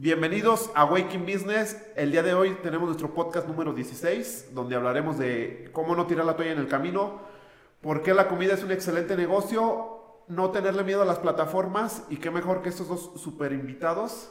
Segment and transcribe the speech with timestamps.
[0.00, 1.76] Bienvenidos a Waking Business.
[1.96, 6.24] El día de hoy tenemos nuestro podcast número 16, donde hablaremos de cómo no tirar
[6.24, 7.20] la toalla en el camino,
[7.80, 12.18] por qué la comida es un excelente negocio, no tenerle miedo a las plataformas y
[12.18, 14.30] qué mejor que estos dos super invitados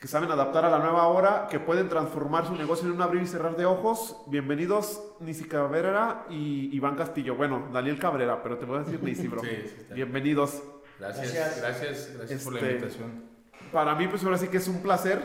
[0.00, 3.22] que saben adaptar a la nueva hora, que pueden transformar su negocio en un abrir
[3.22, 4.16] y cerrar de ojos.
[4.26, 7.36] Bienvenidos Nisi Cabrera y Iván Castillo.
[7.36, 9.40] Bueno, Daniel Cabrera, pero te voy a decir Nisi, bro.
[9.42, 9.94] Sí, sí, está.
[9.94, 10.60] Bienvenidos.
[10.98, 11.60] Gracias, Gracias.
[11.60, 13.33] gracias, gracias, por la Este, invitación.
[13.74, 15.20] Para mí, pues ahora sí que es un placer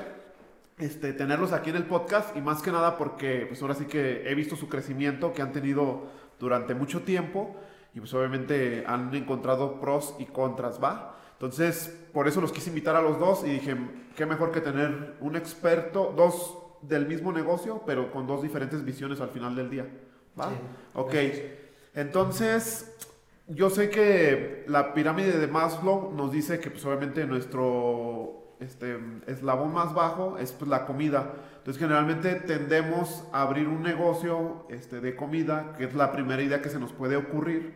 [0.79, 4.27] este, tenerlos aquí en el podcast y más que nada porque pues ahora sí que
[4.27, 6.07] he visto su crecimiento que han tenido
[6.39, 7.55] durante mucho tiempo
[7.93, 11.15] y pues obviamente han encontrado pros y contras, ¿va?
[11.33, 13.77] Entonces, por eso los quise invitar a los dos y dije,
[14.15, 19.21] qué mejor que tener un experto, dos del mismo negocio, pero con dos diferentes visiones
[19.21, 19.87] al final del día,
[20.39, 20.49] ¿va?
[20.49, 20.55] Sí.
[20.95, 21.45] Ok, Gracias.
[21.93, 22.95] entonces,
[23.47, 29.73] yo sé que la pirámide de Maslow nos dice que pues obviamente nuestro este, eslabón
[29.73, 31.33] más bajo es pues, la comida.
[31.57, 36.61] Entonces generalmente tendemos a abrir un negocio este, de comida, que es la primera idea
[36.61, 37.73] que se nos puede ocurrir.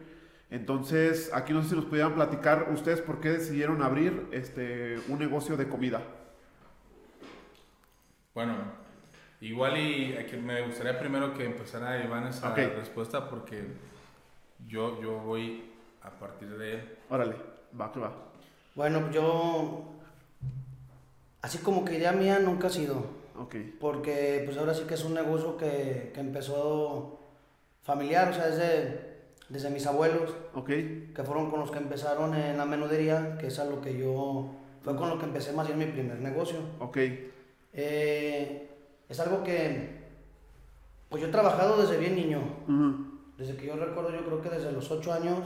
[0.49, 5.17] Entonces, aquí no sé si nos pudieran platicar ustedes por qué decidieron abrir este, un
[5.17, 6.01] negocio de comida.
[8.35, 8.53] Bueno,
[9.41, 13.63] igual y aquí me gustaría primero que empezara Iván esa respuesta porque
[14.67, 15.71] yo, yo voy
[16.03, 16.97] a partir de él.
[17.09, 17.35] Órale,
[17.79, 18.11] va que va.
[18.75, 19.92] Bueno, yo.
[21.43, 22.95] Así como que idea mía nunca ha sido.
[23.39, 27.19] Ok, Porque, pues ahora sí que es un negocio que, que empezó
[27.83, 30.67] familiar, o sea, desde, desde mis abuelos, ok,
[31.13, 34.47] que fueron con los que empezaron en la menudería, que es a lo que yo.
[34.83, 36.57] Fue con lo que empecé más bien mi primer negocio.
[36.79, 36.97] ok,
[37.73, 38.69] Eh,
[39.09, 40.01] es algo que.
[41.09, 42.39] Pues yo he trabajado desde bien niño.
[42.67, 45.39] ujú, Desde que yo recuerdo, yo creo que desde los 8 años,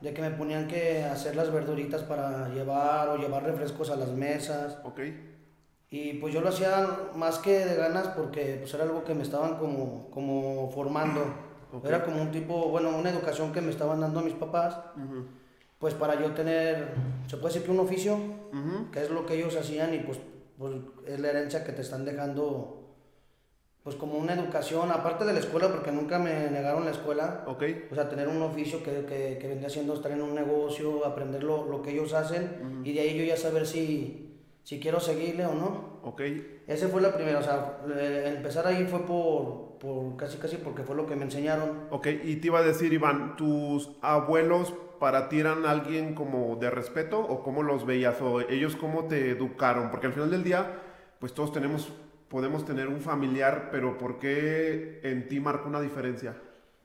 [0.00, 4.10] de que me ponían que hacer las verduritas para llevar o llevar refrescos a las
[4.10, 4.78] mesas.
[4.84, 5.00] ok,
[5.90, 9.22] Y pues yo lo hacía más que de ganas porque pues era algo que me
[9.22, 11.22] estaban como, como formando.
[11.84, 14.78] Era como un tipo, bueno, una educación que me estaban dando mis papás,
[15.78, 16.94] pues para yo tener,
[17.26, 18.18] se puede decir que un oficio,
[18.92, 20.18] que es lo que ellos hacían y pues,
[20.58, 20.74] pues
[21.06, 22.85] es la herencia que te están dejando,
[23.86, 27.62] pues como una educación, aparte de la escuela, porque nunca me negaron la escuela, ok,
[27.92, 31.44] o sea, tener un oficio que, que, que vendría siendo estar en un negocio, aprender
[31.44, 35.46] lo, lo que ellos hacen y de ahí yo ya saber si, si quiero seguirle
[35.46, 36.00] o no.
[36.02, 36.20] ok,
[36.66, 40.82] Ese fue la primera, o sea, eh, empezar ahí fue por, por casi casi porque
[40.82, 41.82] fue lo que me enseñaron.
[41.90, 46.70] Ok, y te iba a decir, Iván, ¿tus abuelos para ti eran alguien como de
[46.70, 49.92] respeto o cómo los veías o ellos cómo te educaron?
[49.92, 50.82] Porque al final del día,
[51.20, 51.92] pues todos tenemos,
[52.28, 56.36] podemos tener un familiar, pero ¿por qué en ti marca una diferencia?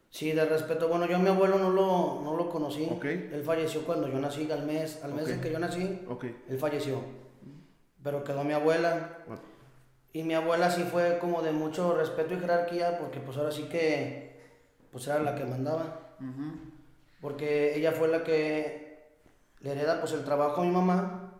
[0.10, 0.88] Sí, de respeto.
[0.90, 2.88] Bueno, yo a mi abuelo no lo, no lo conocí.
[2.92, 3.06] Ok.
[3.06, 5.30] Él falleció cuando yo nací, al mes, al mes Ok.
[5.32, 7.00] en que yo nací, Ok, él falleció.
[8.04, 9.20] Pero quedó mi abuela.
[9.28, 9.42] bueno,
[10.12, 13.64] Y mi abuela sí fue como de mucho respeto y jerarquía, porque pues ahora sí
[13.70, 14.36] que,
[14.92, 16.16] pues era la que mandaba.
[16.20, 16.60] ujú,
[17.22, 19.00] Porque ella fue la que
[19.62, 21.31] le hereda pues el trabajo a mi mamá.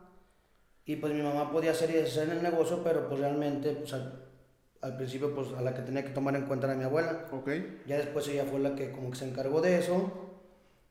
[0.86, 3.94] Y pues mi mamá podía hacer y deshacer en el negocio, pero pues realmente pues
[3.94, 4.26] al,
[4.82, 7.26] al principio pues a la que tenía que tomar en cuenta era mi abuela.
[7.32, 7.50] ok,
[7.86, 10.12] Ya después ella fue la que como que se encargó de eso.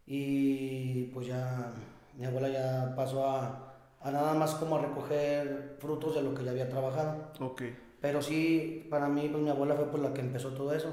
[0.06, 1.72] Y pues ya
[2.16, 6.44] mi abuela ya pasó a, a nada más como a recoger frutos de lo que
[6.44, 7.28] ya había trabajado.
[7.40, 7.62] ok.
[8.00, 10.88] Pero sí, para mí pues mi abuela fue pues la que empezó todo eso.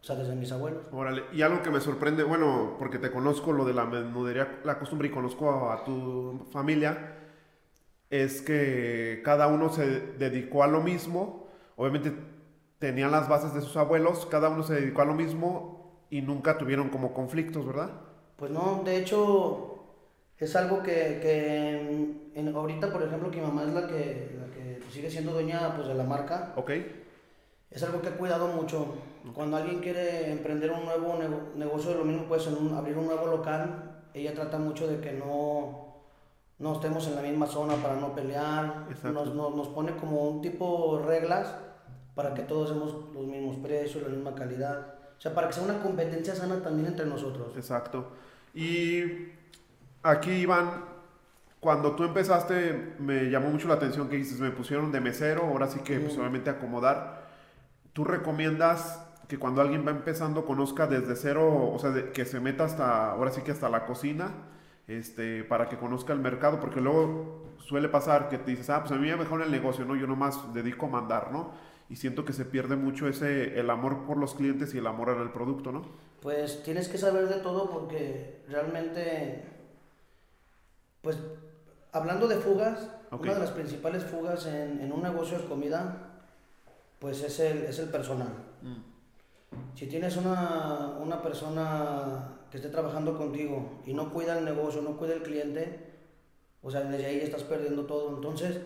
[0.00, 0.82] O sea, desde mis abuelos.
[0.92, 4.76] Órale, y algo que me sorprende, bueno, porque te conozco lo de la menudería, la
[4.78, 7.21] costumbre y conozco a, a tu familia,
[8.12, 9.86] es que cada uno se
[10.18, 11.48] dedicó a lo mismo.
[11.76, 12.12] Obviamente
[12.78, 16.58] tenían las bases de sus abuelos, cada uno se dedicó a lo mismo y nunca
[16.58, 17.90] tuvieron como conflictos, ¿verdad?
[18.36, 19.78] Pues no, de hecho,
[20.38, 24.46] es algo que, que en- ahorita, por ejemplo, que mi mamá es la que, la
[24.54, 26.70] que pues, sigue siendo dueña pues, de la marca, Ok,
[27.70, 28.94] es algo que he cuidado mucho.
[29.34, 32.98] Cuando alguien quiere emprender un nuevo nego- negocio de lo mismo, pues en un- abrir
[32.98, 35.91] un nuevo local, ella trata mucho de que no,
[36.62, 38.86] no estemos en la misma zona para no pelear.
[39.12, 41.54] Nos, nos, nos pone como un tipo de reglas
[42.14, 44.94] para que todos demos los mismos precios, la misma calidad.
[45.18, 47.54] O sea, para que sea una competencia sana también entre nosotros.
[47.56, 48.12] exacto.
[48.54, 49.02] Y
[50.02, 50.84] aquí, Iván,
[51.60, 55.68] cuando tú empezaste, me llamó mucho la atención que dices, me pusieron de mesero, ahora
[55.68, 56.20] sí que, pues Mm.
[56.20, 57.22] obviamente, acomodar.
[57.92, 62.40] ¿Tú recomiendas que cuando alguien va empezando conozca desde cero, o sea, de- que se
[62.40, 64.30] meta hasta, ahora sí que hasta la cocina,
[64.98, 66.60] este, para que conozca el mercado?
[66.60, 69.84] Porque luego suele pasar que te dices, ah, pues a mí me mejor el negocio,
[69.84, 69.96] ¿no?
[69.96, 71.50] Yo nomás dedico a mandar, ¿no?
[71.88, 75.10] Y siento que se pierde mucho ese, el amor por los clientes y el amor
[75.10, 75.82] al producto, ¿no?
[76.20, 79.44] Pues tienes que saber de todo porque realmente,
[81.02, 81.18] pues
[81.92, 86.12] hablando de fugas, una de las principales fugas en, en un negocio de comida,
[86.98, 88.32] pues es el, es el personal.
[88.62, 89.76] Mm.
[89.76, 94.98] Si tienes una, una persona que esté trabajando contigo y no cuida el negocio, no
[94.98, 95.80] cuida el cliente,
[96.60, 98.14] o sea, desde ahí estás perdiendo todo.
[98.14, 98.60] Entonces,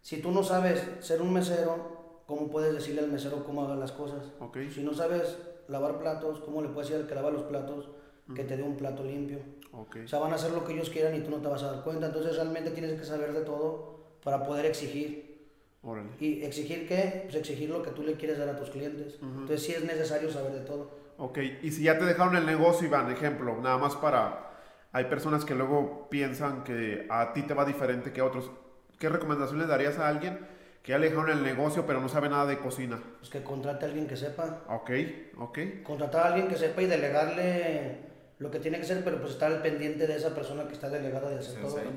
[0.00, 3.92] si tú no sabes ser un mesero, ¿cómo puedes decirle al mesero cómo haga las
[3.92, 4.26] cosas?
[4.40, 4.58] Ok.
[4.74, 5.38] Si no sabes
[5.68, 7.88] lavar platos, ¿cómo le puedes decir al que lava los platos
[8.34, 9.38] que te dé un plato limpio?
[9.72, 9.98] Ok.
[10.04, 11.70] O sea, van a hacer lo que ellos quieran y tú no te vas a
[11.70, 12.06] dar cuenta.
[12.06, 15.46] Entonces, realmente tienes que saber de todo para poder exigir.
[15.84, 16.10] Órale.
[16.18, 17.20] ¿Y exigir qué?
[17.26, 19.18] Pues exigir lo que tú le quieres dar a tus clientes.
[19.22, 20.98] Entonces, sí es necesario saber de todo.
[21.20, 24.52] Ok, y si ya te dejaron el negocio, Iván, ejemplo, nada más para...
[24.92, 28.50] Hay personas que luego piensan que a ti te va diferente que a otros.
[28.98, 30.40] ¿Qué recomendación le darías a alguien
[30.82, 32.98] que ya le dejaron el negocio pero no sabe nada de cocina?
[33.18, 34.64] Pues que contrate a alguien que sepa.
[34.68, 34.90] Ok,
[35.36, 37.98] ok, Contratar a alguien que sepa y delegarle
[38.38, 40.88] lo que tiene que ser, pero pues estar al pendiente de esa persona que está
[40.88, 41.76] delegada de hacer todo.
[41.76, 41.90] ¿no?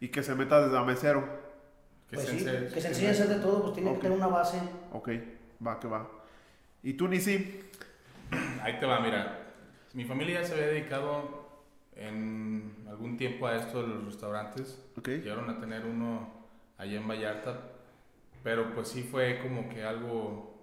[0.00, 1.26] y que se meta desde a mesero.
[2.10, 4.18] Que Pues se sí, que se enseñe a hacer de todo, pues tiene que tener
[4.18, 4.58] una base.
[4.92, 5.08] Ok,
[5.66, 6.08] va que va.
[6.82, 7.65] ¿Y tú, Nisi?
[8.62, 9.52] Ahí te va, mira.
[9.94, 11.46] Mi familia ya se había dedicado
[11.94, 14.84] en algún tiempo a esto de los restaurantes.
[14.96, 16.28] Ok, Llegaron a tener uno
[16.78, 17.60] allá en Vallarta,
[18.42, 20.54] pero pues sí fue como que algo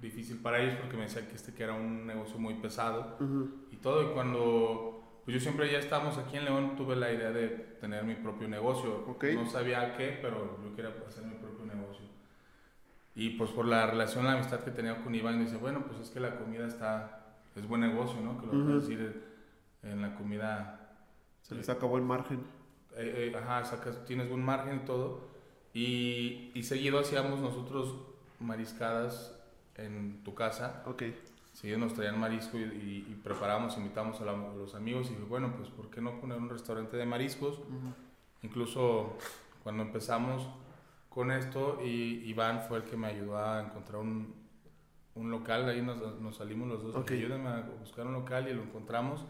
[0.00, 3.66] difícil para ellos porque me decían que este que era un negocio muy pesado Ujú.
[3.70, 4.10] y todo.
[4.10, 7.48] Y cuando pues yo siempre ya estábamos aquí en León, tuve la idea de
[7.80, 9.04] tener mi propio negocio.
[9.08, 9.24] Ok.
[9.34, 11.34] No sabía qué, pero yo quería hacer mi.
[13.20, 16.08] Y pues por la relación, la amistad que tenía con Iván, dice, bueno, pues es
[16.10, 17.20] que la comida está,
[17.54, 18.40] es buen negocio, ¿no?
[18.40, 18.64] Que lo Ujú.
[18.64, 19.22] puedes decir
[19.82, 20.76] en la comida
[21.42, 22.40] se les acabó el margen.
[22.96, 25.20] eh, eh, ajá, sacas, tienes buen margen y todo.
[25.74, 27.94] Y, y seguido hacíamos nosotros
[28.40, 29.38] mariscadas
[29.76, 30.82] en tu casa.
[30.86, 31.02] Ok,
[31.52, 35.10] Seguido nos traían marisco y, y, y preparábamos, invitamos a, la- a los amigos y
[35.10, 37.60] dije, bueno, pues ¿por qué no poner un restaurante de mariscos?
[38.42, 39.16] Incluso
[39.62, 40.48] cuando empezamos
[41.10, 44.34] con esto, y Iván fue el que me ayudó a encontrar un,
[45.16, 47.10] un local, ahí nos, nos salimos los dos, Ok.
[47.10, 49.26] ayúdame a buscar un local y lo encontramos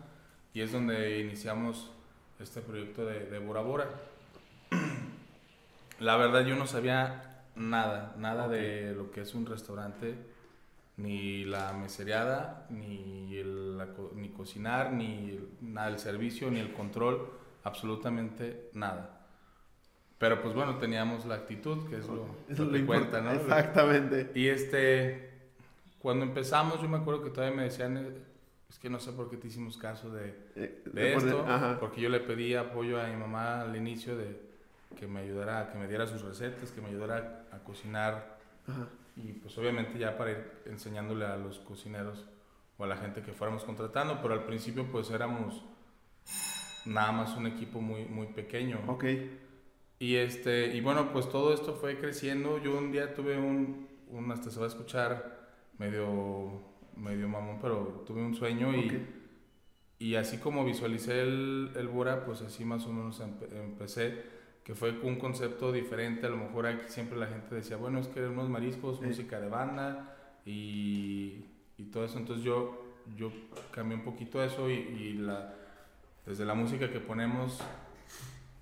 [0.54, 1.90] y es donde iniciamos
[2.38, 3.88] este proyecto de, de Bora Bora.
[6.00, 10.14] La verdad yo no sabía nada, nada de lo que es un restaurante,
[10.96, 16.72] ni la mesereada, ni, el- la ni cocinar, ni el- nada del servicio, ni el
[16.72, 17.28] control,
[17.64, 19.19] absolutamente nada.
[20.20, 23.22] Pero pues bueno, teníamos la actitud, que es lo, lo es que lo cuenta.
[23.22, 23.32] ¿no?
[23.32, 24.30] Exactamente.
[24.34, 25.30] Y este,
[25.98, 27.96] cuando empezamos, yo me acuerdo que todavía me decían,
[28.68, 32.02] es que no sé por qué te hicimos caso de, Eh, de ponen- esto, porque
[32.02, 34.38] yo le pedí apoyo a mi mamá al inicio de
[34.98, 38.36] que me ayudara, que me diera sus recetas, que me ayudara a cocinar
[38.68, 38.88] Ajá.
[39.16, 42.26] y pues obviamente ya para ir enseñándole a los cocineros
[42.76, 45.64] o a la gente que fuéramos contratando, pero al principio pues éramos
[46.84, 48.80] nada más un equipo muy, muy pequeño.
[48.86, 49.04] Ok,
[50.00, 52.56] Y, este, y bueno, pues todo esto fue creciendo.
[52.58, 55.48] Yo un día tuve un, un hasta se va a escuchar
[55.78, 56.62] medio,
[56.96, 58.92] medio mamón, pero tuve un sueño y, Ok.
[59.98, 64.22] y así como visualicé el, el Bora, pues así más o menos empe- empecé,
[64.64, 66.26] que fue un concepto diferente.
[66.26, 69.04] A lo mejor aquí siempre la gente decía, bueno, es que unos mariscos, Sí.
[69.04, 70.16] música de banda
[70.46, 71.44] y,
[71.76, 72.16] y todo eso.
[72.16, 72.86] Entonces yo,
[73.18, 73.30] yo
[73.70, 75.54] cambié un poquito eso y, y la,
[76.24, 77.60] desde la música que ponemos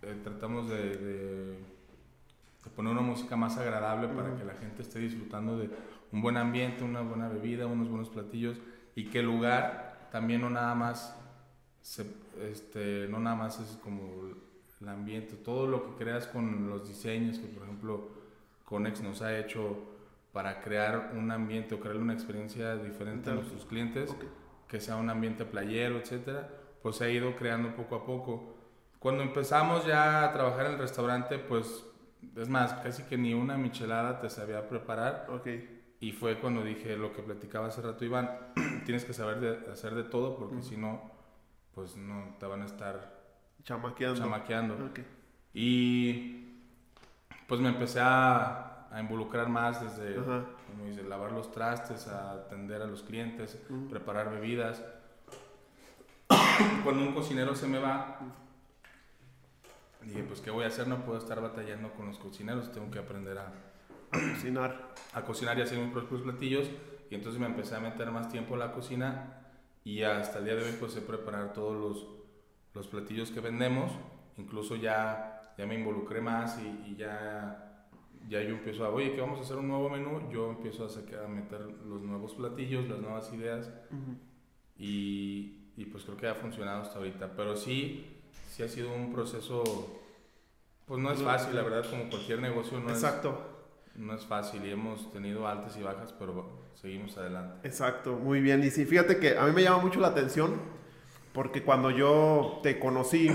[0.02, 1.58] eh, tratamos de, de-
[2.64, 5.70] de poner una música más agradable para que la gente esté disfrutando de
[6.12, 8.58] un buen ambiente, una buena bebida, unos buenos platillos
[8.94, 11.16] y que el lugar también no nada más
[11.82, 12.12] se-
[12.42, 14.22] este, no nada más es como
[14.80, 18.08] el ambiente, todo lo que creas con los diseños que por ejemplo
[18.64, 19.76] Conex nos ha hecho
[20.32, 23.40] para crear un ambiente o crear una experiencia diferente a Entiendo.
[23.42, 24.14] nuestros clientes
[24.68, 26.48] que sea un ambiente playero, etcétera,
[26.82, 28.57] pues se ha ido creando poco a poco.
[28.98, 31.84] Cuando empezamos ya a trabajar en el restaurante, pues
[32.36, 35.26] es más, casi que ni una michelada te sabía preparar.
[35.30, 35.46] Ok,
[36.00, 38.30] y fue cuando dije lo que platicaba hace rato Iván,
[38.84, 41.10] tienes que saber de- hacer de todo porque si no,
[41.74, 43.18] pues no te van a estar
[43.62, 44.20] chamaqueando.
[44.20, 44.74] chamaqueando.
[45.54, 46.44] Y
[47.46, 52.82] pues me empecé a, a involucrar más desde, como dice, lavar los trastes, a atender
[52.82, 53.58] a los clientes,
[53.90, 54.82] preparar bebidas.
[56.84, 58.18] Cuando un cocinero se me va,
[60.02, 60.88] dije, pues ¿qué voy a hacer?
[60.88, 63.52] No puedo estar batallando con los cocineros, tengo que aprender a,
[64.10, 64.94] cocinar.
[65.12, 66.70] a cocinar y hacer mis propios platillos.
[67.10, 69.34] Y entonces me empecé a meter más tiempo en la cocina
[69.84, 72.06] y hasta el día de hoy pues sé preparar todos los,
[72.74, 73.90] los platillos que vendemos.
[74.36, 77.88] Incluso ya, ya me involucré más y, y ya,
[78.28, 80.30] ya yo empiezo a, oye, que vamos a hacer un nuevo menú.
[80.30, 84.16] Yo empiezo a, sacar, a meter los nuevos platillos, las nuevas ideas Ujú.
[84.76, 87.32] y, y pues creo que ha funcionado hasta ahorita.
[87.34, 89.64] Pero sí, sí ha sido un proceso
[90.86, 93.38] Pues no es fácil, la verdad, como cualquier negocio no Exacto.
[93.94, 97.58] es, no es fácil y hemos tenido altas y bajas, pero seguimos adelante.
[97.62, 98.62] Exacto, muy bien.
[98.64, 100.60] Y sí, fíjate que a mí me llama mucho la atención
[101.32, 103.30] porque cuando yo te conocí,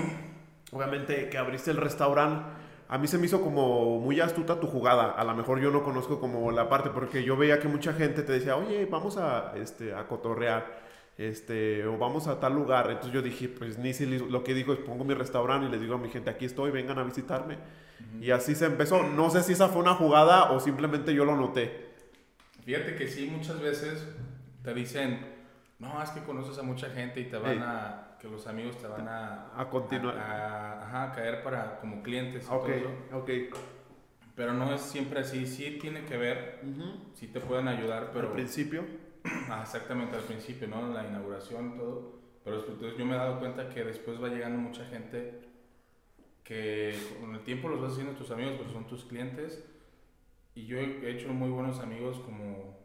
[0.71, 2.45] obviamente que abriste el restaurante,
[2.87, 5.11] a mí se me hizo como muy astuta tu jugada.
[5.11, 8.23] A lo mejor yo no conozco como la parte porque yo veía que mucha gente
[8.23, 10.83] te decía, oye, vamos a, este, a cotorrear.
[11.17, 12.87] Este, o vamos a tal lugar.
[12.89, 15.95] Entonces yo dije, pues Nisi lo que dijo es pongo mi restaurante y les digo
[15.95, 17.57] a mi gente, aquí estoy, vengan a visitarme.
[18.19, 19.03] Y así se empezó.
[19.03, 21.91] No sé si esa fue una jugada o simplemente yo lo noté.
[22.65, 24.07] Fíjate que sí, muchas veces
[24.63, 25.19] te dicen,
[25.79, 27.59] no, es que conoces a mucha gente y te van Ey.
[27.61, 30.17] a, que los amigos te van a, A continuar.
[30.17, 32.45] a, a- ajá, a caer para como clientes.
[32.45, 32.89] y Ok, todo eso.
[33.13, 33.29] ok.
[34.35, 36.61] Pero no es siempre así, sí tiene que ver,
[37.13, 38.29] sí te pueden ayudar, pero...
[38.29, 38.83] Al principio.
[39.49, 40.93] Ah, exactamente, al principio, ¿no?
[40.93, 42.21] La inauguración todo.
[42.43, 45.39] Pero entonces yo me he dado cuenta que después va llegando mucha gente
[46.43, 49.63] que con el tiempo los vas haciendo tus amigos, pero son tus clientes.
[50.55, 52.77] Y yo he hecho muy buenos amigos como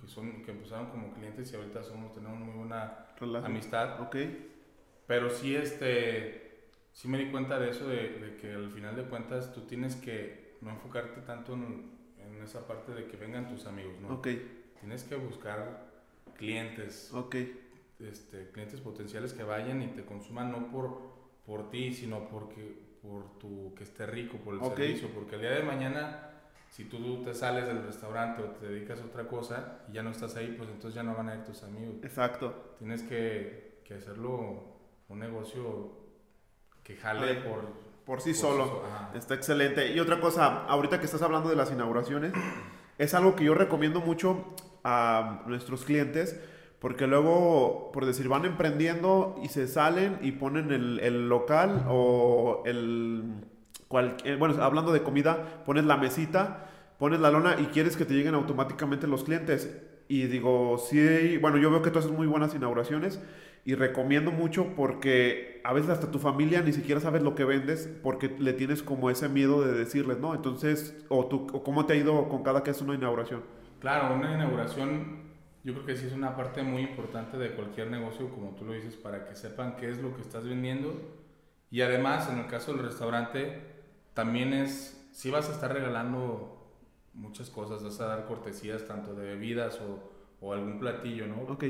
[0.00, 3.52] que son que empezaron como clientes y ahorita somos tenemos muy buena Relación.
[3.52, 4.00] amistad.
[4.00, 4.16] Ok.
[5.06, 9.04] Pero sí, este, sí me di cuenta de eso, de, de que al final de
[9.04, 13.66] cuentas tú tienes que no enfocarte tanto en, en esa parte de que vengan tus
[13.66, 14.14] amigos, ¿no?
[14.14, 14.28] Ok.
[14.80, 15.88] Tienes que buscar
[16.36, 17.36] clientes, Ok.
[18.00, 21.00] este, clientes potenciales que vayan y te consuman no por,
[21.44, 25.50] por ti, sino porque por tu que esté rico, por el servicio, porque el día
[25.52, 26.28] de mañana
[26.70, 30.10] si tú te sales del restaurante o te dedicas a otra cosa y ya no
[30.10, 31.96] estás ahí, pues entonces ya no van a ir tus amigos.
[32.02, 32.74] Exacto.
[32.78, 34.76] Tienes que, que hacerlo
[35.08, 35.92] un negocio
[36.82, 37.64] que jale por,
[38.04, 38.82] Por sí por solo.
[39.14, 39.92] Está excelente.
[39.92, 42.32] Y otra cosa, ahorita que estás hablando de las inauguraciones,
[42.98, 44.54] es algo que yo recomiendo mucho
[44.84, 46.40] a nuestros clientes,
[46.78, 52.62] porque luego, por decir, van emprendiendo y se salen y ponen el, el local o
[52.66, 53.22] el...
[53.88, 56.66] cual- eh, bueno, hablando de comida, pones la mesita,
[56.98, 59.76] pones la lona y quieres que te lleguen automáticamente los clientes.
[60.08, 63.20] Y digo, sí, bueno, yo veo que tú haces muy buenas inauguraciones
[63.64, 67.88] y recomiendo mucho porque a veces hasta tu familia ni siquiera sabes lo que vendes
[68.02, 70.34] porque le tienes como ese miedo de decirles, ¿no?
[70.34, 73.42] Entonces, o tú, o cómo te ha ido con cada que haces una inauguración.
[73.80, 75.18] Claro, una inauguración
[75.64, 78.72] yo creo que sí es una parte muy importante de cualquier negocio, como tú lo
[78.72, 80.94] dices, para que sepan qué es lo que estás vendiendo.
[81.70, 83.60] Y además, en el caso del restaurante,
[84.14, 86.72] también es, si vas a estar regalando
[87.12, 91.42] muchas cosas, vas a dar cortesías tanto de bebidas o, o algún platillo, ¿no?
[91.42, 91.64] Ok,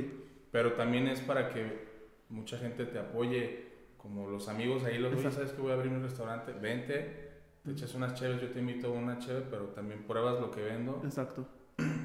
[0.52, 1.88] Pero también es para que
[2.28, 5.36] mucha gente te apoye, como los amigos ahí, los Exacto.
[5.38, 6.52] ¿sabes que voy a abrir un restaurante?
[6.52, 7.32] Vente,
[7.64, 10.62] te echas unas cheves, yo te invito a una cheve, pero también pruebas lo que
[10.62, 11.48] vendo exacto.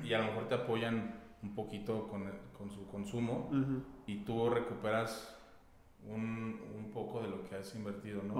[0.04, 4.50] Y a lo mejor te apoyan un poquito con, con su consumo Ujú, y tú
[4.50, 5.38] recuperas
[6.08, 8.36] un, un poco de lo que has invertido, ¿no?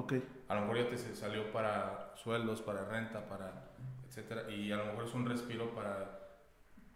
[0.48, 3.72] A lo mejor ya te salió para sueldos, para renta, para
[4.08, 6.20] etcétera, y a lo mejor es un respiro para,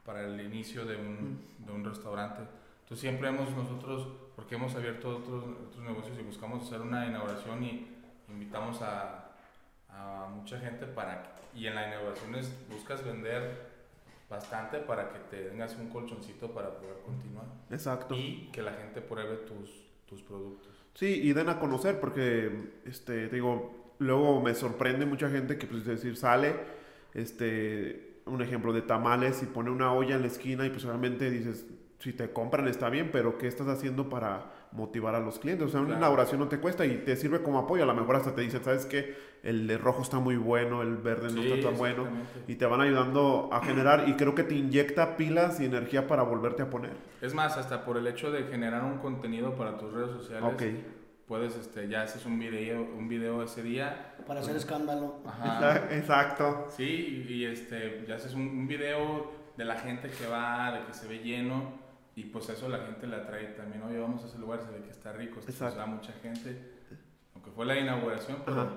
[0.05, 2.41] para el inicio de un, de un restaurante.
[2.81, 7.63] Entonces siempre hemos nosotros, porque hemos abierto otros, otros negocios y buscamos hacer una inauguración
[7.63, 7.87] y
[8.29, 9.31] invitamos a,
[9.89, 13.66] a mucha gente para, y en la inauguración es, buscas vender
[14.29, 18.15] bastante para que te tengas un colchoncito para poder continuar exacto.
[18.15, 19.69] y que la gente pruebe tus,
[20.05, 20.73] tus productos.
[20.93, 25.67] Sí, y den a conocer porque, este, te digo, luego me sorprende mucha gente que,
[25.67, 26.55] pues, es decir, sale,
[27.13, 31.29] este, un ejemplo de tamales y pone una olla en la esquina y pues obviamente
[31.29, 31.65] dices,
[31.99, 35.67] si te compran está bien, pero ¿qué estás haciendo para motivar a los clientes?
[35.67, 35.99] O sea, una Claro.
[36.01, 37.83] inauguración no te cuesta y te sirve como apoyo.
[37.83, 39.15] A lo mejor hasta te dicen, ¿sabes qué?
[39.43, 42.07] El de rojo está muy bueno, el verde no Sí, está tan bueno.
[42.47, 46.23] Y te van ayudando a generar y creo que te inyecta pilas y energía para
[46.23, 46.91] volverte a poner.
[47.21, 50.63] Es más, hasta por el hecho de generar un contenido para tus redes sociales, Ok.
[51.27, 54.15] puedes, este, ya haces un video, un video ese día.
[54.25, 55.15] Para hacer escándalo.
[55.25, 55.87] Ajá.
[55.91, 56.67] Exacto.
[56.69, 60.85] Sí, y, y, este, ya haces un, un video de la gente que va, de
[60.85, 61.71] que se ve lleno,
[62.17, 63.83] y pues eso la gente le atrae también.
[63.83, 66.57] Oye, vamos a ese lugar, se ve que está rico, va mucha gente.
[67.35, 68.69] Aunque fue la inauguración, pero, Ajá.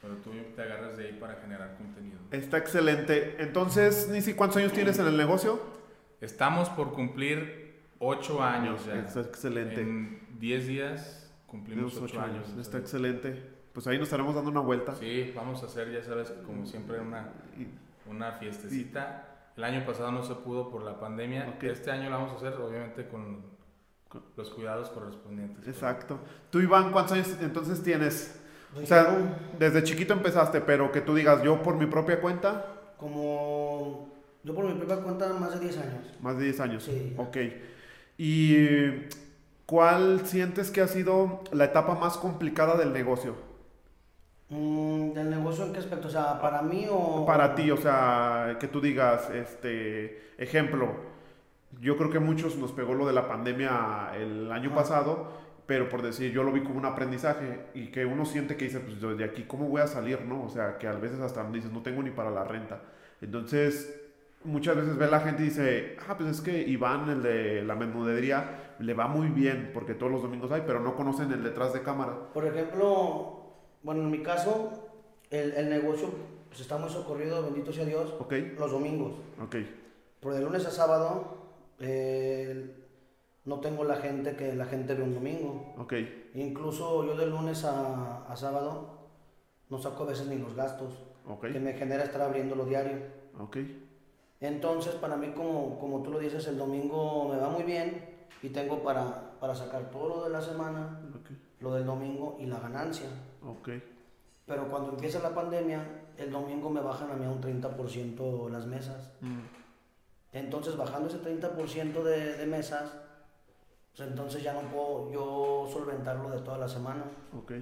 [0.00, 2.18] pero tú te agarras de ahí para generar contenido.
[2.30, 3.36] Está excelente.
[3.38, 5.60] Entonces, Nisi, ¿cuántos años tienes en el negocio?
[6.22, 8.94] Estamos por cumplir ocho años ya.
[8.94, 9.82] Está excelente.
[9.82, 12.48] En 10 días cumplimos Unos 8 ocho años.
[12.58, 13.42] Está excelente.
[13.74, 14.94] Pues ahí nos estaremos dando una vuelta.
[14.94, 17.28] Sí, vamos a hacer, ya sabes, como siempre, una,
[18.06, 19.29] una fiestecita.
[19.60, 21.58] El año pasado no se pudo por la pandemia.
[21.60, 23.42] Este año la vamos a hacer, obviamente, con
[24.34, 25.68] los cuidados correspondientes.
[25.68, 26.18] Exacto.
[26.48, 28.40] Tú, Iván, ¿cuántos años entonces tienes?
[28.74, 32.64] O sea, desde chiquito empezaste, pero que tú digas, yo por mi propia cuenta,
[32.96, 34.08] como
[34.42, 36.06] yo por mi propia cuenta más de 10 años.
[36.22, 36.82] más de 10 años.
[36.84, 37.14] Sí.
[37.18, 37.36] Ok.
[38.16, 39.08] ¿Y
[39.66, 43.49] cuál sientes que ha sido la etapa más complicada del negocio?
[44.50, 46.08] Mm, ¿Del negocio en qué aspecto?
[46.08, 47.24] O sea, ¿para mí o...?
[47.24, 50.88] Para ti, o sea, que tú digas, este, ejemplo,
[51.80, 54.80] yo creo que muchos nos pegó lo de la pandemia el año Ajá.
[54.80, 55.32] pasado,
[55.66, 58.80] pero por decir, yo lo vi como un aprendizaje y que uno siente que dice,
[58.80, 60.42] pues de aquí, ¿cómo voy a salir, no?
[60.42, 62.82] O sea, que a veces hasta dices, no tengo ni para la renta.
[63.20, 64.00] Entonces,
[64.42, 67.76] muchas veces ve la gente y dice, ah, pues es que Iván, el de la
[67.76, 71.72] menudería, le va muy bien porque todos los domingos hay, pero no conocen el detrás
[71.72, 72.14] de cámara.
[72.34, 73.49] Por ejemplo,
[73.82, 74.70] bueno, en mi caso,
[75.30, 76.08] el, el negocio
[76.48, 78.32] pues, está muy socorrido, bendito sea Dios, ¿Ok?
[78.58, 79.12] los domingos.
[79.42, 79.56] Ok.
[80.20, 81.38] Pero de lunes a sábado,
[81.78, 82.76] eh,
[83.44, 85.74] no tengo la gente que la gente ve un domingo.
[85.78, 85.94] Ok.
[86.34, 88.98] Incluso yo de lunes a, a sábado
[89.70, 90.92] no saco a veces ni los gastos
[91.26, 91.46] Ok.
[91.52, 92.98] que me genera estar abriéndolo diario.
[93.38, 93.58] Ok.
[94.40, 98.08] Entonces, para mí, como, como tú lo dices, el domingo me va muy bien
[98.42, 101.30] y tengo para, para sacar todo lo de la semana, Ok.
[101.60, 103.06] lo del domingo y la ganancia.
[103.44, 103.68] Ok.
[104.46, 105.82] Pero cuando empieza la pandemia,
[106.16, 109.12] el domingo me bajan a mí a un 30% las mesas.
[109.20, 109.38] Mm,
[110.32, 112.92] Entonces, bajando ese 30% de, de mesas,
[113.96, 117.04] pues entonces ya no puedo yo solventarlo de toda la semana.
[117.36, 117.52] Ok.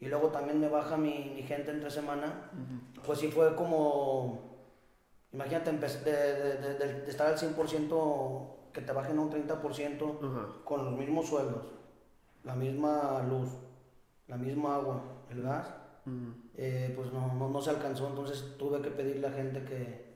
[0.00, 2.50] Y luego también me baja mi, mi gente entre semana.
[2.52, 3.02] Ujú.
[3.04, 4.38] Pues sí fue como,
[5.32, 5.78] imagínate, de,
[6.12, 10.48] de- de- de- de estar al 100%, que te bajen a un 30% Ajá.
[10.64, 11.66] con los mismos sueldos,
[12.44, 13.48] la misma luz,
[14.28, 15.66] la misma agua, el gas,
[16.08, 18.08] Mm, eh, pues no, no, no se alcanzó.
[18.08, 20.06] Entonces tuve que pedirle a gente que,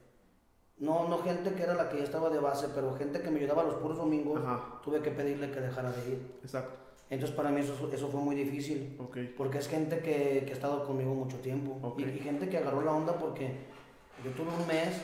[0.78, 3.40] no, no gente que era la que ya estaba de base, pero gente que me
[3.40, 4.80] ayudaba los puros domingos, Ajá.
[4.82, 6.38] tuve que pedirle que dejara de ir.
[6.42, 6.78] Exacto.
[7.10, 8.96] Entonces para mí eso, eso fue muy difícil.
[8.98, 9.18] Ok.
[9.36, 11.94] Porque es gente que, que ha estado conmigo mucho tiempo.
[11.98, 13.66] Y gente que agarró la onda porque
[14.24, 15.02] yo tuve un mes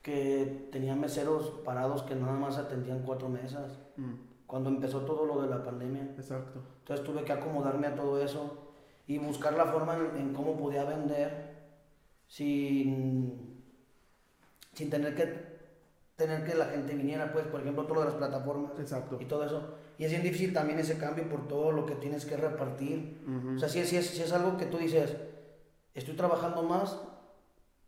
[0.00, 3.78] que tenía meseros parados que nada más atendían cuatro mesas.
[3.96, 4.12] Mm,
[4.46, 6.14] Cuando empezó todo lo de la pandemia.
[6.16, 6.60] Exacto.
[6.80, 8.72] Entonces tuve que acomodarme a todo eso
[9.06, 11.54] y buscar la forma en, en cómo podía vender
[12.26, 13.62] sin,
[14.72, 15.54] sin tener que
[16.16, 19.18] tener que la gente viniera, pues, por ejemplo, todo lo de las plataformas Exacto.
[19.20, 19.74] y todo eso.
[19.98, 23.20] Y es bien difícil también ese cambio por todo lo que tienes que repartir.
[23.26, 23.56] Ujú.
[23.56, 25.16] O sea, si es, si, es, si es algo que tú dices,
[25.92, 27.00] estoy trabajando más,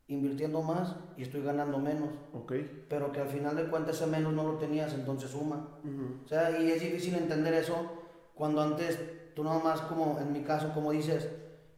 [0.09, 2.53] invirtiendo más y estoy ganando menos, Ok.
[2.89, 5.69] pero que al final de cuentas ese menos no lo tenías, entonces suma.
[6.25, 7.75] O sea, y es difícil entender eso
[8.35, 8.99] cuando antes
[9.35, 11.29] tú nada más, como en mi caso, como dices,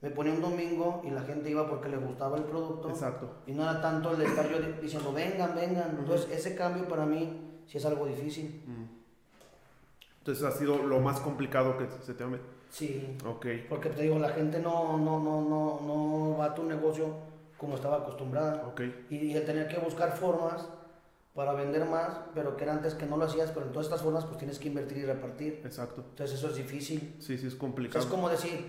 [0.03, 2.89] me ponía un domingo y la gente iba porque le gustaba el producto.
[2.91, 3.31] Exacto.
[3.47, 5.97] Y no era tanto el de estar yo di- diciendo, vengan, vengan.
[5.99, 8.63] Entonces, ese cambio para mí sí es algo difícil.
[10.21, 12.29] Entonces ha sido lo más complicado que se te ha
[12.71, 13.17] Sí.
[13.27, 13.47] Ok.
[13.69, 17.07] Porque te digo, la gente no, no, no, no, no va a tu negocio
[17.59, 18.65] como estaba acostumbrada.
[18.67, 18.81] Ok.
[19.11, 20.67] Y, y el tener que buscar formas
[21.35, 24.03] para vender más, pero que era antes que no lo hacías, pero en todas estas
[24.03, 25.61] formas pues tienes que invertir y repartir.
[25.65, 26.05] Exacto.
[26.09, 27.15] Entonces eso es difícil.
[27.19, 28.05] Sí, sí, es O sea, complicado.
[28.05, 28.65] es como decir,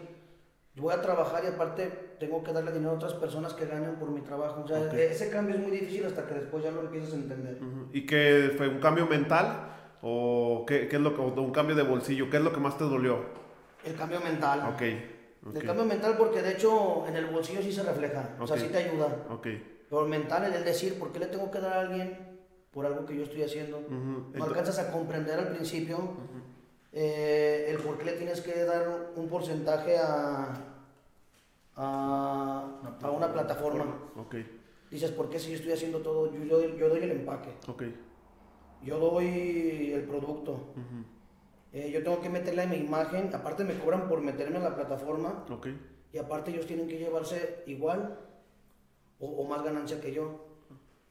[0.75, 4.09] voy a trabajar y aparte tengo que darle dinero a otras personas que ganen por
[4.11, 4.61] mi trabajo.
[4.63, 7.57] O sea, ese cambio es muy difícil hasta que después ya lo empiezas a entender.
[7.91, 8.67] ¿Y qué fue?
[8.67, 9.67] ¿Un cambio mental?
[10.01, 12.29] ¿O qué, qué es lo que, o un cambio de bolsillo?
[12.29, 13.19] ¿Qué es lo que más te dolió?
[13.83, 14.61] El cambio mental.
[14.73, 14.81] Ok.
[15.45, 18.35] Ok, El cambio mental porque de hecho en el bolsillo sí se refleja.
[18.39, 19.25] O sea, sí te ayuda.
[19.29, 19.47] Ok.
[19.89, 22.17] Pero mental es el decir, ¿por qué le tengo que dar a alguien
[22.71, 23.81] por algo que yo estoy haciendo?
[23.89, 25.97] No alcanzas a comprender al principio
[26.91, 30.53] eh, el por qué le tienes que dar un porcentaje a,
[31.75, 33.85] a, a una plataforma.
[34.15, 34.35] Ok.
[34.91, 36.31] Dices, ¿por qué si yo estoy haciendo todo?
[36.33, 37.83] Yo, yo, yo doy el empaque, Ok.
[38.83, 41.05] yo doy el producto, Ujú.
[41.73, 45.45] Eh, yo tengo que meterle mi imagen, aparte me cobran por meterme en la plataforma
[46.11, 48.19] y aparte ellos tienen que llevarse igual
[49.19, 50.45] o, o más ganancia que yo.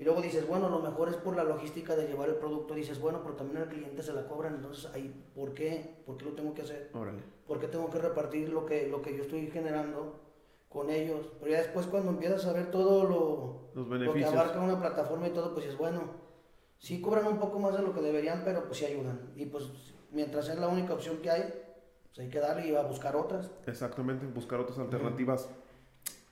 [0.00, 2.74] Y luego dices, bueno, lo mejor es por la logística de llevar el producto.
[2.74, 4.54] Dices, bueno, pero también al cliente se la cobran.
[4.54, 6.02] Entonces, ahí, ¿por qué?
[6.06, 6.90] ¿Por qué lo tengo que hacer?
[6.94, 7.20] Órale.
[7.48, 10.20] ¿Por qué tengo que repartir lo que, lo que yo estoy generando
[10.68, 11.26] con ellos?
[11.40, 14.32] Pero ya después cuando empiezas a ver todo lo, Los lo que beneficios.
[14.34, 16.02] abarca una plataforma y todo, pues es bueno.
[16.78, 19.32] Sí cobran un poco más de lo que deberían, pero pues sí ayudan.
[19.34, 19.64] Y pues
[20.10, 21.42] mientras es la única opción que hay,
[22.06, 23.50] pues hay que darle y a buscar otras.
[23.66, 25.48] Exactamente, buscar otras alternativas.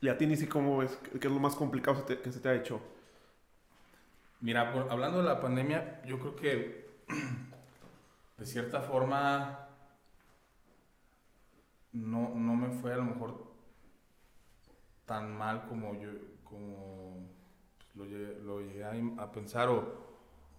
[0.01, 0.97] Y a ti, Nisi, ¿cómo ves?
[1.11, 2.79] ¿Qué qué es lo más complicado se te- que se te ha hecho?
[4.41, 6.87] Mira, por- hablando de la pandemia, yo creo que
[8.37, 9.67] de cierta forma
[11.93, 13.47] no, no me fue a lo mejor
[15.05, 16.09] tan mal como yo
[16.43, 17.27] como
[17.77, 18.91] pues, lo, llegué, lo llegué a,
[19.23, 20.06] a pensar o,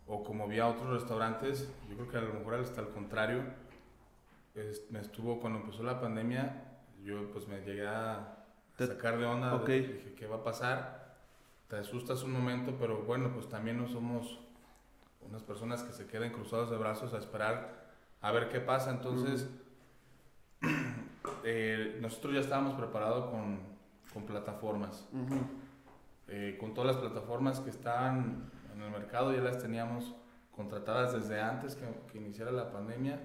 [0.09, 1.71] o como vi a otros restaurantes.
[1.89, 3.45] Yo creo que a lo mejor hasta el contrario.
[4.55, 6.65] es- me estuvo cuando empezó la pandemia,
[7.05, 8.39] yo pues me llegué a
[8.77, 9.55] sacar de onda.
[9.55, 9.69] Ok.
[9.69, 10.99] Dije, ¿qué va a pasar?
[11.69, 14.41] te asustas un momento, pero bueno, pues también no somos
[15.21, 17.93] unas personas que se queden cruzados de brazos a esperar
[18.23, 18.91] a ver qué pasa.
[18.91, 19.47] Entonces,
[21.45, 23.59] eh, nosotros ya estábamos preparados con,
[24.13, 25.07] con plataformas.
[26.29, 30.15] Eh, con todas las plataformas que estaban en el mercado ya las teníamos
[30.53, 33.21] contratadas desde antes que, que iniciara la pandemia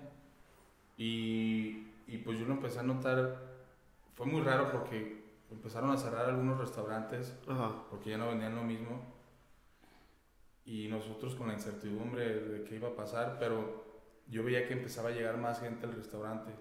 [0.97, 3.39] y, y, pues yo lo empecé a notar,
[4.13, 7.35] fue muy raro porque empezaron a cerrar algunos restaurantes
[7.89, 9.01] porque ya no vendían lo mismo
[10.65, 13.83] y nosotros con la incertidumbre de qué iba a pasar, pero
[14.27, 16.51] yo veía que empezaba a llegar más gente al restaurante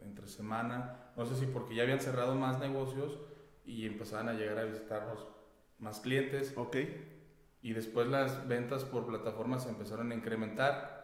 [0.00, 3.18] entre semana, no sé si porque ya habían cerrado más negocios
[3.64, 5.26] y empezaban a llegar a visitarnos
[5.78, 6.54] más clientes.
[6.56, 6.76] Ok.
[7.62, 11.00] Y después las ventas por plataformas se empezaron a incrementar.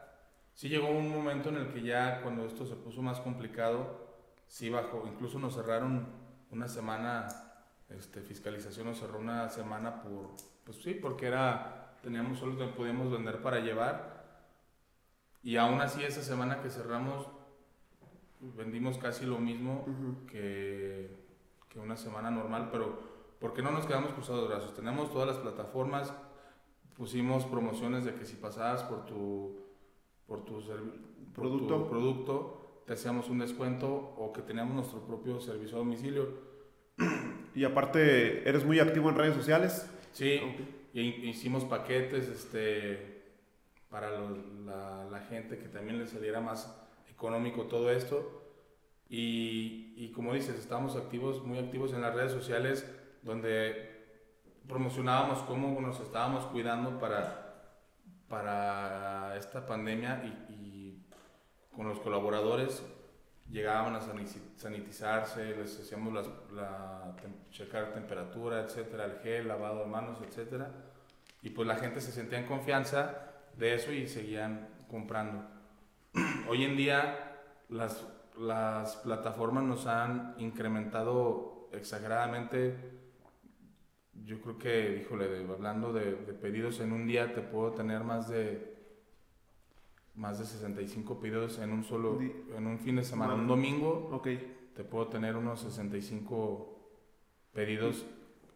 [0.55, 4.07] Sí llegó un momento en el que ya cuando esto se puso más complicado,
[4.47, 5.07] sí bajó.
[5.07, 6.07] Incluso nos cerraron
[6.51, 7.29] una semana,
[7.90, 10.31] este, fiscalización nos cerró una semana por,
[10.64, 14.25] pues sí, porque era, teníamos solo que podíamos vender para llevar.
[15.42, 17.29] Y aún así esa semana que cerramos,
[18.40, 19.85] vendimos casi lo mismo
[20.27, 21.11] que,
[21.69, 22.99] que una semana normal, pero
[23.38, 24.75] porque no nos quedamos cruzados de brazos.
[24.75, 26.12] Tenemos todas las plataformas,
[26.97, 29.57] pusimos promociones de que si pasabas por tu,
[30.27, 30.61] por tu,
[31.35, 31.89] producto.
[31.89, 36.29] producto, te hacíamos un descuento o que teníamos nuestro propio servicio a domicilio.
[37.55, 39.89] Y aparte, ¿eres muy activo en redes sociales?
[40.13, 40.39] Sí,
[40.93, 43.23] hicimos paquetes este,
[43.89, 46.79] para la, la, gente que también le saliera más
[47.11, 48.43] económico todo esto.
[49.09, 52.87] Y, y como dices, estamos activos, muy activos en las redes sociales
[53.23, 53.96] donde
[54.69, 57.55] promocionábamos cómo nos estábamos cuidando para,
[58.29, 61.03] para esta pandemia y,
[61.75, 62.83] con los colaboradores
[63.51, 67.15] llegaban a sanitizarse, les hacíamos la,
[67.51, 70.71] checar temperatura, etcétera, el gel, lavado de manos, etcétera.
[71.43, 73.15] Y pues la gente se sentía en confianza
[73.59, 75.45] de eso y seguían comprando.
[76.49, 77.37] Hoy en día
[77.69, 78.07] las,
[78.39, 82.96] las plataformas nos han incrementado exageradamente
[84.27, 88.75] yo creo que, híjole, hablando de, pedidos en un día, te puedo tener más de
[90.17, 94.09] más de 65 pedidos en un solo, en un fin de semana, un domingo.
[94.12, 94.29] Ok.
[94.75, 96.77] Te puedo tener unos 65
[97.53, 98.07] pedidos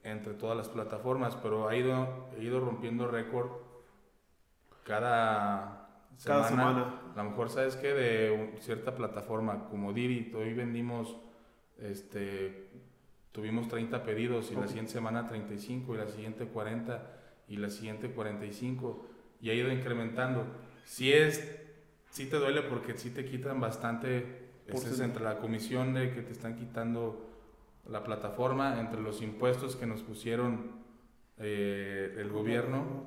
[0.02, 3.50] entre todas las plataformas, pero ha ido, he ido rompiendo récord
[4.84, 6.40] cada semana.
[6.40, 7.00] Cada semana.
[7.14, 11.16] A lo mejor sabes que de cierta plataforma como Didi, hoy vendimos
[11.78, 12.70] este
[13.32, 18.10] tuvimos 30 pedidos y la siguiente semana 35 y la siguiente 40 y la siguiente
[18.10, 19.06] 45
[19.40, 20.44] y ha ido incrementando.
[20.84, 21.60] Si es,
[22.10, 26.22] si te duele porque si te quitan bastante, este es entre la comisión de que
[26.22, 27.28] te están quitando
[27.88, 30.72] la plataforma, entre los impuestos que nos pusieron
[31.38, 33.06] eh, el gobierno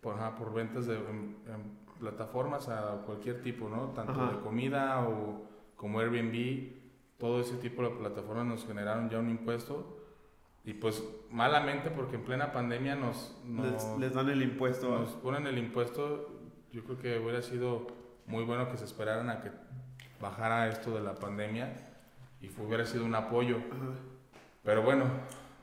[0.00, 0.98] por, por ventas de
[1.98, 3.92] plataformas a cualquier tipo, ¿no?
[3.92, 5.42] Tanto de comida o
[5.76, 6.77] como Airbnb
[7.18, 9.98] todo ese tipo de plataformas nos generaron ya un impuesto
[10.64, 13.34] y pues malamente porque en plena pandemia nos,
[13.98, 14.98] les, dan el impuesto.
[14.98, 16.28] Nos ponen el impuesto,
[16.72, 17.86] yo creo que hubiera sido
[18.26, 19.50] muy bueno que se esperaran a que
[20.20, 21.74] bajara esto de la pandemia
[22.40, 23.56] y hubiera sido un apoyo.
[24.62, 25.04] Pero bueno.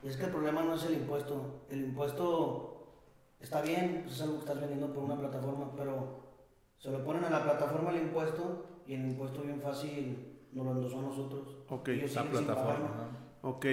[0.04, 2.96] Y es que el problema no es el impuesto, el impuesto
[3.40, 6.34] está bien, pues es algo que estás vendiendo por una plataforma, pero
[6.80, 10.72] se lo ponen a la plataforma el impuesto y el impuesto bien fácil nos lo
[10.72, 11.58] endosó a nosotros.
[11.70, 13.10] Ok, esa plataforma.
[13.42, 13.66] Ok.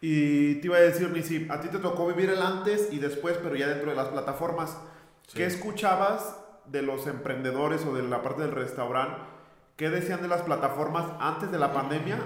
[0.00, 3.38] Y te iba a decir, Nisi, a ti te tocó vivir el antes y después,
[3.42, 4.78] pero ya dentro de las plataformas.
[5.34, 9.20] ¿Qué escuchabas de los emprendedores o de la parte del restaurante?
[9.76, 12.18] ¿Qué decían de las plataformas antes de la pandemia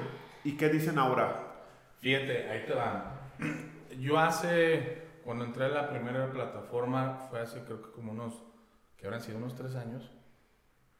[0.44, 1.54] y qué dicen ahora?
[2.00, 3.30] Fíjate, ahí te va.
[3.98, 8.42] Yo hace, cuando entré a la primera plataforma, fue hace creo que como unos,
[8.98, 10.10] que habrán sido unos tres años.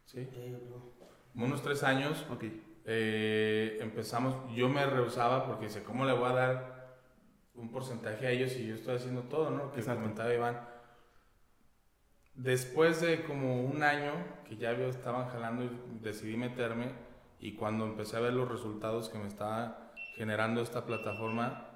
[0.06, 0.26] ¿Sí?
[0.32, 0.56] sí
[1.34, 2.24] unos tres años.
[2.30, 2.44] Ok
[2.90, 6.98] eh, empezamos, yo me rehusaba porque dice, ¿cómo le voy a dar
[7.54, 9.70] un porcentaje a ellos si yo estoy haciendo todo, ¿no?
[9.72, 10.58] Que comentaba Iván.
[12.34, 14.12] Después de como un año
[14.48, 15.70] que ya estaban jalando y
[16.00, 16.92] decidí meterme
[17.38, 21.68] y cuando empecé a ver los resultados que me estaba generando esta plataforma,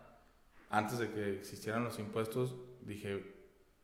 [0.71, 3.35] antes de que existieran los impuestos, dije,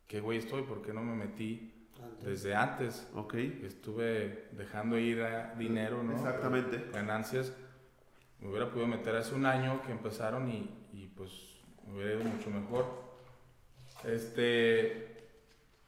[0.06, 0.62] ¿qué güey estoy?
[0.62, 1.77] ¿Por qué no me metí
[2.22, 3.08] desde antes.
[3.14, 3.34] Ok.
[3.34, 5.24] Estuve dejando ir
[5.56, 6.12] dinero, ¿no?
[6.12, 6.90] Exactamente.
[6.92, 7.52] Ganancias.
[8.40, 12.24] Me hubiera podido meter hace un año que empezaron y, y pues me hubiera ido
[12.24, 12.86] mucho mejor.
[14.04, 15.16] Este.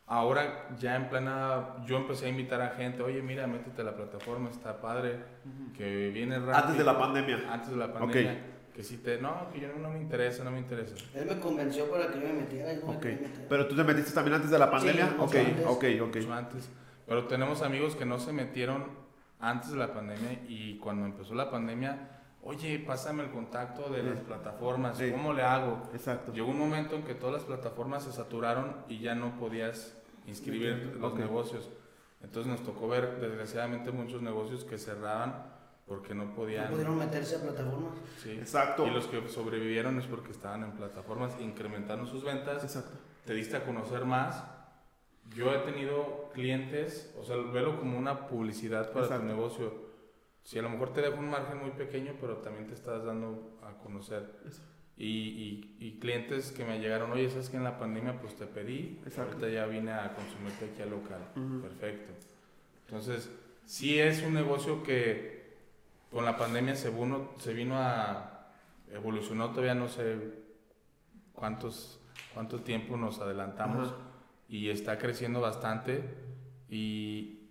[0.06, 3.94] Ahora ya en plena, yo empecé a invitar a gente, oye, mira, métete a la
[3.94, 5.20] plataforma, está padre,
[5.76, 6.56] que viene rápido.
[6.56, 7.52] Antes de la pandemia.
[7.52, 8.40] Antes de la pandemia.
[8.74, 10.94] Que si te, no, que yo no, me interesa, no me interesa.
[11.14, 12.72] Él me convenció para que yo me metiera.
[12.74, 12.98] No
[13.48, 15.08] Pero tú te metiste también antes de la pandemia.
[15.08, 15.66] Sí, ok, antes.
[15.66, 16.16] ok, ok.
[16.16, 16.68] Mucho antes.
[17.06, 18.84] Pero tenemos amigos que no se metieron
[19.40, 24.18] antes de la pandemia y cuando empezó la pandemia oye, pásame el contacto de las
[24.18, 24.24] Sí.
[24.26, 25.10] plataformas, Sí.
[25.10, 25.82] ¿cómo le hago?
[25.92, 26.32] Exacto.
[26.32, 29.94] Llegó un momento en que todas las plataformas se saturaron y ya no podías
[30.26, 31.18] inscribir los Ok.
[31.18, 31.68] negocios.
[32.22, 35.34] Entonces nos tocó ver, desgraciadamente, muchos negocios que cerraban
[35.90, 36.70] porque no No podían.
[36.70, 37.94] pudieron meterse a plataformas.
[38.22, 38.30] Sí.
[38.30, 38.86] Exacto.
[38.86, 42.96] Y los que sobrevivieron es porque estaban en plataformas, incrementaron sus ventas, Exacto.
[43.26, 44.44] te diste a conocer más.
[45.34, 49.26] Yo he tenido clientes, o sea, velo como una publicidad para Exacto.
[49.26, 49.90] tu negocio.
[50.44, 53.58] Si a lo mejor te deja un margen muy pequeño, pero también te estás dando
[53.64, 54.30] a conocer.
[54.48, 54.62] Eso.
[54.96, 58.46] Y, y, y clientes que me llegaron, oye, ¿sabes que en la pandemia pues te
[58.46, 59.00] pedí?
[59.04, 59.32] Exacto.
[59.32, 61.32] Ahorita ya vine a consumirte aquí al local.
[61.34, 61.62] Ujú.
[61.62, 62.12] Perfecto.
[62.86, 63.28] Entonces,
[63.64, 65.39] sí es un negocio que
[66.10, 68.48] con la pandemia se vino, se vino a
[68.92, 70.18] evolucionó todavía no sé
[71.32, 72.00] cuántos
[72.34, 73.96] cuánto tiempo nos adelantamos Ajá.
[74.48, 76.02] y está creciendo bastante
[76.68, 77.50] y,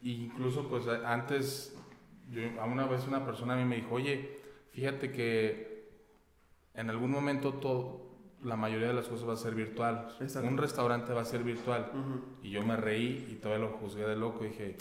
[0.00, 1.76] y incluso pues antes
[2.30, 4.40] yo- una vez una persona a mí me dijo oye
[4.72, 5.90] fíjate que
[6.74, 8.06] en algún momento todo
[8.42, 10.08] la mayoría de las cosas va a ser virtual
[10.42, 11.90] un restaurante va a ser virtual
[12.42, 14.44] y yo me reí y todavía lo juzgué de loco.
[14.44, 14.76] Dije,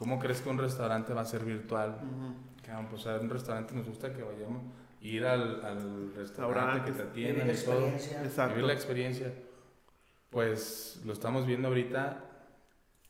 [0.00, 1.90] ¿cómo crees que un restaurante va a ser virtual?
[2.02, 2.34] Ujú.
[2.66, 4.62] Cabrón, pues a un restaurante nos gusta que vayamos,
[5.02, 7.86] ir al, al restaurante, que te atiendan y todo.
[7.86, 8.54] Exacto.
[8.54, 9.32] Vivir la experiencia.
[10.30, 12.24] Pues lo estamos viendo ahorita,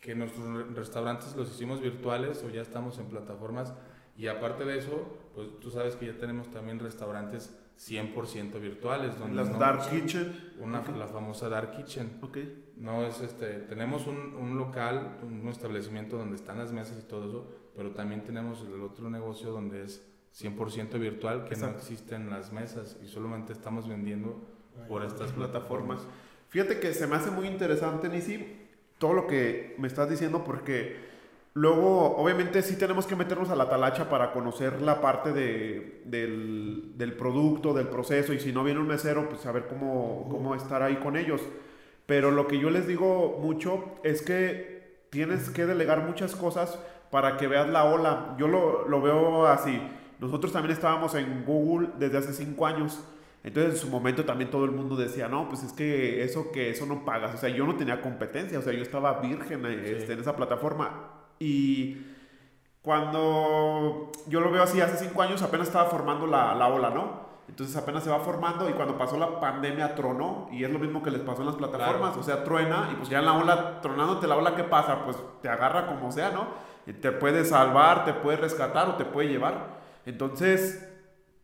[0.01, 3.73] que nuestros re- restaurantes los hicimos virtuales o ya estamos en plataformas.
[4.17, 9.19] Y aparte de eso, pues tú sabes que ya tenemos también restaurantes 100% virtuales.
[9.19, 10.53] Donde Las no- Dark Kitchen.
[10.59, 10.97] Una, Ok.
[10.97, 12.19] La famosa Dark Kitchen.
[12.23, 12.39] Ok.
[12.81, 17.29] No es este, tenemos un, un local, un establecimiento donde están las mesas y todo
[17.29, 20.03] eso, pero también tenemos el otro negocio donde es
[20.41, 21.75] 100% virtual, que Exacto.
[21.75, 24.41] no existen las mesas y solamente estamos vendiendo
[24.89, 26.01] por estas plataformas.
[26.01, 26.07] plataformas.
[26.49, 28.67] Fíjate que se me hace muy interesante, Nisi,
[28.99, 30.97] todo lo que me estás diciendo, porque
[31.53, 36.93] luego, obviamente, sí tenemos que meternos a la talacha para conocer la parte de, del,
[36.97, 40.83] del producto, del proceso, y si no viene un mesero, pues saber cómo, cómo estar
[40.83, 41.43] ahí con ellos.
[42.11, 46.77] Pero lo que yo les digo mucho es que tienes que delegar muchas cosas
[47.09, 48.35] para que veas la ola.
[48.37, 49.81] Yo lo, lo veo así.
[50.19, 53.01] Nosotros también estábamos en Google desde hace cinco años.
[53.45, 56.71] Entonces en su momento también todo el mundo decía, no, pues es que eso que
[56.71, 57.33] eso no pagas.
[57.37, 60.35] O sea, yo no tenía competencia, o sea, yo estaba virgen eh, este, en esa
[60.35, 61.13] plataforma.
[61.39, 62.07] Y
[62.83, 67.30] cuando yo lo veo así, hace cinco años apenas estaba formando la, la ola, ¿no?
[67.51, 71.03] Entonces apenas se va formando y cuando pasó la pandemia tronó y es lo mismo
[71.03, 73.81] que les pasó en las plataformas, o sea, truena y pues ya en la ola,
[73.81, 75.05] tronándote la ola, ¿qué pasa?
[75.05, 76.47] Pues te agarra como sea, ¿no?
[76.87, 79.81] Y te puede salvar, te puede rescatar o te puede llevar.
[80.07, 80.89] Entonces,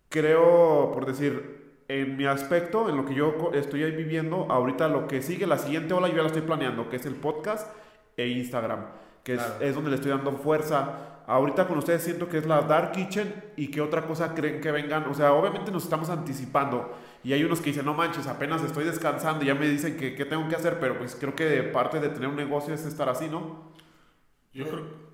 [0.09, 5.09] creo, por decir, en mi aspecto, en lo que yo estoy ahí viviendo, ahorita lo
[5.09, 7.69] que sigue, la siguiente ola yo ya la estoy planeando, que es el podcast
[8.17, 8.87] e Instagram,
[9.25, 11.16] que es, es donde le estoy dando fuerza.
[11.27, 14.71] Ahorita con ustedes siento que es la Dark Kitchen y qué otra cosa creen que
[14.71, 15.05] vengan.
[15.09, 18.85] O sea, obviamente nos estamos anticipando y hay unos que dicen, no manches, apenas estoy
[18.85, 21.99] descansando y ya me dicen que qué tengo que hacer, pero pues creo que parte
[21.99, 23.73] de tener un negocio es estar así, ¿no?
[24.53, 25.07] Yo creo...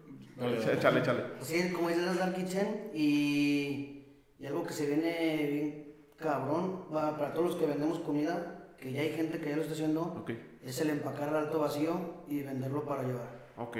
[0.72, 1.24] Échale, échale.
[1.40, 4.04] Sí, como dices las Dark Kitchen y,
[4.38, 9.00] y algo que se viene bien cabrón para todos los que vendemos comida, que ya
[9.00, 10.24] hay gente que ya lo está haciendo,
[10.62, 13.46] es el empacar al alto vacío y venderlo para llevar.
[13.56, 13.78] ok.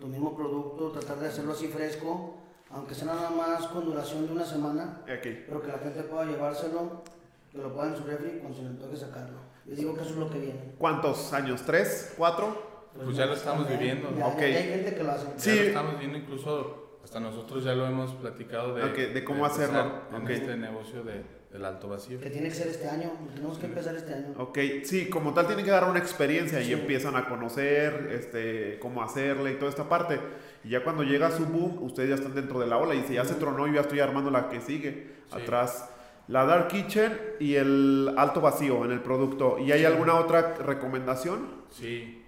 [0.00, 2.34] Tu mismo producto, tratar de hacerlo así fresco,
[2.70, 7.02] aunque sea nada más con duración de una semana, pero que la gente pueda llevárselo,
[7.50, 9.38] que lo pueda en su refri cuando se le toque sacarlo.
[9.66, 10.74] Yo digo que eso es lo que viene.
[10.78, 11.62] ¿Cuántos años?
[11.62, 12.14] ¿Tres?
[12.18, 12.74] ¿Cuatro?
[13.02, 14.10] Pues ya lo estamos ya- viviendo.
[14.16, 14.38] Ya, Ok.
[14.40, 15.26] ya hay gente que lo hace.
[15.26, 15.56] Ya Sí.
[15.56, 19.70] lo estamos viendo incluso, hasta nosotros ya lo hemos platicado de, Ok, de cómo empezar
[19.70, 20.30] hacerlo, en ok.
[20.30, 22.18] este negocio de, del alto vacío.
[22.20, 24.34] Que tiene que ser este año, tenemos que empezar este año.
[24.38, 26.72] Ok, sí, como tal tienen que dar una experiencia y Sí.
[26.72, 30.18] empiezan a conocer este, cómo hacerle y toda esta parte.
[30.64, 33.14] Y ya cuando llega su boom, ustedes ya están dentro de la ola y si
[33.14, 35.36] ya se tronó, yo ya estoy armando la que sigue Sí.
[35.42, 35.90] atrás.
[36.26, 39.58] La Dark Kitchen y el alto vacío en el producto.
[39.60, 39.84] ¿Y hay Sí.
[39.86, 41.46] alguna otra recomendación?
[41.70, 42.24] Sí,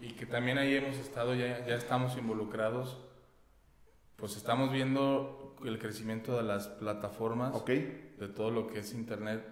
[0.00, 2.98] y que también ahí hemos estado, ya, ya estamos involucrados,
[4.16, 7.70] pues estamos viendo el crecimiento de las plataformas, Ok,
[8.20, 9.42] de todo lo que es Internet.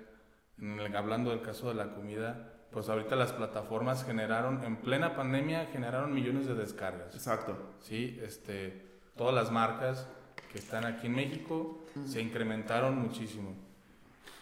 [0.58, 5.16] En el- hablando del caso de la comida, pues ahorita las plataformas generaron, en plena
[5.16, 7.14] pandemia, generaron millones de descargas.
[7.14, 7.56] exacto.
[7.80, 10.06] Sí, este, todas las marcas
[10.52, 13.54] que están aquí en México se incrementaron muchísimo,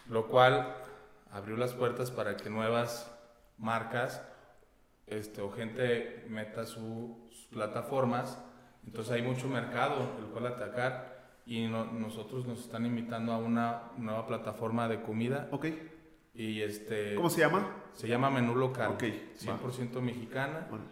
[0.09, 0.75] lo cual
[1.31, 3.11] abrió las puertas para que nuevas
[3.57, 4.21] marcas
[5.07, 8.37] este, o gente meta su- sus plataformas.
[8.85, 11.16] Entonces hay mucho mercado el cual atacar
[11.47, 15.65] y no- nosotros nos están invitando a una nueva plataforma de comida Ok,
[16.33, 17.65] y este ¿cómo se llama?
[17.93, 19.03] se llama Menú Local, Ok,
[19.37, 20.85] 100% mexicana Bueno,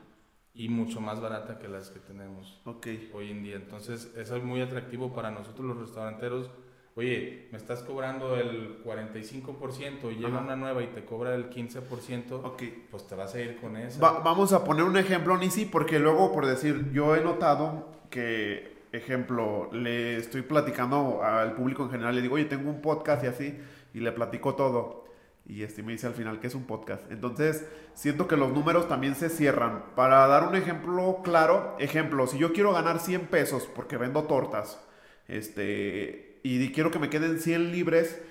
[0.53, 3.57] y mucho más barata que las que tenemos ok, hoy en día.
[3.57, 6.49] Entonces, eso es muy atractivo para nosotros los restauranteros
[6.97, 10.39] oye, me estás cobrando el 45% y llega Ajá.
[10.39, 12.63] una nueva y te cobra el 15%, Ok.
[12.89, 13.99] pues te vas a ir con esa.
[13.99, 18.74] Va- vamos a poner un ejemplo, Nisi, porque luego, por decir, yo he notado que,
[18.95, 23.27] ejemplo, le estoy platicando al público en general, le digo, oye, tengo un podcast y
[23.27, 23.59] así,
[23.93, 25.05] y le platico todo.
[25.47, 27.11] Y este me dice al final que es un podcast.
[27.11, 29.83] Entonces, siento que los números también se cierran.
[29.95, 34.83] Para dar un ejemplo claro, ejemplo, si yo quiero ganar 100 pesos porque vendo tortas,
[35.27, 38.21] este, y quiero que me queden 100 libres,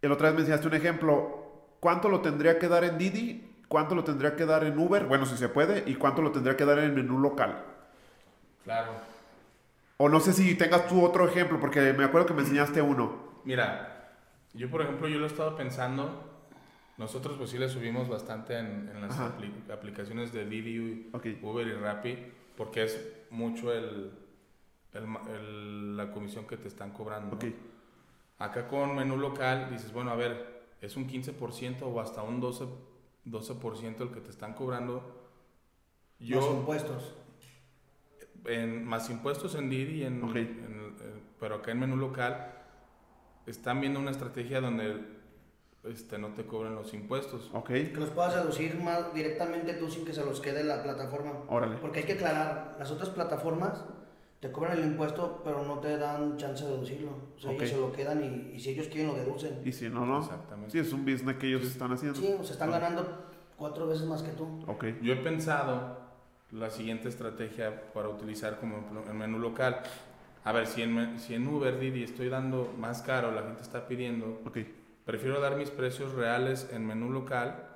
[0.00, 1.44] el otra vez me enseñaste un ejemplo.
[1.80, 3.44] ¿Cuánto lo tendría que dar en Didi?
[3.68, 5.04] ¿Cuánto lo tendría que dar en Uber?
[5.04, 5.84] Bueno, si se puede.
[5.86, 7.62] ¿Y cuánto lo tendría que dar en menú local?
[8.64, 8.92] Claro.
[9.98, 13.16] O no sé si tengas tú otro ejemplo, porque me acuerdo que me enseñaste uno.
[13.44, 14.16] Mira,
[14.54, 16.24] yo por ejemplo, yo lo he estado pensando.
[16.98, 21.26] Nosotros pues sí le subimos bastante en, en las apli- aplicaciones de Didi, Ok.
[21.42, 22.16] Uber y Rappi,
[22.56, 24.10] porque es mucho el,
[24.94, 27.30] el ma- el- la comisión que te están cobrando.
[27.30, 27.36] ¿no?
[27.36, 27.44] Ok.
[28.38, 32.68] Acá con menú local dices, bueno, a ver, es un 15% o hasta un 12%,
[33.24, 35.28] 12% el que te están cobrando.
[36.20, 37.14] Los impuestos.
[38.48, 40.36] En, más impuestos en Didi, en, Ok.
[40.36, 40.88] en-
[41.38, 42.52] pero acá en menú local
[43.46, 45.16] están viendo una estrategia donde
[45.84, 47.50] este, no te cobren los impuestos.
[47.54, 47.68] Ok.
[47.68, 51.32] Que los puedas deducir más directamente tú sin que se los quede la plataforma.
[51.48, 51.76] Órale.
[51.76, 53.84] Porque hay que aclarar, las otras plataformas
[54.40, 57.10] te cobran el impuesto, pero no te dan chance de deducirlo.
[57.36, 57.56] O sea, Ok.
[57.58, 59.60] ellos se lo quedan y, y si ellos quieren lo deducen.
[59.64, 60.18] Y si no, no.
[60.20, 60.72] Exactamente.
[60.72, 62.18] Sí, es un business que ellos están haciendo.
[62.20, 64.64] Sí, o sea, están ganando cuatro veces más que tú.
[64.66, 64.84] Ok.
[65.02, 66.07] Yo he pensado
[66.52, 69.80] la siguiente estrategia para utilizar como en menú local.
[70.44, 73.86] A ver, si en, si en Uber, Didi estoy dando más caro, la gente está
[73.86, 74.58] pidiendo, Ok.
[75.04, 77.66] prefiero dar mis precios reales en menú local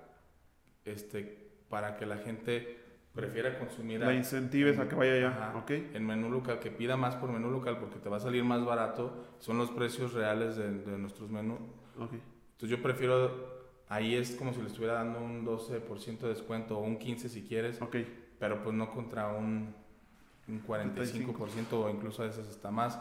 [0.84, 2.78] este, para que la gente
[3.14, 5.28] prefiera consumir La a- incentives a que vaya allá.
[5.28, 5.58] Ajá.
[5.58, 5.70] Ok.
[5.70, 8.64] en menú local, que pida más por menú local porque te va a salir más
[8.64, 11.58] barato, son los precios reales de, de nuestros menús.
[11.98, 12.12] Ok.
[12.52, 16.82] Entonces yo prefiero, ahí es como si le estuviera dando un 12% de descuento o
[16.82, 17.96] un 15% si quieres, Ok.
[18.42, 19.72] Pero pues no contra un,
[20.48, 22.98] un 45% o incluso a veces hasta más.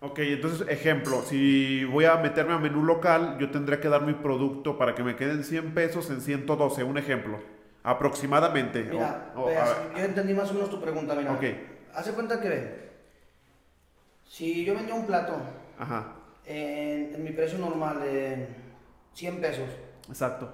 [0.00, 4.12] Ok, entonces, ejemplo, si voy a meterme a menú local, yo tendría que dar mi
[4.12, 7.40] producto para que me queden 100 pesos en 112, un ejemplo,
[7.82, 8.82] aproximadamente.
[8.82, 11.32] Mira, O- o, veas, a ver, yo entendí más o menos tu pregunta, mira.
[11.32, 11.44] Ok.
[11.94, 12.90] Hace cuenta que ve,
[14.28, 15.36] si yo vendía un plato
[15.78, 18.46] Ajá, en, en mi precio normal, en
[19.14, 19.70] 100 pesos,
[20.10, 20.52] exacto.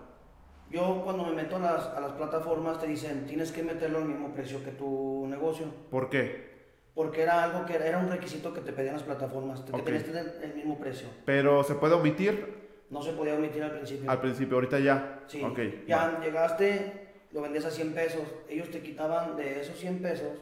[0.71, 4.05] Yo cuando me meto a las, a las plataformas te dicen, tienes que meterlo al
[4.05, 5.67] mismo precio que tu negocio.
[5.91, 6.49] ¿Por qué?
[6.95, 9.85] Porque era algo que era un requisito que te pedían las plataformas, que Ok.
[9.85, 11.09] tenías que tener el mismo precio.
[11.25, 12.57] Pero se puede omitir
[12.91, 14.11] No se podía omitir al principio.
[14.11, 15.21] al principio, ahorita ya.
[15.27, 15.59] Sí, Ok.
[15.87, 16.21] ya va.
[16.25, 20.33] llegaste, lo vendías a 100 pesos, ellos te quitaban de esos 100 pesos,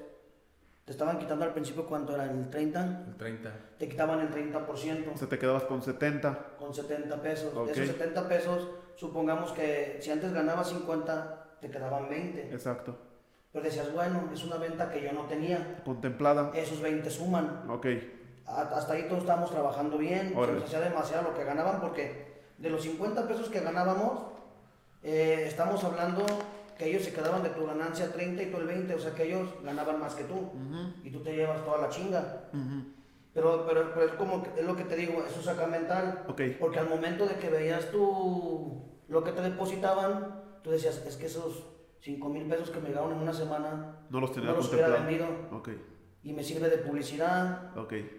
[0.84, 3.52] te estaban quitando al principio cuánto era, el 30, El 30.
[3.78, 5.12] te quitaban el 30%.
[5.12, 6.54] O sea, te quedabas con 70.
[6.56, 7.52] con 70 pesos.
[7.54, 7.66] Ok.
[7.66, 12.52] De esos 70 pesos, supongamos que si antes ganabas 50, te quedaban 20.
[12.52, 12.96] Exacto.
[13.52, 15.82] Pero decías, bueno, es una venta que yo no tenía.
[15.84, 16.50] Contemplada.
[16.54, 17.64] Esos 20 suman.
[17.70, 17.86] Ok.
[18.46, 20.28] Hasta ahí todos estábamos trabajando bien.
[20.28, 24.20] Se nos hacía demasiado lo que ganaban porque de los 50 pesos que ganábamos,
[25.02, 26.24] eh, estamos hablando
[26.78, 28.94] que ellos se quedaban de tu ganancia 30 y tú el 20.
[28.94, 30.52] O sea que ellos ganaban más que tú.
[31.02, 32.50] Y tú te llevas toda la chinga.
[33.36, 36.24] Pero, pero, pero es como que- es lo que te digo, eso saca mental.
[36.26, 36.40] Ok.
[36.58, 41.26] Porque al momento de que veías tú lo que te depositaban, tú decías, es que
[41.26, 41.64] esos
[42.00, 44.88] 5 mil pesos que me llegaron en una semana, No los tenía no los hubiera
[44.88, 45.26] vendido
[46.22, 47.72] y me sirve de publicidad.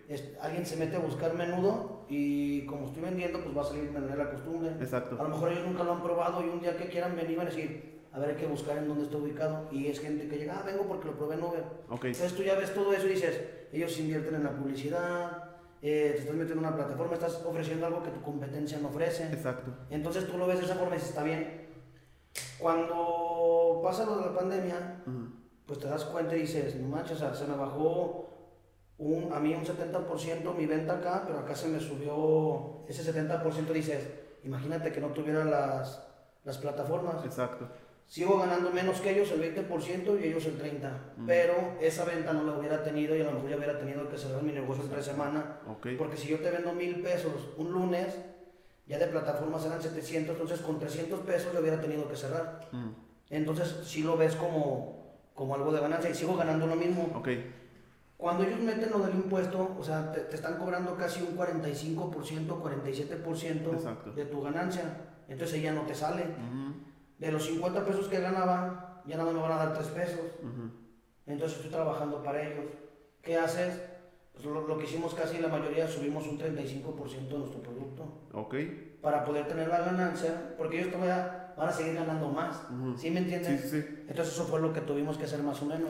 [0.08, 3.92] Es- alguien se mete a buscar menudo y como estoy vendiendo, pues va a salir
[3.92, 4.70] de manera costumbre.
[4.70, 5.16] A Exacto.
[5.16, 7.50] lo mejor ellos nunca lo han probado y un día que quieran venir van a
[7.50, 9.68] decir, a ver, hay que buscar en dónde está ubicado.
[9.72, 11.64] Y es gente que llega, ah, vengo porque lo probé en Uber.
[12.12, 13.40] Entonces tú ya ves todo eso y dices,
[13.72, 15.48] ellos invierten en la publicidad,
[15.82, 19.26] eh, te estás metiendo en una plataforma, estás ofreciendo algo que tu competencia no ofrece.
[19.26, 19.72] Exacto.
[19.90, 21.68] Entonces tú lo ves de esa forma y dices, está bien.
[22.60, 25.04] Cuando pasa lo de la pandemia,
[25.66, 28.28] pues te das cuenta y dices, no manches, o sea, se me bajó
[28.98, 33.72] un, a mí un 70% mi venta acá, pero acá se me subió ese 70%,
[33.72, 34.08] dices,
[34.44, 36.04] imagínate que no tuviera las,
[36.44, 37.24] las plataformas.
[37.24, 37.68] Exacto.
[38.08, 40.92] Sigo ganando menos que ellos, el 20% y ellos el 30%.
[41.26, 44.18] Pero esa venta no la hubiera tenido y a lo mejor ya hubiera tenido que
[44.18, 45.44] cerrar mi negocio en tres semanas.
[45.98, 48.18] Porque si yo te vendo mil pesos un lunes,
[48.88, 52.70] ya de plataformas eran 700, entonces con 300 pesos yo hubiera tenido que cerrar.
[52.72, 52.92] Mm.
[53.30, 57.12] Entonces sí lo ves como, como algo de ganancia y sigo ganando lo mismo.
[57.14, 57.28] Ok.
[58.16, 62.10] Cuando ellos meten lo del impuesto, o sea, te, te están cobrando casi un 45%,
[62.12, 64.12] 47% Exacto.
[64.14, 64.84] de tu ganancia.
[65.28, 66.24] Entonces ya no te sale.
[66.24, 66.74] Ujú,
[67.20, 70.20] De los 50 pesos que ganaba, ya nada me van a dar 3 pesos.
[71.26, 72.65] Entonces estoy trabajando para ellos.
[73.22, 73.82] ¿Qué haces?
[74.34, 78.04] Pues lo, lo que hicimos casi la mayoría, subimos un 35% de nuestro producto
[78.34, 78.56] Ok.
[79.02, 82.62] para poder tener la ganancia, porque ellos todavía van a seguir ganando más.
[82.72, 82.96] Ujú.
[82.98, 83.62] ¿Sí me entiendes?
[83.62, 84.06] Sí, sí.
[84.08, 85.90] Entonces eso fue lo que tuvimos que hacer más o menos.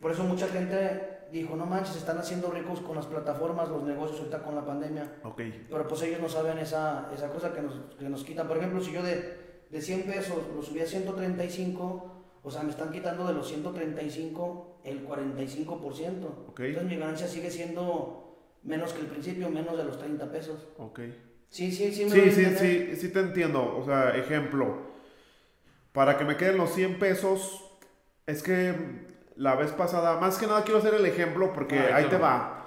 [0.00, 4.18] Por eso mucha gente dijo, no manches, están haciendo ricos con las plataformas, los negocios
[4.18, 5.12] ahorita con la pandemia.
[5.22, 5.40] Ok.
[5.70, 8.48] Pero pues ellos no saben esa, esa cosa que nos, que nos quitan.
[8.48, 12.12] Por ejemplo, si yo de, de 100 pesos lo subí a 135,
[12.42, 16.24] o sea, me están quitando de los 135 el 45%.
[16.48, 16.60] Ok.
[16.60, 20.66] Entonces mi ganancia sigue siendo menos que el principio, menos de los 30 pesos.
[20.78, 21.00] Ok.
[21.48, 22.04] Sí, sí, sí.
[22.04, 23.76] me Sí, sí, sí, sí te entiendo.
[23.78, 24.76] O sea, ejemplo,
[25.92, 27.64] para que me queden los 100 pesos,
[28.26, 28.74] es que
[29.36, 32.10] la vez pasada, más que nada quiero hacer el ejemplo porque Ah, ahí ahí te
[32.10, 32.28] te va.
[32.28, 32.60] va.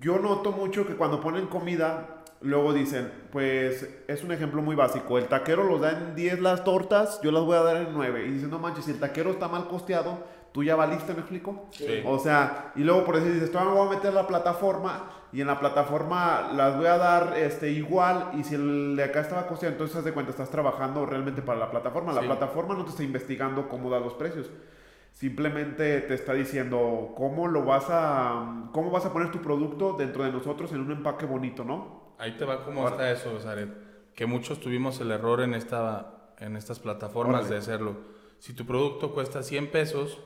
[0.00, 5.18] Yo noto mucho que cuando ponen comida, luego dicen, pues es un ejemplo muy básico,
[5.18, 8.26] el taquero los da en 10 las tortas, yo las voy a dar en 9.
[8.26, 10.18] Y dicen, no manches, si el taquero está mal costeado,
[10.52, 11.66] tú ya valiste, ¿me explico?
[11.70, 12.02] Sí.
[12.06, 15.10] O sea, y luego por decir, dices, todavía me voy a meter a la plataforma
[15.32, 19.20] y en la plataforma las voy a dar este, igual y si el de acá
[19.20, 22.12] estaba costeado, entonces haz de cuenta, estás trabajando realmente para la plataforma.
[22.12, 22.26] La Sí.
[22.26, 24.50] plataforma no te está investigando cómo da los precios.
[25.14, 30.24] Simplemente te está diciendo cómo lo vas a cómo vas a poner tu producto dentro
[30.24, 32.01] de nosotros en un empaque bonito, ¿no?
[32.22, 33.68] Ahí te va como está eso, Zaret.
[34.14, 37.54] Que muchos tuvimos el error en, esta, en estas plataformas Órale.
[37.54, 37.96] de hacerlo.
[38.38, 40.20] Si tu producto cuesta 100 pesos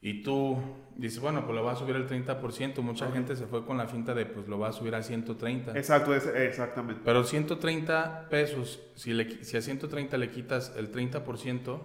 [0.00, 0.58] y tú
[0.96, 3.86] dices, bueno, pues lo va a subir el 30%, mucha gente se fue con la
[3.86, 5.76] finta de, pues lo va a subir a 130.
[5.78, 7.02] Exacto, es- exactamente.
[7.04, 11.78] Pero 130 pesos, si, le, si a 130 le quitas el 30%,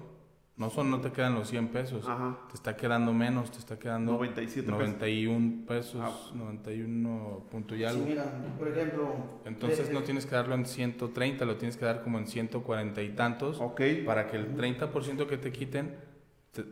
[0.58, 2.08] no, son, no te quedan los 100 pesos.
[2.08, 2.38] Ajá.
[2.50, 4.78] Te está quedando menos, te está quedando 97 pesos.
[4.80, 6.12] 91 pesos, Ah.
[6.36, 8.06] 91 punto y Sí, algo.
[8.06, 8.26] mira,
[8.58, 9.14] por ejemplo.
[9.46, 13.02] Entonces de- no tienes que darlo en 130, lo tienes que dar como en 140
[13.04, 13.82] y tantos Ok.
[14.06, 15.96] para que el 30% que te quiten
[16.52, 16.66] te,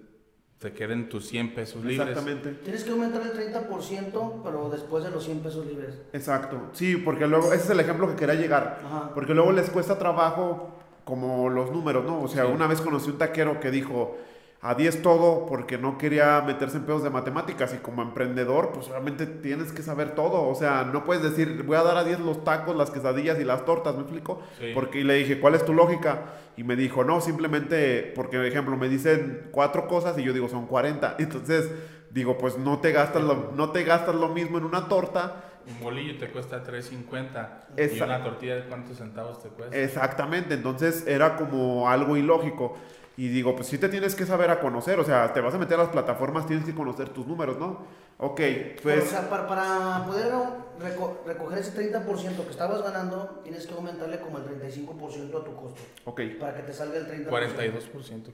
[0.58, 2.10] te queden tus 100 pesos libres.
[2.10, 2.54] Exactamente.
[2.64, 6.02] Tienes que aumentar el 30%, pero después de los 100 pesos libres.
[6.12, 6.70] Exacto.
[6.74, 8.82] Sí, porque luego ese es el ejemplo que quería llegar.
[8.84, 9.12] Ajá.
[9.14, 10.72] Porque luego les cuesta trabajo
[11.06, 12.22] como los números, ¿no?
[12.22, 12.52] O sea, Sí.
[12.54, 14.18] una vez conocí un taquero que dijo
[14.62, 18.88] a 10 todo porque no quería meterse en pedos de matemáticas y como emprendedor, pues
[18.88, 20.48] realmente tienes que saber todo.
[20.50, 23.44] O sea, no puedes decir, voy a dar a 10 los tacos, las quesadillas y
[23.44, 24.42] las tortas, ¿me explico?
[24.60, 24.72] Sí.
[24.74, 26.22] Porque y le dije, ¿cuál es tu lógica?
[26.58, 30.50] Y me dijo, no, simplemente porque, por ejemplo, me dicen cuatro cosas y yo digo,
[30.50, 31.16] son 40.
[31.20, 31.70] Entonces,
[32.10, 35.80] digo, pues no te gastas lo, no te gastas lo mismo en una torta Un
[35.84, 39.76] bolillo te cuesta 3.50 y una tortilla de cuántos centavos te cuesta.
[39.76, 42.78] Exactamente, entonces era como algo ilógico.
[43.18, 45.58] Y digo, pues sí te tienes que saber a conocer, o sea, te vas a
[45.58, 47.86] meter a las plataformas, tienes que conocer tus números, ¿no?
[48.18, 49.04] Ok, Pero, o pues...
[49.06, 50.34] sea, para, para poder
[50.82, 55.56] reco- recoger ese 30% que estabas ganando, tienes que aumentarle como el 35% a tu
[55.56, 55.82] costo.
[56.04, 57.30] Ok, Para que te salga el 30%.
[57.30, 58.34] 42% creo.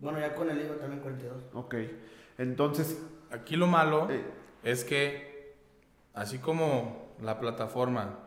[0.00, 1.36] Bueno, ya con el IVA también 42.
[1.54, 1.74] ok.
[2.38, 2.98] Entonces,
[3.30, 4.24] Aquí lo malo eh,
[4.64, 5.27] es que
[6.18, 8.18] así como la plataforma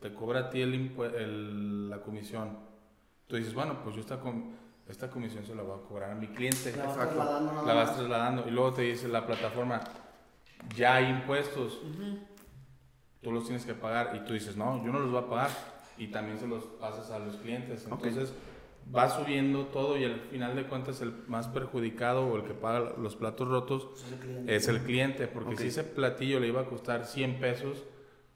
[0.00, 0.74] te cobra a ti el
[1.14, 2.58] el- la comisión,
[3.26, 4.52] tú dices, bueno, pues yo esta, com-
[4.88, 6.74] esta comisión se la voy a cobrar a mi cliente.
[6.76, 7.14] La vas Exacto.
[7.16, 8.48] trasladando nada la vas trasladando.
[8.48, 9.80] Y luego te dice la plataforma,
[10.76, 11.80] ya hay impuestos,
[13.22, 14.16] tú los tienes que pagar.
[14.16, 15.50] Y tú dices, no, yo no los voy a pagar
[15.98, 17.86] y también se los pasas a los clientes.
[17.88, 18.32] Entonces
[18.94, 22.92] va subiendo todo y al final de cuentas el más perjudicado o el que paga
[22.98, 24.56] los platos rotos es el cliente.
[24.56, 27.84] es el cliente, porque si ese platillo le iba a costar 100 pesos,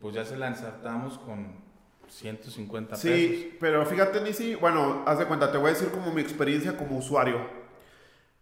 [0.00, 1.64] pues ya se la ensartamos con
[2.08, 3.02] 150 pesos.
[3.02, 6.76] sí, pero fíjate, Nisi, bueno, haz de cuenta, te voy a decir como mi experiencia
[6.76, 7.40] como usuario.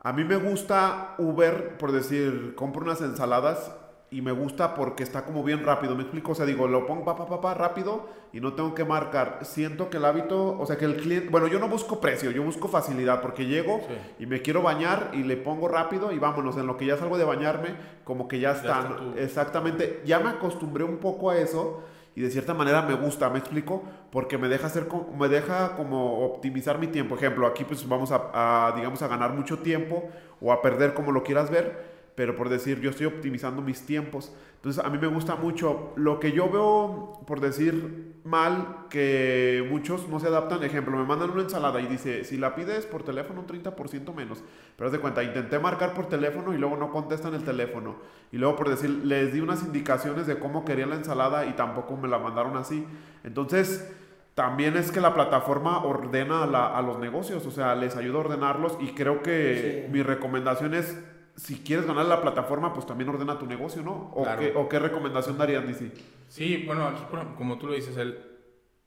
[0.00, 3.74] A mí me gusta Uber, por decir, compro unas ensaladas
[4.14, 5.94] y me gusta porque está como bien rápido.
[5.96, 8.72] Me explico, o sea, digo, lo pongo pa, pa, pa, pa, rápido y no tengo
[8.74, 9.40] que marcar.
[9.42, 12.42] Siento que el hábito, o sea, que el cliente, bueno, yo no busco precio, yo
[12.44, 13.94] busco facilidad porque llego Sí.
[14.20, 17.18] y me quiero bañar y le pongo rápido y vámonos, en lo que ya salgo
[17.18, 17.70] de bañarme,
[18.04, 18.80] como que ya está.
[18.80, 18.96] está ¿no?
[19.12, 21.82] tu- Exactamente, ya me acostumbré un poco a eso
[22.16, 24.86] y de cierta manera me gusta, me explico, porque me deja hacer,
[25.18, 27.16] me deja como optimizar mi tiempo.
[27.16, 30.04] Ejemplo, aquí pues vamos a, a, digamos, a ganar mucho tiempo
[30.40, 34.32] o a perder como lo quieras ver, pero por decir, yo estoy optimizando mis tiempos.
[34.56, 35.92] Entonces, a mí me gusta mucho.
[35.96, 40.62] Lo que yo veo, por decir mal, que muchos no se adaptan.
[40.62, 44.42] Ejemplo, me mandan una ensalada y dice, si la pides por teléfono, un 30% menos.
[44.76, 47.96] Pero haz de cuenta, intenté marcar por teléfono y luego no contestan el teléfono.
[48.32, 51.96] Y luego, por decir, les di unas indicaciones de cómo querían la ensalada y tampoco
[51.96, 52.86] me la mandaron así.
[53.24, 53.92] Entonces,
[54.34, 58.16] también es que la plataforma ordena a, la- a los negocios, o sea, les ayuda
[58.16, 59.92] a ordenarlos y creo que Sí.
[59.92, 60.98] mi recomendación es,
[61.36, 64.10] si quieres ganar la plataforma, pues también ordena tu negocio, ¿no?
[64.14, 64.40] ¿O, Claro.
[64.40, 65.92] qué, o qué recomendación darías, Nisi?
[66.28, 67.02] Sí, bueno, aquí
[67.36, 68.18] como tú lo dices, el,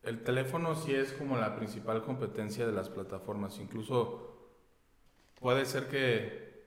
[0.04, 3.60] el teléfono sí es como la principal competencia de las plataformas.
[3.60, 4.38] Incluso
[5.40, 6.66] puede ser que,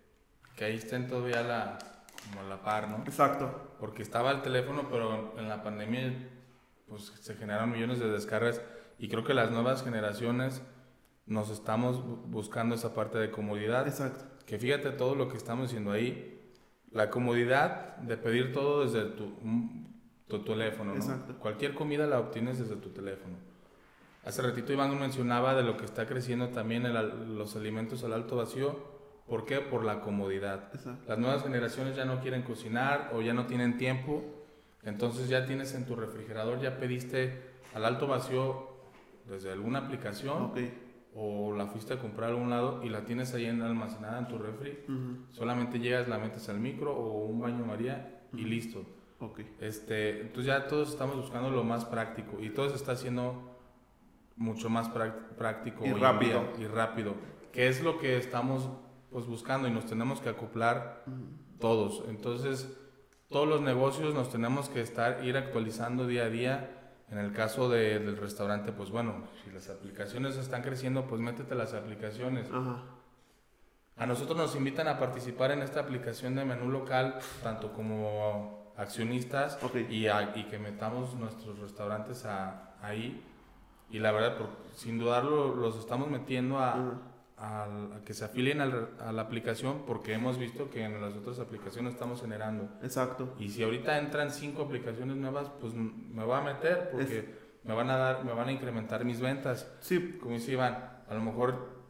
[0.57, 1.79] que ahí estén todavía la,
[2.29, 2.99] como a la par, ¿no?
[3.07, 3.51] Exacto.
[3.81, 6.29] Porque estaba el teléfono, pero en la pandemia
[6.89, 8.61] pues se generaron millones de descargas
[8.99, 10.61] y creo que las nuevas generaciones
[11.27, 13.87] nos estamos buscando esa parte de comodidad.
[13.87, 14.25] Exacto.
[14.51, 16.37] Que fíjate todo lo que estamos diciendo ahí,
[16.91, 19.33] la comodidad de pedir todo desde tu,
[20.27, 20.93] tu teléfono.
[21.39, 23.37] Cualquier comida la obtienes desde tu teléfono.
[24.25, 28.35] Hace ratito Iván mencionaba de lo que está creciendo también el, los alimentos al alto
[28.35, 28.77] vacío.
[29.29, 29.61] ¿Por qué?
[29.61, 30.69] Por la comodidad.
[30.75, 31.05] Exacto.
[31.07, 34.25] Las nuevas generaciones ya no quieren cocinar o ya no tienen tiempo.
[34.83, 37.41] Entonces ya tienes en tu refrigerador, ya pediste
[37.73, 38.69] al alto vacío
[39.29, 40.59] desde alguna aplicación Ok.
[41.23, 44.29] O la fuiste a comprar a algún lado y la tienes ahí en- almacenada en
[44.29, 44.79] tu refri.
[45.31, 48.85] Solamente llegas, la metes al micro o un baño María y listo.
[49.21, 49.41] Ok.
[49.61, 53.59] Este, entonces ya todos estamos buscando lo más práctico y todo se está haciendo
[54.37, 56.43] mucho más práctico Y rápido.
[56.59, 57.15] y rápido,
[57.53, 58.71] que es lo que estamos
[59.11, 61.05] pues buscando y nos tenemos que acoplar
[61.59, 62.03] todos.
[62.09, 62.75] Entonces,
[63.29, 66.77] todos los negocios nos tenemos que estar ir actualizando día a día.
[67.11, 71.55] En el caso de- del restaurante, pues bueno, si las aplicaciones están creciendo, pues métete
[71.55, 72.47] las aplicaciones.
[72.53, 72.83] Ajá.
[73.97, 79.59] A nosotros nos invitan a participar en esta aplicación de menú local, tanto como accionistas
[79.91, 83.23] y, a- y que metamos nuestros restaurantes a- ahí.
[83.91, 86.77] Y la verdad, por- sin dudarlo, los estamos metiendo a.
[87.41, 91.15] al- a que se afilien al- a la aplicación porque hemos visto que en las
[91.15, 92.69] otras aplicaciones estamos generando.
[92.83, 93.35] Exacto.
[93.39, 97.35] Y si ahorita entran cinco aplicaciones nuevas, pues me voy a meter porque
[97.65, 99.71] me van a dar, me van a incrementar mis ventas.
[99.81, 100.19] Sí.
[100.21, 100.77] Como dice Iván,
[101.09, 101.81] a lo mejor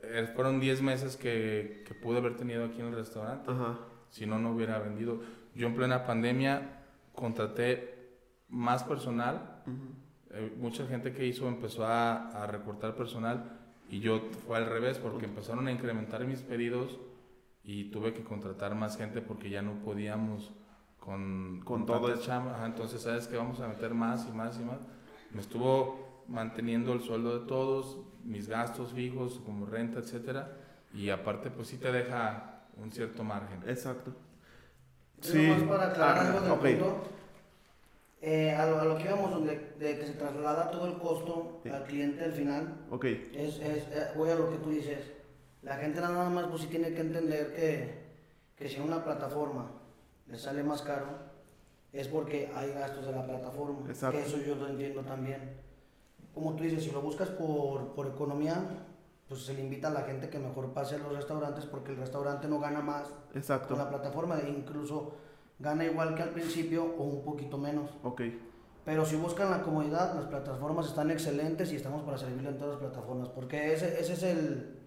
[0.00, 3.50] eh, fueron 10 meses que, que pude haber tenido aquí en el restaurante.
[3.50, 3.78] Ajá.
[4.10, 5.20] Si no, no hubiera vendido.
[5.54, 6.82] Yo en plena pandemia
[7.14, 9.62] contraté más personal.
[9.66, 9.94] Ujú.
[10.30, 13.57] Eh, mucha gente que hizo empezó a, a recortar personal
[13.88, 16.98] y yo fue al revés porque empezaron a incrementar mis pedidos
[17.64, 20.52] y tuve que contratar más gente porque ya no podíamos
[21.00, 22.22] con, Con tanta todo eso.
[22.22, 22.54] chamba.
[22.56, 24.80] Ajá, entonces, ¿sabes que Vamos a meter más y más y más.
[25.32, 30.56] Me estuvo manteniendo el sueldo de todos, mis gastos fijos como renta, etcétera,
[30.94, 33.60] y aparte pues sí te deja un cierto margen.
[33.66, 34.12] Exacto.
[35.20, 35.46] Sí.
[35.48, 36.60] Nomás para aclarar Ah, algo del ok.
[36.60, 37.02] punto.
[38.20, 41.60] Eh, a, lo, a lo que íbamos, donde, de que se traslada todo el costo
[41.62, 41.68] Sí.
[41.70, 43.04] al cliente al final, Ok.
[43.04, 44.98] es, es, eh, voy a lo que tú dices.
[45.62, 48.04] La gente nada más pues sí tiene que entender que,
[48.56, 49.70] que si una plataforma
[50.26, 51.06] le sale más caro,
[51.92, 53.88] es porque hay gastos de la plataforma.
[53.88, 54.18] Exacto.
[54.18, 55.56] Que eso yo lo entiendo también.
[56.34, 58.62] Como tú dices, si lo buscas por, por economía,
[59.28, 61.98] pues se le invita a la gente que mejor pase a los restaurantes porque el
[61.98, 63.68] restaurante no gana más Exacto.
[63.70, 65.12] con la plataforma, e incluso
[65.58, 67.90] gana igual que al principio o un poquito menos.
[68.02, 68.22] Ok.
[68.84, 72.80] Pero si buscan la comodidad, las plataformas están excelentes y estamos para servirle en todas
[72.80, 74.77] las plataformas, porque ese, ese es el,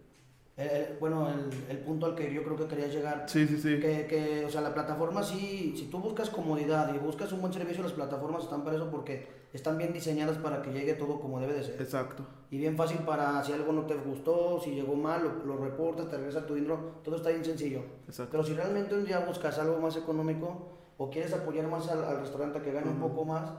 [0.61, 3.25] el- el- bueno, el, el punto al que yo creo que quería llegar.
[3.27, 3.79] Sí, sí, sí.
[3.79, 7.53] Que, que, o sea, la plataforma sí, si tú buscas comodidad y buscas un buen
[7.53, 11.39] servicio, las plataformas están para eso porque están bien diseñadas para que llegue todo como
[11.39, 11.81] debe de ser.
[11.81, 12.25] Exacto.
[12.51, 16.09] Y bien fácil para si algo no te gustó, si llegó mal, lo, lo reportas,
[16.09, 17.81] te regresa tu dinero, todo está bien sencillo.
[18.07, 18.31] Exacto.
[18.31, 22.19] Pero si realmente un día buscas algo más económico o quieres apoyar más al, al
[22.19, 23.51] restaurante que gane un poco más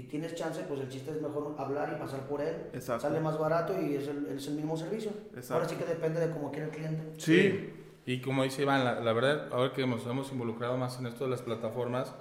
[0.00, 2.56] y tienes chance, pues el chiste es mejor hablar y pasar por él.
[2.72, 3.02] Exacto.
[3.02, 5.10] Sale más barato y es el, es el mismo servicio.
[5.34, 5.54] Exacto.
[5.54, 7.02] Ahora sí que depende de cómo quiere el cliente.
[7.18, 7.70] Sí.
[8.06, 11.24] Y como dice Iván, la, la verdad, ahora que nos hemos involucrado más en esto
[11.24, 12.14] de las plataformas,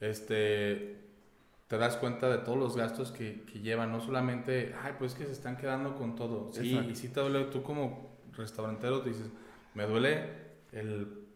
[0.00, 0.96] este,
[1.68, 5.26] te das cuenta de todos los gastos que, que llevan, no solamente, ay, pues que
[5.26, 6.50] se están quedando con todo.
[6.52, 6.90] Sí, Exacto.
[6.90, 9.26] y sí te duele, tú como restaurantero te dices,
[9.74, 10.24] me duele
[10.72, 11.26] el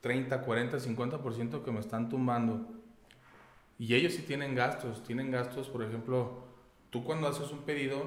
[0.00, 2.77] 30, 40, 50% que me están tumbando.
[3.78, 6.42] Y ellos sí tienen gastos, tienen gastos, por ejemplo,
[6.90, 8.02] tú cuando haces un pedido,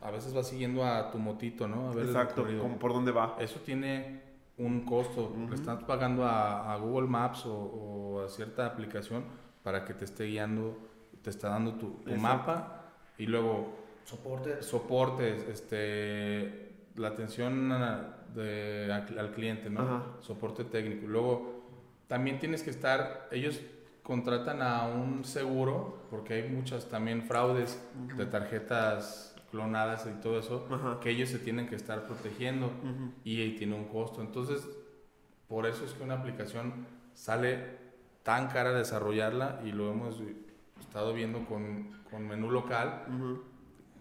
[0.00, 1.88] a veces vas siguiendo a tu motito, ¿no?
[1.90, 2.46] A ver Exacto.
[2.60, 3.36] Como por dónde va.
[3.40, 4.20] Eso tiene
[4.58, 5.30] un costo.
[5.34, 5.48] Ujú.
[5.48, 9.24] Le estás pagando a, a Google Maps o, o a cierta aplicación
[9.62, 10.76] para que te esté guiando,
[11.22, 12.82] te está dando tu, tu mapa
[13.16, 13.72] y luego
[14.04, 14.62] Soporte.
[14.62, 19.80] soportes, este, la atención a- de- al, al cliente, ¿no?
[19.80, 20.02] Ajá.
[20.20, 21.06] Soporte técnico.
[21.06, 21.62] Luego
[22.08, 23.58] también tienes que estar, ellos
[24.04, 27.82] contratan a un seguro porque hay muchas también fraudes
[28.16, 31.00] de tarjetas clonadas y todo eso Ajá.
[31.00, 33.12] que ellos se tienen que estar protegiendo Ujú.
[33.24, 34.20] y, ahí tiene un costo.
[34.20, 34.68] Entonces,
[35.48, 37.78] por eso es que una aplicación sale
[38.22, 40.20] tan cara desarrollarla y lo hemos
[40.80, 43.04] estado viendo con, con menú local,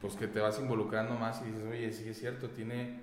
[0.02, 3.00] pues que te vas involucrando más y dices, oye, sí es cierto, tiene,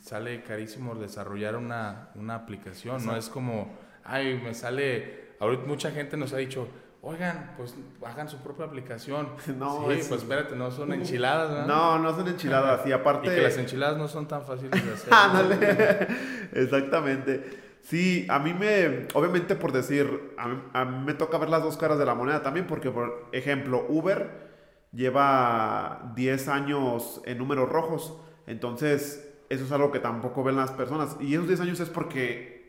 [0.00, 3.18] sale carísimo desarrollar una, una aplicación, no Exacto.
[3.18, 3.68] es como,
[4.04, 6.68] ay, me sale, ahorita mucha gente nos ha dicho,
[7.02, 7.74] oigan, pues
[8.06, 9.28] hagan su propia aplicación.
[9.58, 11.66] No, sí, es- pues espérate, no son enchiladas, ¿verdad?
[11.66, 12.86] No, no son enchiladas.
[12.86, 13.26] Y aparte.
[13.26, 15.12] Y que las enchiladas no son tan fáciles de hacer.
[15.12, 16.06] Ándale.
[16.52, 17.60] Exactamente.
[17.82, 21.64] Sí, a mí me, obviamente por decir, a mí, a mí me toca ver las
[21.64, 24.52] dos caras de la moneda también, porque por ejemplo, Uber
[24.92, 28.16] lleva 10 años en números rojos,
[28.46, 32.61] entonces eso es algo que tampoco ven las personas, y esos 10 años es porque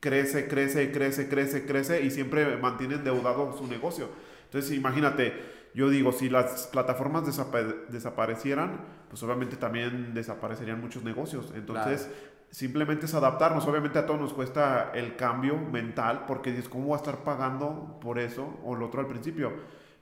[0.00, 4.08] crece, crece, crece, crece, crece, y siempre mantiene endeudado su negocio.
[4.44, 5.34] Entonces imagínate,
[5.74, 11.52] yo digo, si las plataformas desapa- desaparecieran, pues obviamente también desaparecerían muchos negocios.
[11.54, 12.10] Entonces,
[12.50, 13.66] simplemente es adaptarnos.
[13.66, 17.98] Obviamente a todos nos cuesta el cambio mental, porque dices, ¿cómo voy a estar pagando
[18.00, 19.52] por eso o lo otro al principio?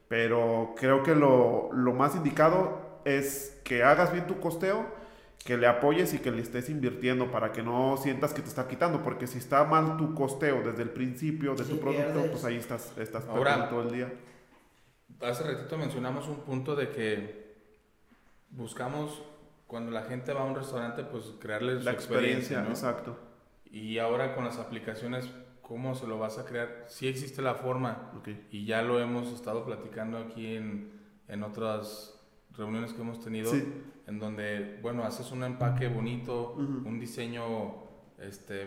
[0.09, 4.87] Pero creo que lo, lo más indicado es que hagas bien tu costeo,
[5.45, 8.69] que le apoyes y que le estés invirtiendo para que no sientas que te está
[8.69, 12.31] quitando, porque si está mal tu costeo desde el principio de Sí, tu producto, pierdes.
[12.33, 14.13] pues ahí estás, estás Ahora- perdiendo todo el día.
[15.21, 17.57] Hace ratito mencionamos un punto de que
[18.51, 19.23] buscamos
[19.67, 22.71] cuando la gente va a un restaurante, pues crearles La su experiencia, ¿no?
[22.71, 23.19] exacto.
[23.71, 25.31] Y ahora con las aplicaciones,
[25.61, 26.85] ¿cómo se lo vas a crear?
[26.89, 28.13] Sí existe la forma
[28.51, 30.91] y ya lo hemos estado platicando aquí en,
[31.29, 32.19] en otras
[32.57, 33.65] reuniones que hemos tenido, Sí.
[34.09, 37.75] En donde, bueno, haces un empaque bonito, un diseño
[38.19, 38.67] este,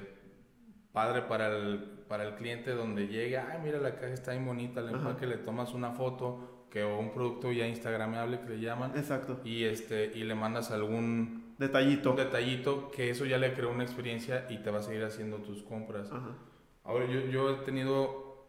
[0.94, 4.82] padre para el, para el cliente, donde llega, ay, mira, la caja está bien bonita,
[4.82, 4.98] el Ajá.
[4.98, 9.42] empaque, le tomas una foto, que, o un producto ya instagramable que le llaman, Exacto.
[9.44, 12.12] y, este, y le mandas algún Detallito.
[12.12, 15.38] un detallito que eso ya le creó una experiencia y te va a seguir haciendo
[15.38, 16.12] tus compras.
[16.12, 16.36] Ajá.
[16.84, 18.48] Ahora, yo, yo he tenido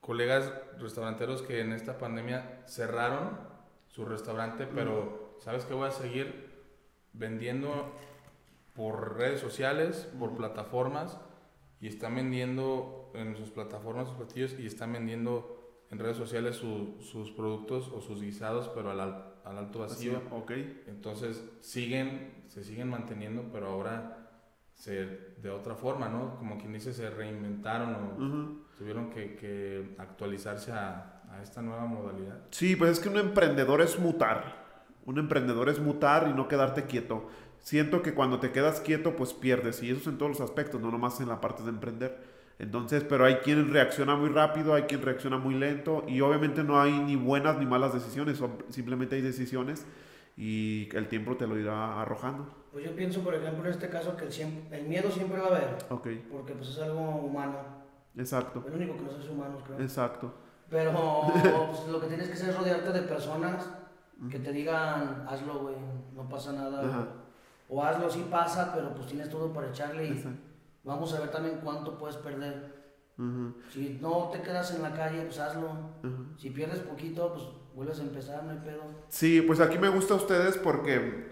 [0.00, 3.38] colegas restauranteros que en esta pandemia cerraron
[3.88, 5.74] su restaurante, pero ¿sabes qué?
[5.74, 6.48] Voy a seguir
[7.12, 7.92] vendiendo
[8.74, 11.18] por redes sociales, por plataformas,
[11.80, 15.56] y están vendiendo en sus plataformas sus platillos y están vendiendo
[15.90, 20.22] en redes sociales su- sus productos o sus guisados, pero al, al- al alto vacío.
[20.30, 20.52] ok.
[20.86, 24.18] Entonces siguen, se siguen manteniendo, pero ahora
[24.74, 25.04] se,
[25.42, 26.36] de otra forma, ¿no?
[26.36, 32.38] Como quien dice, se reinventaron o tuvieron que, que actualizarse a, a esta nueva modalidad.
[32.50, 34.59] Sí, pues es que un emprendedor es mutar.
[35.06, 37.28] Un emprendedor es mutar y no quedarte quieto.
[37.60, 39.82] Siento que cuando te quedas quieto, pues pierdes.
[39.82, 42.18] Y eso es en todos los aspectos, no nomás en la parte de emprender.
[42.58, 46.04] Entonces, pero hay quien reacciona muy rápido, hay quien reacciona muy lento.
[46.06, 48.42] Y obviamente no hay ni buenas ni malas decisiones.
[48.68, 49.86] Simplemente hay decisiones
[50.36, 52.46] y el tiempo te lo irá arrojando.
[52.72, 55.78] Pues yo pienso, por ejemplo, en este caso que el, miedo siempre va a haber,
[55.90, 57.58] Ok, porque pues es algo humano.
[58.16, 58.64] exacto.
[58.66, 59.80] El único que no es humanos, creo.
[59.80, 60.32] Exacto.
[60.70, 60.92] Pero
[61.32, 63.68] pues, lo que tienes que hacer es rodearte de personas
[64.28, 65.76] que te digan, hazlo, güey,
[66.14, 66.86] no pasa nada.
[66.86, 67.06] Ajá.
[67.68, 70.42] O hazlo, sí pasa, pero pues tienes todo para echarle y Exacto.
[70.84, 72.80] vamos a ver también cuánto puedes perder.
[73.70, 75.68] Si no te quedas en la calle, pues hazlo.
[76.38, 77.44] Si pierdes poquito, pues
[77.74, 78.82] vuelves a empezar, no hay pedo.
[79.08, 81.28] Sí, pues aquí me gusta a ustedes porque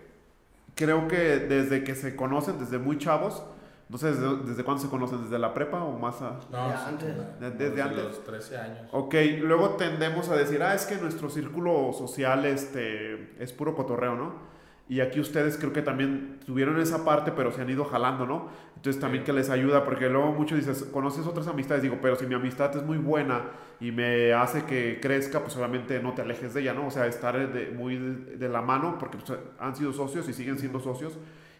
[0.74, 3.42] creo que desde que se conocen, desde muy chavos,
[3.88, 6.38] no sé desde, desde cuándo se conocen, desde la prepa o más a...
[6.52, 7.14] Ya, antes.
[7.58, 8.04] Desde antes.
[8.04, 8.88] los 13 años.
[8.92, 14.14] Ok, luego tendemos a decir, ah, es que nuestro círculo social este, es puro cotorreo,
[14.14, 14.48] ¿no?
[14.90, 18.48] Y aquí ustedes creo que también tuvieron esa parte, pero se han ido jalando, ¿no?
[18.76, 19.26] Entonces también Sí.
[19.26, 22.74] que les ayuda, porque luego muchos dices, conoces otras amistades, digo, pero si mi amistad
[22.74, 23.42] es muy buena
[23.80, 26.86] y me hace que crezca, pues obviamente no te alejes de ella, ¿no?
[26.86, 30.32] O sea, estar de- muy de, de la mano, porque pues, han sido socios y
[30.32, 31.18] siguen siendo socios,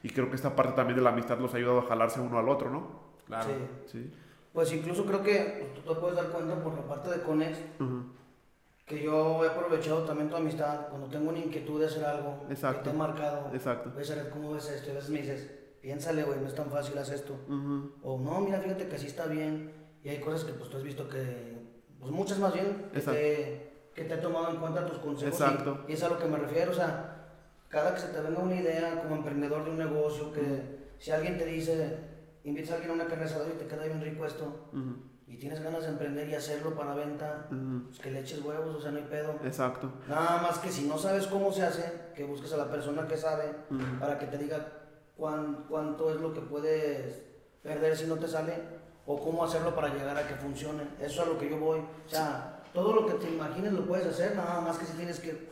[0.09, 2.39] y creo que esta parte también de la amistad los ha ayudado a jalarse uno
[2.39, 2.89] al otro, ¿no?
[3.27, 3.47] Claro.
[3.87, 3.93] Sí.
[3.99, 4.13] Sí.
[4.53, 7.59] Pues incluso creo que pues, tú te puedes dar cuenta por la parte de Conex
[7.79, 8.03] Ujú.
[8.87, 12.85] que yo he aprovechado también tu amistad cuando tengo una inquietud de hacer algo Exacto.
[12.85, 13.51] que te he marcado.
[13.53, 13.93] Exacto.
[14.03, 14.89] Sara, ¿cómo ves esto?
[14.89, 15.51] Y a veces me dices,
[15.83, 17.35] piénsale, güey, no es tan fácil hacer esto.
[17.49, 17.93] Ujú.
[18.03, 19.71] O no, mira, fíjate que sí está bien.
[20.03, 21.59] Y hay cosas que pues tú has visto que,
[22.01, 25.39] pues muchas más bien, que, te, que te he tomado en cuenta tus consejos.
[25.39, 25.85] y- Exacto.
[25.87, 27.18] Y, es a lo que me refiero, o sea,
[27.69, 31.37] cada que se te venga una idea como emprendedor de un negocio, que si alguien
[31.39, 31.99] te dice,
[32.45, 34.97] invitas a alguien a una carne asada y te queda bien rico esto, Ujú.
[35.27, 37.87] y tienes ganas de emprender y hacerlo para venta, Ujú.
[37.89, 39.35] pues que le eches huevos, o sea, no hay pedo.
[39.45, 39.93] Exacto.
[40.09, 43.17] Nada más que si no sabes cómo se hace, que busques a la persona que
[43.17, 43.45] sabe
[44.01, 44.67] para que te diga
[45.17, 47.23] cuán- cuánto es lo que puedes
[47.63, 48.55] perder si no te sale
[49.07, 50.83] o cómo hacerlo para llegar a que funcione.
[51.01, 51.79] Eso es a lo que yo voy.
[51.81, 55.19] O sea, todo lo que te imagines lo puedes hacer, nada más que si tienes
[55.21, 55.49] que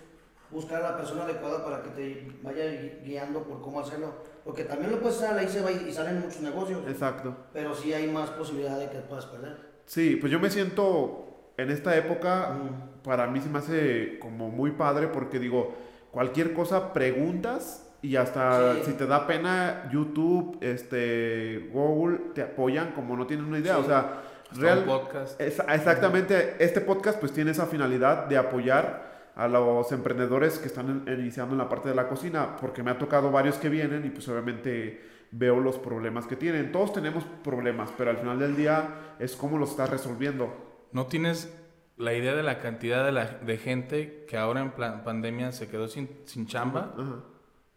[0.56, 4.12] buscar a la persona adecuada para que te vaya gui- guiando por cómo hacerlo.
[4.44, 7.34] Porque también lo puedes hacer, ahí se va y salen muchos negocios, Exacto.
[7.52, 9.56] pero sí hay más posibilidad de que puedas perder.
[9.84, 13.02] Sí, pues yo me siento en esta época, Mm.
[13.02, 15.74] para mí se me hace como muy padre porque digo,
[16.10, 18.80] cualquier cosa preguntas y hasta Sí.
[18.86, 23.80] si te da pena YouTube, este, Google te apoyan como no tienen una idea, Sí.
[23.82, 25.40] o sea, real, un podcast.
[25.40, 31.04] es- exactamente, este podcast pues tiene esa finalidad de apoyar a los emprendedores que están
[31.06, 34.10] iniciando en la parte de la cocina, porque me ha tocado varios que vienen y
[34.10, 36.72] pues obviamente veo los problemas que tienen.
[36.72, 40.88] Todos tenemos problemas, pero al final del día es cómo los estás resolviendo.
[40.92, 41.54] No tienes
[41.98, 45.68] la idea de la cantidad de, la, de gente que ahora en plan- pandemia se
[45.68, 46.94] quedó sin, sin chamba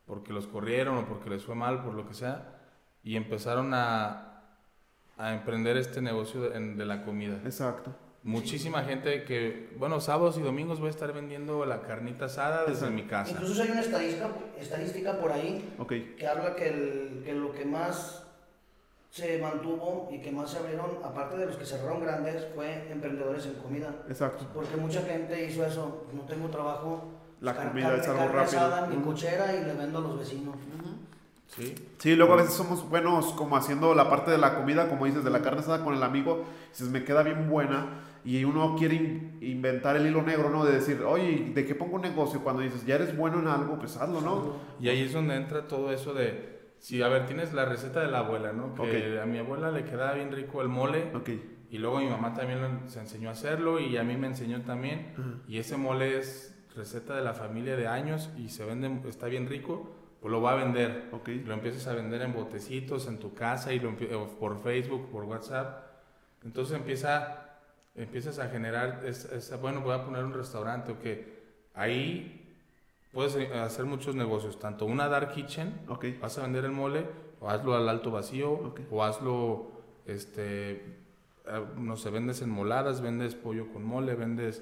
[0.05, 2.57] porque los corrieron o porque les fue mal, por lo que sea,
[3.03, 4.43] y empezaron a,
[5.17, 7.39] a emprender este negocio de la comida.
[7.43, 7.93] Exacto.
[8.23, 12.73] Muchísima gente que, bueno, sábados y domingos voy a estar vendiendo la carnita asada desde
[12.87, 12.93] Exacto.
[12.95, 13.31] mi casa.
[13.31, 14.27] Incluso hay una estadística,
[14.59, 15.93] estadística por ahí Ok.
[16.17, 18.25] que habla que, el- que lo que más
[19.09, 23.45] se mantuvo y que más se abrieron, aparte de los que cerraron grandes, fue emprendedores
[23.45, 23.95] en comida.
[24.09, 24.45] Exacto.
[24.53, 27.05] Porque mucha gente hizo eso, no tengo trabajo,
[27.39, 28.59] La car- comida es algo carne rápido.
[28.61, 29.05] asada, mi Ujú.
[29.11, 30.55] cochera y le vendo a los vecinos.
[31.47, 31.73] Sí.
[31.97, 35.23] Sí, luego a veces somos buenos como haciendo la parte de la comida, como dices,
[35.23, 37.87] de la carne asada con el amigo, dices, me queda bien buena,
[38.25, 40.65] y uno quiere in- inventar el hilo negro, ¿no?
[40.65, 42.41] De decir, oye, ¿de qué pongo un negocio?
[42.43, 44.55] Cuando dices, ya eres bueno en algo, pues hazlo, ¿no?
[44.79, 48.07] Y ahí es donde entra todo eso de, si, a ver, tienes la receta de
[48.09, 48.73] la abuela, ¿no?
[48.75, 49.23] Que Ok.
[49.23, 51.29] a mi abuela le quedaba bien rico el mole, Ok,
[51.71, 55.13] y luego mi mamá también se enseñó a hacerlo, y a mí me enseñó también,
[55.17, 55.29] Ajá.
[55.47, 59.47] y ese mole es receta de la familia de años, y se vende, está bien
[59.47, 61.07] rico, pues lo va a vender.
[61.13, 63.95] ok, Lo empiezas a vender en botecitos en tu casa y lo
[64.37, 65.85] por Facebook, por WhatsApp.
[66.43, 67.48] Entonces empieza,
[68.01, 71.39] empiezas a generar, es- esa, bueno, voy a poner un restaurante o que
[71.73, 72.55] ahí
[73.11, 77.05] puedes eh, hacer muchos negocios, tanto una dark kitchen, ok, vas a vender el mole,
[77.39, 78.81] o hazlo al alto vacío, Ok.
[78.91, 79.71] o hazlo,
[80.05, 84.61] este, eh, no sé, vendes enmoladas, vendes pollo con mole, vendes,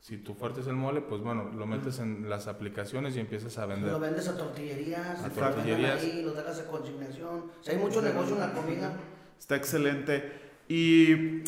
[0.00, 3.58] si tu fuerte es el mole, pues bueno, lo metes en las aplicaciones y empiezas
[3.58, 3.92] a vender.
[3.92, 6.02] Lo vendes a tortillerías, A lo tortillerías.
[6.02, 7.44] ahí, los dejas de consignación.
[7.60, 8.92] O sea, hay mucho negocio en la comida.
[9.38, 10.32] está excelente.
[10.68, 11.42] Y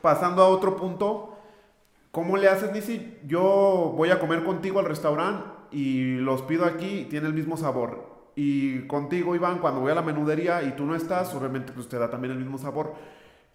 [0.00, 1.36] pasando a otro punto,
[2.10, 3.18] ¿cómo le haces, Nisi?
[3.26, 7.56] Yo voy a comer contigo al restaurante y los pido aquí y tiene el mismo
[7.56, 8.18] sabor.
[8.34, 11.98] Y contigo, Iván, cuando voy a la menudería y tú no estás, obviamente pues te
[11.98, 12.94] da también el mismo sabor.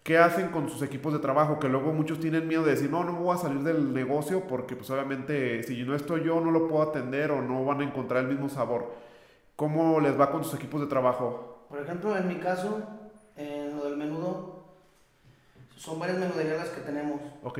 [0.02, 1.58] ¿Qué hacen con sus equipos de trabajo?
[1.58, 4.76] Que luego muchos tienen miedo de decir, no, no voy a salir del negocio porque
[4.76, 8.24] pues obviamente si no estoy yo no lo puedo atender o no van a encontrar
[8.24, 8.92] el mismo sabor.
[9.56, 11.64] ¿Cómo les va con sus equipos de trabajo?
[11.70, 12.82] Por ejemplo, en mi caso,
[13.36, 14.63] en lo del menudo,
[15.84, 17.20] son varias menuderías las que tenemos.
[17.42, 17.58] Ok,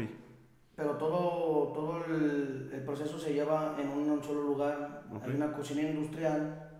[0.77, 5.03] Pero todo, todo el, el proceso se lleva en un, solo lugar.
[5.14, 5.25] Ok.
[5.25, 6.70] Hay una cocina industrial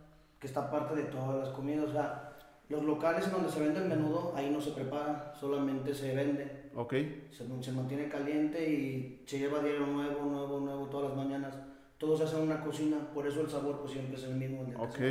[0.41, 1.85] que está aparte de todas las comidas.
[1.91, 2.33] O sea,
[2.71, 6.71] los locales donde se vende el menudo, ahí no se prepara, solamente se vende.
[6.75, 6.95] ok,
[7.31, 11.55] Se, se mantiene caliente y se lleva diario nuevo, nuevo, nuevo todas las mañanas.
[11.99, 14.63] Todo se hace en una cocina, por eso el sabor pues siempre es el mismo
[14.63, 14.89] en, el ok.
[14.93, 15.05] caso-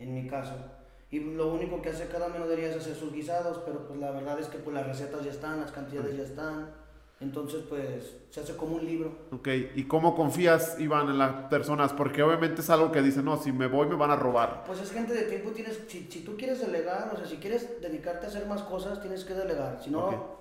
[0.00, 0.54] en mi caso.
[1.16, 4.38] Y lo único que hace cada menudería es hacer sus guisados, pero pues la verdad
[4.38, 6.68] es que pues las recetas ya están, las cantidades ya están.
[7.20, 9.12] Entonces pues se hace como un libro.
[9.32, 11.94] Ok, ¿y cómo confías, Iván, en las personas?
[11.94, 14.64] Porque obviamente es algo que dicen, no, si me voy me van a robar.
[14.66, 17.80] Pues es gente de tiempo, tienes, si, si tú quieres delegar, o sea, si quieres
[17.80, 19.80] dedicarte a hacer más cosas, tienes que delegar.
[19.82, 20.35] Si no, Ok.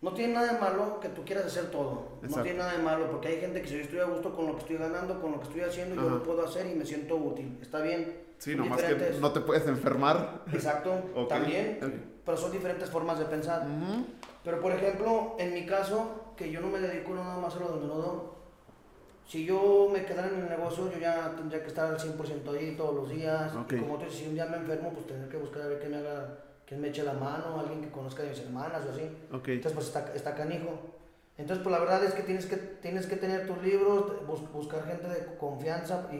[0.00, 2.08] No tiene nada de malo que tú quieras hacer todo.
[2.22, 2.36] Exacto.
[2.36, 4.46] No tiene nada de malo, porque hay gente que si yo estoy a gusto con
[4.46, 6.84] lo que estoy ganando, con lo que estoy haciendo, yo lo puedo hacer y me
[6.86, 7.58] siento útil.
[7.60, 8.26] Está bien.
[8.38, 10.42] Sí, Son nomás que diferentes- no te puedes enfermar.
[10.52, 10.92] Exacto,
[11.28, 11.90] también, Ok.
[12.24, 13.62] pero son diferentes formas de pensar.
[13.66, 14.04] Ujú.
[14.44, 17.70] Pero por ejemplo, en mi caso, que yo no me dedico nada más a lo
[17.72, 18.36] del menudo,
[19.26, 22.74] si yo me quedara en el negocio, yo ya tendría que estar al 100% ahí
[22.76, 23.52] todos los días.
[23.70, 25.80] Y como tú dices, si un día me enfermo, pues tendré que buscar a ver
[25.80, 26.38] quién me haga,
[26.68, 29.02] quién me eche la mano, alguien que conozca de mis hermanas o así.
[29.32, 30.68] Ok, Entonces, pues está, está canijo.
[31.38, 34.84] Entonces, pues la verdad es que tienes que, tienes que tener tus libros, bus- buscar
[34.84, 36.16] gente de confianza y,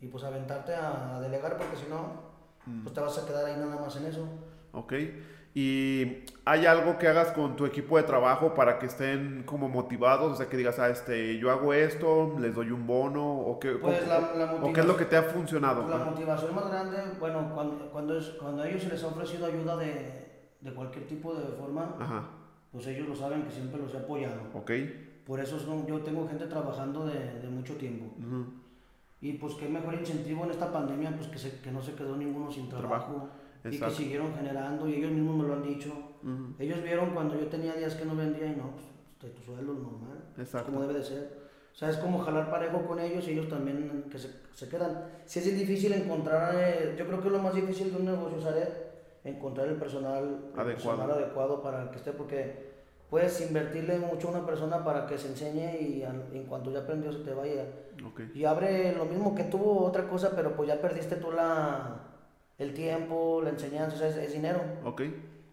[0.00, 2.24] y pues aventarte a, a delegar, porque si no,
[2.68, 2.82] Mm.
[2.82, 4.26] pues te vas a quedar ahí nada más en eso.
[4.72, 4.92] ok.
[5.58, 10.30] ¿Y hay algo que hagas con tu equipo de trabajo para que estén como motivados?
[10.30, 13.70] O sea, que digas, ah, este, yo hago esto, les doy un bono, o qué,
[13.70, 15.88] Pues o- la- la o qué es lo que te ha funcionado.
[15.88, 19.46] La motivación más grande, bueno, cuando, cuando, es- cuando a ellos se les ha ofrecido
[19.46, 20.26] ayuda de,
[20.60, 22.24] de cualquier tipo de forma, Ajá,
[22.70, 24.42] pues ellos lo saben que siempre los he apoyado.
[24.52, 24.70] ok.
[25.24, 28.04] Por eso son- yo tengo gente trabajando de, de mucho tiempo.
[29.22, 32.14] Y pues qué mejor incentivo en esta pandemia, pues que, se- que no se quedó
[32.14, 32.88] ninguno sin Trabajo.
[33.06, 33.28] trabajo.
[33.66, 33.96] Y que Exacto.
[33.96, 35.90] siguieron generando y ellos mismos me lo han dicho.
[36.22, 36.54] Ujú.
[36.58, 38.84] Ellos vieron cuando yo tenía días que no vendía y no, pues
[39.22, 40.24] de tu sueldo normal.
[40.38, 40.66] Exacto.
[40.70, 41.46] Como debe de ser.
[41.72, 45.04] O sea, es como jalar parejo con ellos y ellos también que se, se quedan.
[45.26, 48.68] Si es difícil encontrar, eh, yo creo que lo más difícil de un negocio, ¿sabes?
[49.24, 50.96] Encontrar el personal el Adecuado.
[50.98, 52.74] personal adecuado para que esté, porque
[53.10, 56.80] puedes invertirle mucho a una persona para que se enseñe y al- en cuanto ya
[56.80, 57.64] aprendió se te vaya.
[58.06, 58.20] Ok.
[58.34, 61.98] Y abre lo mismo que tuvo otra cosa, pero pues ya perdiste tú la,
[62.58, 64.60] el tiempo, la enseñanza, o sea, es, es dinero.
[64.84, 65.02] Ok.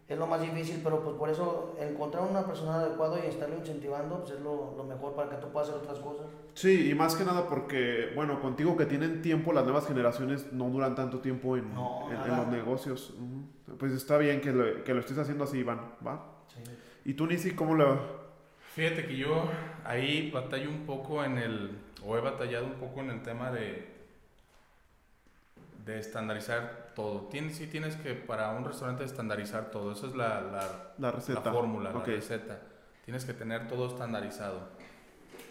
[0.07, 4.19] es lo más difícil, pero pues por eso encontrar una persona adecuada y estarlo incentivando
[4.19, 6.27] pues es lo, lo, mejor para que tú puedas hacer otras cosas.
[6.53, 10.69] Sí, y más que nada porque, bueno, contigo que tienen tiempo, las nuevas generaciones no
[10.69, 13.13] duran tanto tiempo en, en, los negocios.
[13.79, 16.23] Pues está bien que lo, que lo estés haciendo así, Iván, ¿va?
[16.47, 16.61] Sí.
[17.05, 18.23] ¿Y tú, Nisi, cómo lo...?
[18.75, 19.45] Fíjate que yo
[19.83, 23.92] ahí batallo un poco en el, o he batallado un poco en el tema de,
[25.85, 27.27] de estandarizar todo.
[27.27, 29.91] Tienes, sí tienes que, para un restaurante, estandarizar todo.
[29.91, 31.41] Esa es la, la, la receta.
[31.43, 32.59] La fórmula, la receta.
[33.05, 34.69] Tienes que tener todo estandarizado.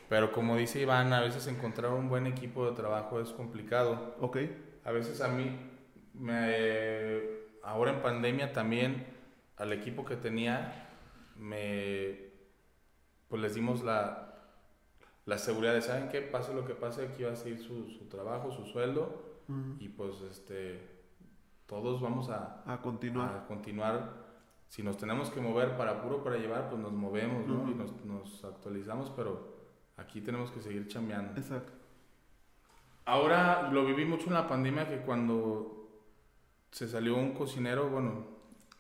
[0.09, 4.17] Pero como dice Iván, a veces encontrar un buen equipo de trabajo es complicado.
[4.21, 4.39] Ok.
[4.85, 5.57] A veces a mí,
[6.15, 7.21] me,
[7.63, 9.07] ahora en pandemia también,
[9.57, 10.89] al equipo que tenía,
[11.37, 12.33] me
[13.33, 14.35] pues les dimos la,
[15.25, 16.21] la seguridad de, ¿saben qué?
[16.21, 19.32] Pase lo que pase, aquí va a seguir su, su trabajo, su sueldo,
[19.79, 20.81] y pues este,
[21.67, 23.37] todos vamos a, a, continuar.
[23.37, 24.23] a continuar.
[24.69, 27.71] Si nos tenemos que mover para puro para llevar, pues nos movemos, ¿no?
[27.71, 29.55] Y nos, nos, actualizamos, pero
[29.97, 31.39] aquí tenemos que seguir chambeando.
[31.39, 31.73] Exacto.
[33.05, 35.89] Ahora lo viví mucho en la pandemia que cuando
[36.71, 38.27] se salió un cocinero, bueno,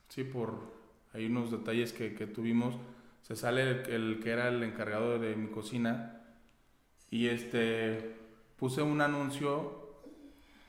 [0.08, 0.72] sí, por
[1.12, 2.76] hay unos detalles que, que tuvimos,
[3.22, 6.20] se sale el, que era el encargado de mi cocina
[7.10, 8.16] y este
[8.56, 9.81] puse un anuncio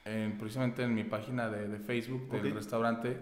[0.04, 3.18] precisamente en mi página de, Facebook del restaurante.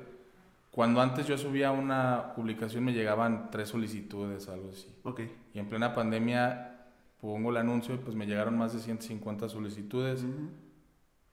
[0.72, 4.88] Cuando antes yo subía una publicación me llegaban tres solicitudes, algo así.
[5.04, 5.36] Okay.
[5.54, 6.88] Y en plena pandemia
[7.20, 10.26] pongo el anuncio y pues me llegaron más de 150 solicitudes.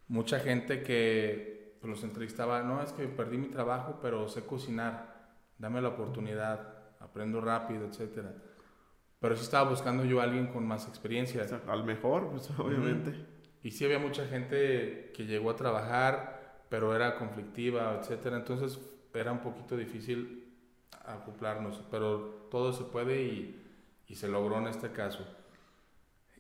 [0.09, 5.37] Mucha gente que pues, los entrevistaba, no, es que perdí mi trabajo, pero sé cocinar,
[5.59, 8.35] dame la oportunidad aprendo rápido, etcétera.
[9.21, 11.45] Pero sí estaba buscando yo a alguien con más experiencia.
[11.69, 13.38] Al mejor, pues obviamente.
[13.69, 18.39] Y sí había mucha gente que llegó a trabajar, pero era conflictiva, etcétera.
[18.39, 18.81] Entonces
[19.13, 20.55] era un poquito difícil
[21.05, 23.63] acoplarnos, pero todo se puede y,
[24.07, 25.23] y se logró en este caso.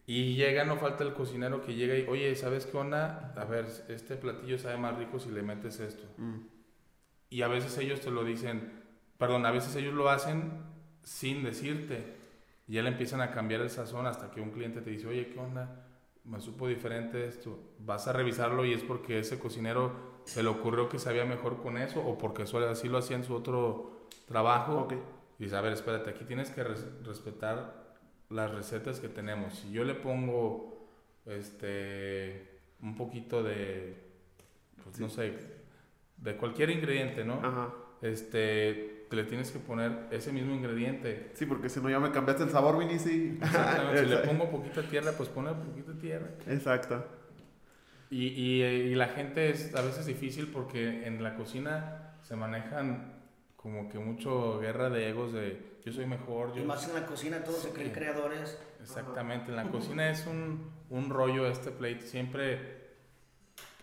[0.06, 3.34] Y llega, no falta el cocinero que llega y, oye, ¿sabes qué onda?
[3.36, 6.04] A ver, este platillo sabe más rico si le metes esto.
[6.16, 6.46] Mm.
[7.28, 8.72] Y a veces ellos te lo dicen,
[9.18, 10.62] perdón, a veces ellos lo hacen
[11.02, 12.06] sin decirte.
[12.66, 15.28] Y ya le empiezan a cambiar el sazón hasta que un cliente te dice, oye,
[15.28, 15.84] ¿qué onda?
[16.28, 17.58] Me supo diferente esto.
[17.78, 19.92] Vas a revisarlo y es porque ese cocinero
[20.24, 23.34] se le ocurrió que sabía mejor con eso o porque así lo hacía en su
[23.34, 24.88] otro trabajo.
[25.38, 27.96] Y dice, a ver, espérate, aquí tienes que respetar
[28.28, 29.54] las recetas que tenemos.
[29.54, 30.86] Si yo le pongo
[31.24, 33.96] este un poquito de,
[34.84, 35.34] pues no sé,
[36.18, 37.34] de cualquier ingrediente, ¿no?
[37.42, 37.74] Ajá.
[38.02, 41.30] Este, le tienes que poner ese mismo ingrediente.
[41.34, 43.38] Sí, porque si no ya me cambiaste el sabor, Vinici.
[43.40, 44.04] Exactamente.
[44.04, 46.28] si le pongo poquita tierra, pues pone poquita tierra.
[46.46, 47.04] Exacto.
[48.10, 53.18] Y, y, y, la gente es a veces difícil porque en la cocina se manejan
[53.56, 56.54] como que mucho guerra de egos de yo soy mejor.
[56.54, 56.62] Yo...
[56.62, 58.58] Y más en la cocina todos se creen creadores.
[58.80, 62.00] Exactamente, en la cocina es un, un rollo este plate.
[62.02, 62.78] Siempre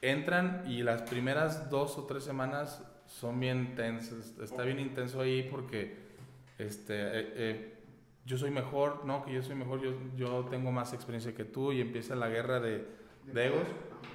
[0.02, 5.48] entran y las primeras dos o tres semanas son bien tensos, está bien intenso ahí
[5.50, 5.96] porque
[6.58, 7.74] este, eh, eh,
[8.26, 11.72] yo soy mejor, no, que yo soy mejor, yo, yo tengo más experiencia que tú
[11.72, 12.86] y empieza la guerra de,
[13.32, 13.68] de egos,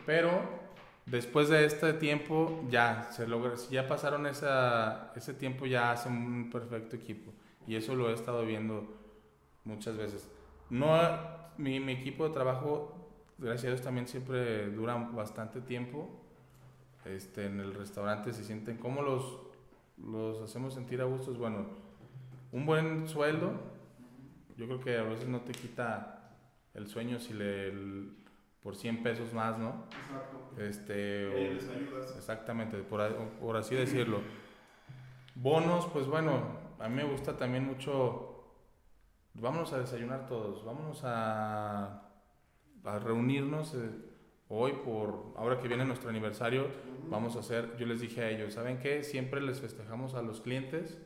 [0.06, 0.30] pero
[1.06, 6.12] después de este tiempo ya se logra, si ya pasaron esa, ese tiempo ya hacen
[6.12, 7.32] un perfecto equipo.
[7.66, 8.84] Y eso lo he estado viendo
[9.64, 10.28] muchas veces.
[10.70, 10.98] No,
[11.56, 16.20] mi, mi equipo de trabajo, gracias a Dios, también siempre dura bastante tiempo
[17.04, 19.38] este, en el restaurante se sienten, ¿cómo los,
[19.98, 21.38] los hacemos sentir a gustos?
[21.38, 21.66] Bueno,
[22.52, 23.52] un buen sueldo,
[24.56, 26.36] yo creo que a veces no te quita
[26.74, 27.72] el sueño si le
[28.62, 29.86] por 100 pesos más, ¿no?
[29.86, 30.62] Exacto.
[30.62, 31.52] Este,
[32.18, 34.20] Exactamente, por, por, así decirlo.
[35.34, 36.42] Bonos, pues bueno,
[36.78, 38.44] a mí me gusta también mucho,
[39.34, 42.02] vámonos a desayunar todos, vámonos a,
[42.84, 43.74] a reunirnos.
[43.74, 44.09] Eh,
[44.50, 46.66] hoy, por ahora que viene nuestro aniversario,
[47.08, 49.02] vamos a hacer, yo les dije a ellos, ¿saben qué?
[49.04, 51.00] Siempre les festejamos a los clientes.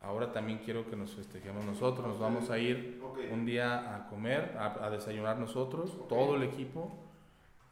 [0.00, 2.06] Ahora también quiero que nos festejemos nosotros.
[2.06, 6.96] Nos vamos a ir un día a comer, a, desayunar nosotros, todo el equipo,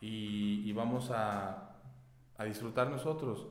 [0.00, 1.76] y, vamos a,
[2.36, 3.46] a, disfrutar nosotros.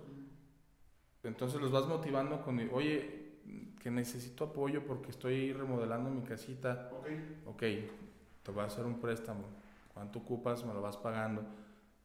[1.23, 3.39] Entonces los vas motivando con, oye,
[3.81, 6.91] que necesito apoyo porque estoy remodelando mi casita.
[7.45, 7.61] Ok,
[8.43, 9.64] te voy a hacer un préstamo
[9.95, 11.43] cuánto ocupas, me lo vas pagando.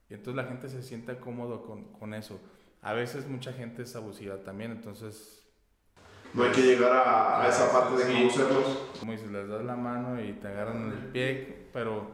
[0.08, 2.40] Y entonces la gente se siente cómodo con, con eso.
[2.80, 5.36] A veces mucha gente es abusiva también, entonces...
[6.32, 8.64] No hay que llegar a, esa parte de conocerlos.
[8.98, 12.08] Como dices, les das la mano y te agarran el pie, pero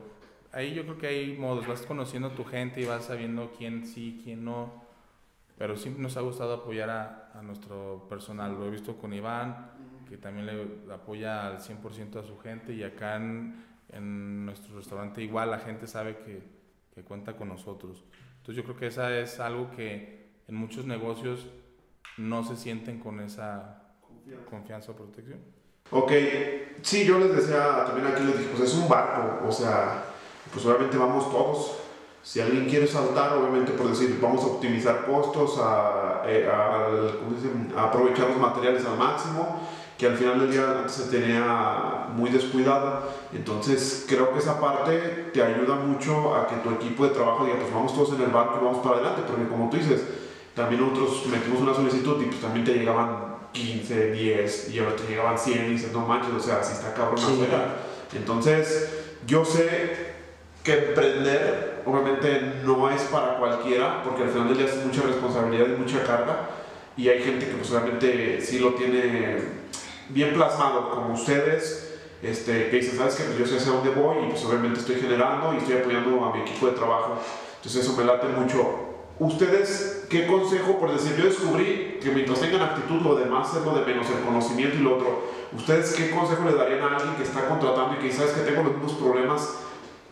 [0.52, 3.86] ahí yo creo que hay modos, vas conociendo a tu gente y vas sabiendo quién
[3.86, 4.82] sí, quién no.
[5.58, 8.54] pero siempre nos ha gustado apoyar a, a nuestro personal.
[8.54, 9.72] Lo he visto con Iván,
[10.08, 15.22] que también le apoya al 100% a su gente y acá en, en, nuestro restaurante
[15.22, 16.42] igual la gente sabe que,
[16.94, 18.04] que, cuenta con nosotros.
[18.38, 21.46] Entonces yo creo que esa es algo que en muchos negocios
[22.16, 25.40] no se sienten con esa confianza, confianza o protección.
[25.90, 26.12] Ok,
[26.82, 30.04] sí, yo les decía, también aquí les dije, pues es un barco, o sea,
[30.52, 31.78] pues obviamente vamos todos.
[32.22, 36.86] Si alguien quiere saltar, obviamente por decir, vamos a optimizar costos, a, eh, a,
[37.76, 39.60] a, a aprovechar los materiales al máximo,
[39.98, 43.02] que al final del día se tenía muy descuidada.
[43.32, 47.58] Entonces creo que esa parte te ayuda mucho a que tu equipo de trabajo diga,
[47.58, 50.02] pues vamos todos en el barco y vamos para adelante, porque como tú dices,
[50.54, 55.06] también nosotros metimos una solicitud y pues también te llegaban 15, 10 y ahora te
[55.08, 57.46] llegaban 100 y dices, no manches, o sea, así está cabrón sí.
[58.14, 58.90] Entonces,
[59.26, 60.14] yo sé
[60.62, 65.66] que emprender obviamente no es para cualquiera, porque al final del día es mucha responsabilidad
[65.68, 66.50] y mucha carga,
[66.96, 69.38] y hay gente que pues obviamente sí lo tiene
[70.08, 74.24] bien plasmado, como ustedes, este, que dicen, sabes que pues yo sé hacia dónde voy
[74.24, 77.18] y pues obviamente estoy generando y estoy apoyando a mi equipo de trabajo,
[77.56, 78.86] entonces eso me late mucho.
[79.18, 83.72] ¿Ustedes qué consejo, por decir, yo descubrí que mientras tengan actitud, lo demás es lo
[83.72, 85.22] de menos, el conocimiento y lo otro.
[85.56, 88.62] ¿Ustedes qué consejo le darían a alguien que está contratando y que sabes que tengo
[88.62, 89.54] los mismos problemas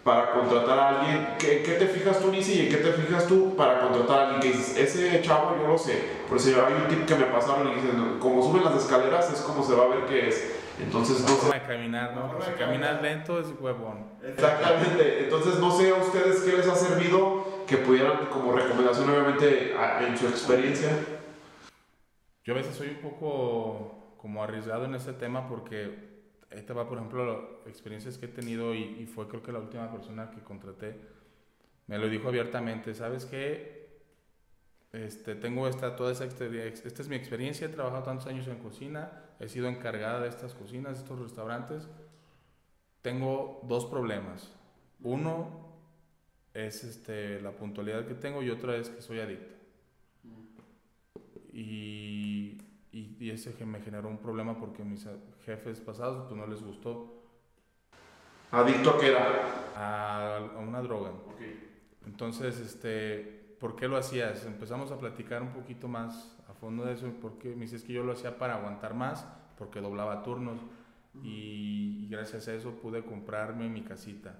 [0.05, 1.29] para contratar a alguien?
[1.39, 4.23] ¿Qué, qué te fijas tú, Nisi, y en qué te fijas tú para contratar a
[4.25, 4.41] alguien?
[4.43, 5.99] Que dices, ese chavo yo lo sé.
[6.29, 9.41] Por si hay un tip que me pasaron y dicen, como suben las escaleras es
[9.41, 10.61] como se va a ver que es.
[10.79, 11.55] Entonces no sé.
[11.55, 12.37] de caminar, ¿no?
[12.45, 14.07] Si caminas lento es huevón.
[14.23, 15.25] Exactamente.
[15.25, 20.19] Entonces no sé a ustedes qué les ha servido que pudieran como recomendación obviamente en
[20.19, 20.91] su experiencia.
[22.45, 26.14] Yo a veces soy un poco como arriesgado en ese tema porque
[26.55, 29.91] esta va, por ejemplo, experiencias que he tenido y, y, fue creo que la última
[29.91, 30.99] persona que contraté,
[31.87, 33.85] me lo dijo abiertamente, ¿sabes qué?
[34.93, 38.59] Este, tengo esta, toda esa experiencia, esta es mi experiencia, he trabajado tantos años en
[38.59, 41.89] cocina, he sido encargada de estas cocinas, de estos restaurantes,
[43.03, 44.53] tengo dos problemas.
[45.03, 45.65] Uno
[46.55, 49.53] es este, la puntualidad que tengo y otra es que soy adicto.
[51.53, 52.24] Y,
[52.95, 55.07] y, y ese me generó un problema porque mis
[55.45, 57.23] jefes pasados pues no les gustó.
[58.53, 59.27] ¿Adicto a qué era?
[59.77, 61.11] A, a una droga.
[61.35, 61.83] Okay.
[62.07, 64.47] Entonces, este, ¿por qué lo hacías?
[64.47, 68.05] Empezamos a platicar un poquito más a fondo de eso, porque me dices que yo
[68.05, 69.27] lo hacía para aguantar más,
[69.59, 70.61] porque doblaba turnos,
[71.23, 74.39] y, y, gracias a eso pude comprarme mi casita.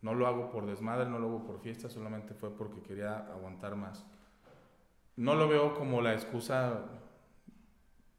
[0.00, 3.76] No lo hago por desmadre, no lo hago por fiesta, solamente fue porque quería aguantar
[3.76, 4.06] más.
[5.16, 6.80] No lo veo como la excusa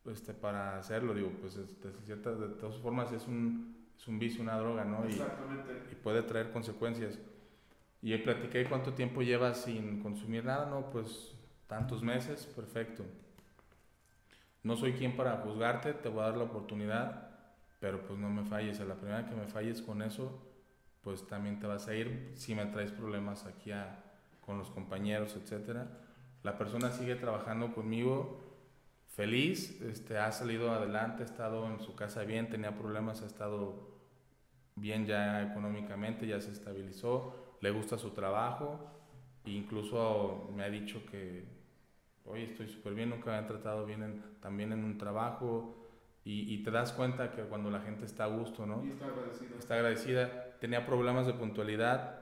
[0.06, 1.66] este, para hacerlo, digo, pues de,
[2.06, 5.08] ciertas, de todas formas es un, es un vicio, una droga, ¿no?
[5.08, 5.14] Y,
[5.91, 7.20] y, puede traer consecuencias.
[8.02, 10.89] Y platiqué cuánto tiempo llevas sin consumir nada, ¿no?
[10.89, 11.36] Pues
[11.68, 13.06] tantos meses, perfecto.
[14.64, 17.30] No soy quien para juzgarte, te voy a dar la oportunidad,
[17.80, 18.80] pero pues no me falles.
[18.80, 20.39] A la primera que me falles con eso,
[21.02, 24.04] pues también te vas a ir si me traes problemas aquí a,
[24.45, 25.88] con los compañeros, etcétera.
[26.43, 28.51] La persona sigue trabajando conmigo
[29.22, 33.92] feliz, este, ha salido adelante, ha estado en su casa bien, tenía problemas, ha estado
[34.76, 38.80] bien ya económicamente, ya se estabilizó, le gusta su trabajo,
[39.46, 41.46] e incluso me ha dicho que,
[42.26, 45.78] oye, estoy súper bien, nunca me han tratado bien en, también en un trabajo,
[46.24, 48.84] y, y, te das cuenta que cuando la gente está a gusto, ¿no?
[48.84, 49.56] Y está agradecida.
[49.60, 50.58] Está agradecida.
[50.60, 52.22] Tenía problemas de puntualidad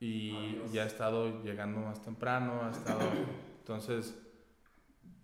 [0.00, 0.72] y Adiós.
[0.72, 3.00] ya ha estado llegando más temprano, ha estado...
[3.60, 4.18] Entonces,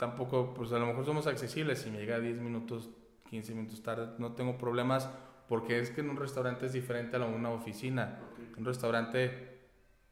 [0.05, 1.79] tampoco, pues a lo mejor somos accesibles.
[1.79, 2.91] Si me llega 10 minutos,
[3.31, 5.09] 15 minutos tarde, no tengo problemas
[5.49, 8.21] porque es que en un restaurante es diferente a una oficina.
[8.33, 8.53] Okay.
[8.59, 9.61] Un restaurante,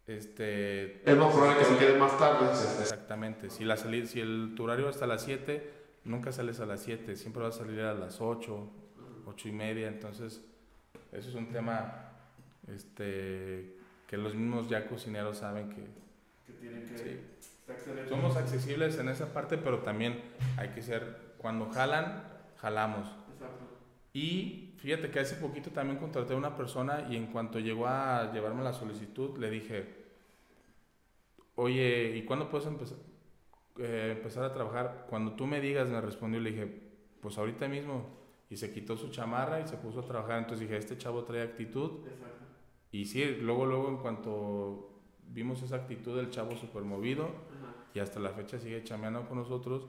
[0.07, 1.11] este...
[1.11, 2.51] Es más probable que se quede más tarde.
[2.80, 3.51] Exactamente.
[3.51, 5.70] Si, la salida, si el, tu horario hasta las 7,
[6.05, 8.70] nunca sales a las 7, siempre vas a salir a las 8,
[9.26, 9.88] 8 y media.
[9.88, 10.43] Entonces,
[11.12, 12.12] eso es un tema
[12.66, 13.76] este,
[14.07, 15.84] que los mismos ya cocineros saben que...
[16.47, 16.97] Que tienen que...
[16.97, 17.20] Sí.
[18.09, 20.20] Somos accesibles en esa parte, pero también
[20.57, 22.25] hay que ser, cuando jalan,
[22.57, 23.09] jalamos.
[23.33, 23.64] Exacto.
[24.12, 28.31] Y fíjate que hace poquito también contraté a una persona y en cuanto llegó a
[28.33, 30.03] llevarme la solicitud, le dije,
[31.55, 32.99] oye, ¿y cuándo puedes empezar,
[33.79, 35.07] eh, empezar a trabajar?
[35.09, 36.83] Cuando tú me digas, me respondió le dije,
[37.20, 38.20] pues ahorita mismo.
[38.51, 40.39] Y se quitó su chamarra y se puso a trabajar.
[40.39, 42.07] Entonces dije, este chavo trae actitud.
[42.07, 42.45] Exacto.
[42.91, 44.91] Y sí, luego, luego, en cuanto
[45.29, 47.31] vimos esa actitud del chavo súper movido
[47.95, 49.86] y hasta la fecha sigue chameando con nosotros.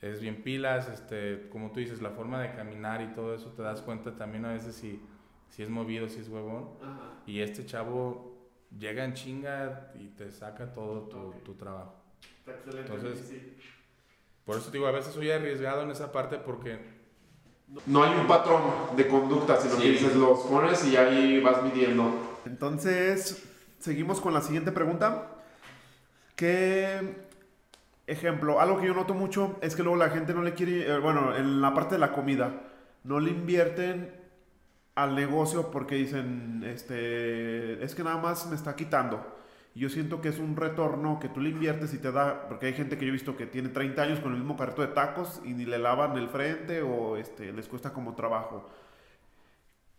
[0.00, 3.62] Es bien pilas, este, como tú dices, la forma de caminar y todo eso te
[3.62, 5.00] das cuenta también a veces si,
[5.48, 6.70] si es movido, si es huevón.
[6.82, 7.12] Ajá.
[7.26, 8.34] Y este chavo
[8.78, 11.42] llega en chinga y te saca todo tu, Ok.
[11.44, 11.94] tu trabajo.
[12.46, 12.92] Excelente.
[12.92, 13.56] Entonces- sí.
[14.44, 16.92] Por eso digo, a veces soy arriesgado en esa parte porque
[17.86, 18.60] No hay un patrón
[18.94, 19.82] de conducta, sino Sí.
[19.82, 22.12] que dices, los pones y ahí vas midiendo.
[22.44, 23.42] Entonces,
[23.78, 25.30] seguimos con la siguiente pregunta.
[26.36, 27.00] ¿Qué
[28.06, 28.60] ejemplo?
[28.60, 31.34] Algo que yo noto mucho es que luego la gente no le quiere, eh, bueno,
[31.34, 32.62] en la parte de la comida,
[33.04, 34.12] no le invierten
[34.94, 39.34] al negocio porque dicen, este, es que nada más me está quitando.
[39.74, 42.66] Y yo siento que es un retorno que tú le inviertes y te da, porque
[42.66, 44.88] hay gente que yo he visto que tiene 30 años con el mismo carrito de
[44.88, 48.70] tacos y ni le lavan el frente o este, les cuesta como trabajo.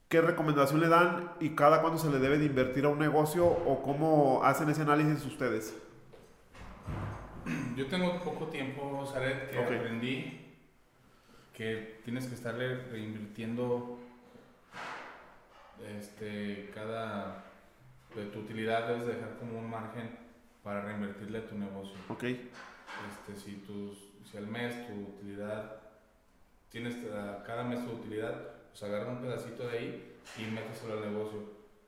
[0.07, 3.45] ¿Qué recomendación le dan y cada cuándo se le debe de invertir a un negocio
[3.45, 5.75] o cómo hacen ese análisis ustedes?
[7.75, 10.41] Yo tengo poco tiempo, Saret, que aprendí
[11.53, 13.99] que tienes que estarle reinvirtiendo
[15.97, 17.45] este, cada
[18.13, 20.17] de tu utilidad, debes dejar como un margen
[20.63, 21.95] para reinvertirle a tu negocio.
[22.09, 25.81] Ok, Este, si, tus, si al mes tu utilidad,
[26.69, 28.35] tienes a cada mes tu utilidad,
[28.69, 31.39] pues agarra un pedacito de ahí y méteselo al negocio.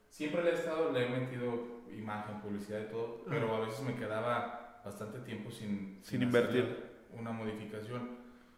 [0.10, 3.96] Siempre le he estado, le he metido imagen, publicidad y todo, pero a veces me
[3.96, 6.88] quedaba bastante tiempo sin, Sin invertir.
[7.14, 8.18] una modificación.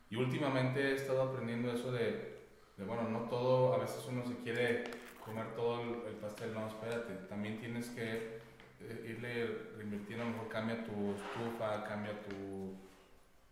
[0.09, 2.37] Y últimamente he estado aprendiendo eso de,
[2.77, 4.83] de, bueno, no todo, a veces uno se quiere
[5.23, 8.39] comer todo el, el pastel, no, espérate, también tienes que
[8.81, 9.47] eh, irle
[9.77, 12.73] reinvirtiendo, a lo mejor cambia tu estufa, cambia tu,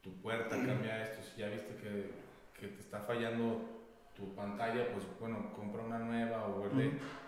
[0.01, 2.11] tu puerta, cambia esto, si ya viste que,
[2.59, 3.61] que te está fallando
[4.15, 6.82] tu pantalla, pues bueno, compra una nueva o Ujú.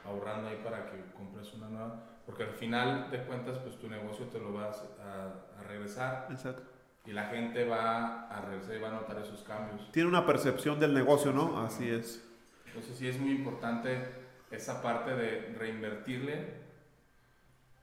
[0.06, 4.28] ahorrando ahí para que compres una nueva, porque al final de cuentas pues tu negocio
[4.28, 6.62] te lo vas a, a regresar exacto.
[7.08, 9.92] y la gente va a regresar y va a notar esos cambios.
[9.92, 11.60] Tiene una percepción del negocio, ¿no?
[11.60, 12.24] Así es.
[12.68, 14.12] Entonces sí es muy importante
[14.52, 16.54] esa parte de reinvertirle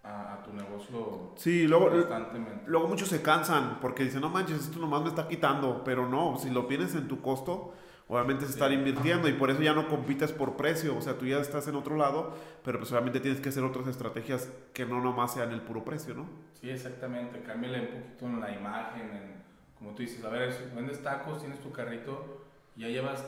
[0.05, 2.63] a, a tu negocio Sí, luego, constantemente.
[2.67, 6.39] luego muchos se cansan porque dicen, no manches, esto nomás me está quitando, pero no,
[6.39, 7.75] si lo tienes en tu costo,
[8.09, 11.27] obviamente es estar invirtiendo y por eso ya no compites por precio, o sea, tú
[11.27, 15.01] ya estás en otro lado, pero pues obviamente tienes que hacer otras estrategias que no
[15.01, 16.29] nomás sean el puro precio, ¿no?
[16.61, 17.41] Sí, exactamente.
[17.43, 19.43] Cámbiale un poquito en la imagen, en,
[19.79, 22.45] como tú dices, a ver, si vendes tacos, tienes tu carrito,
[22.77, 23.25] ya llevas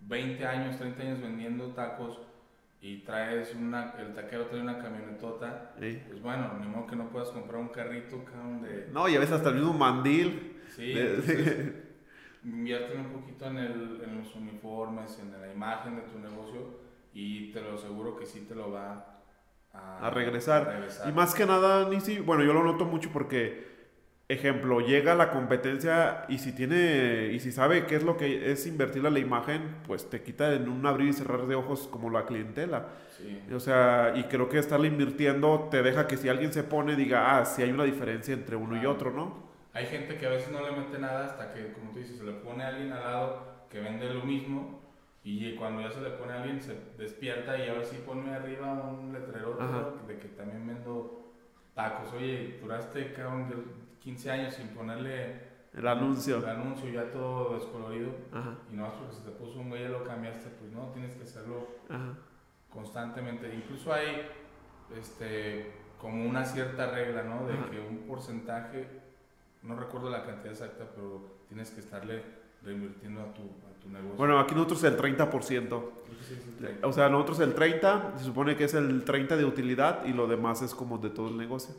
[0.00, 2.20] 20 años, 30 años vendiendo tacos
[2.80, 6.02] y traes una, el taquero trae una camionetota, Sí.
[6.08, 8.88] pues bueno, ni modo que no puedas comprar un carrito, cabrón, de...
[8.92, 10.60] No, y a veces hasta el mismo mandil.
[10.76, 11.74] Sí, de- entonces,
[12.44, 16.78] invierte un poquito en, el, en los uniformes, en la imagen de tu negocio
[17.12, 19.22] y te lo aseguro que sí te lo va
[19.72, 20.62] a, A regresar.
[20.62, 21.08] a regresar.
[21.08, 23.72] Y más que nada, ni si, bueno, yo lo noto mucho porque,
[24.28, 28.66] ejemplo, llega la competencia y si tiene, y si sabe qué es lo que es
[28.66, 32.10] invertirle a la imagen, pues te quita en un abrir y cerrar de ojos como
[32.10, 32.88] la clientela.
[33.08, 33.40] Sí.
[33.54, 37.38] O sea, y creo que estarle invirtiendo te deja que si alguien se pone, diga,
[37.38, 39.53] ah, sí hay una diferencia entre uno y otro, ¿no?
[39.74, 42.24] Hay gente que a veces no le mete nada hasta que, como tú dices, se
[42.24, 44.80] le pone a alguien al lado que vende lo mismo
[45.24, 48.72] y cuando ya se le pone a alguien se despierta y ahora sí pone arriba
[48.72, 49.56] un letrero
[50.06, 51.32] de que también vendo
[51.74, 52.12] tacos.
[52.12, 53.52] Oye, duraste cabrón,
[54.00, 55.40] 15 años sin ponerle
[55.74, 56.36] El anuncio.
[56.38, 59.84] el anuncio ya todo descolorido Ajá, y no es porque se te puso un güey
[59.84, 62.12] y lo cambiaste, pues no, tienes que hacerlo ajá.
[62.72, 63.52] constantemente.
[63.52, 64.28] Incluso hay
[64.96, 67.46] este, como una cierta regla, ¿no?
[67.46, 67.70] De Ajá.
[67.70, 68.86] que un porcentaje,
[69.64, 72.22] no recuerdo la cantidad exacta, pero tienes que estarle
[72.62, 74.16] reinvirtiendo a tu, a tu negocio.
[74.16, 75.30] Bueno, aquí nosotros el 30%.
[75.30, 76.86] Creo que sí es el 30.
[76.86, 80.26] O sea, nosotros el 30, se supone que es el 30 de utilidad y lo
[80.26, 81.74] demás es como de todo el negocio.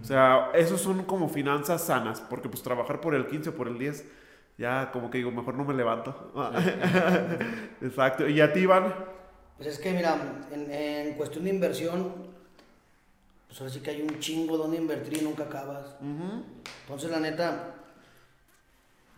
[0.00, 3.68] O sea, esos son como finanzas sanas, porque pues trabajar por el 15 o por
[3.68, 4.06] el 10,
[4.56, 6.32] ya como que digo, mejor no me levanto.
[7.82, 8.26] Exacto.
[8.26, 8.94] ¿Y a ti, Iván?
[9.58, 10.16] Pues es que mira,
[10.52, 12.29] en, en cuestión de inversión,
[13.50, 15.96] pues ahora sí que hay un chingo donde invertir y nunca acabas.
[16.82, 17.74] Entonces, la neta,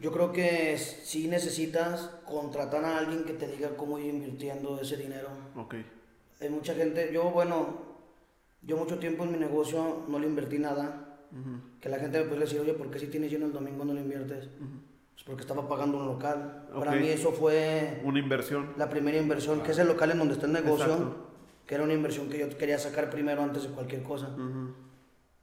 [0.01, 4.97] yo creo que sí necesitas contratar a alguien que te diga cómo ir invirtiendo ese
[4.97, 5.29] dinero.
[5.55, 5.75] Ok.
[6.41, 7.77] Hay mucha gente, yo bueno,
[8.63, 11.09] yo mucho tiempo en mi negocio no le invertí nada.
[11.81, 13.93] Que la gente me puede decir, oye, ¿por qué si tienes lleno el domingo no
[13.93, 14.49] le inviertes?
[15.13, 16.69] Pues porque estaba pagando un local.
[16.75, 16.97] Para Ok.
[17.01, 18.73] mí eso fue Una inversión.
[18.79, 21.29] la primera inversión, que es el local en donde está el negocio, Exacto.
[21.67, 24.29] Que era una inversión que yo quería sacar primero antes de cualquier cosa.
[24.29, 24.75] Ujú.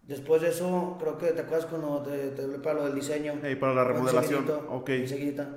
[0.04, 3.34] Después de eso, creo que te acuerdas cuando te, te hablé para lo del diseño.
[3.44, 4.46] Ey, para la remodelación.
[4.70, 4.90] Ok.
[4.90, 5.48] enseguidita.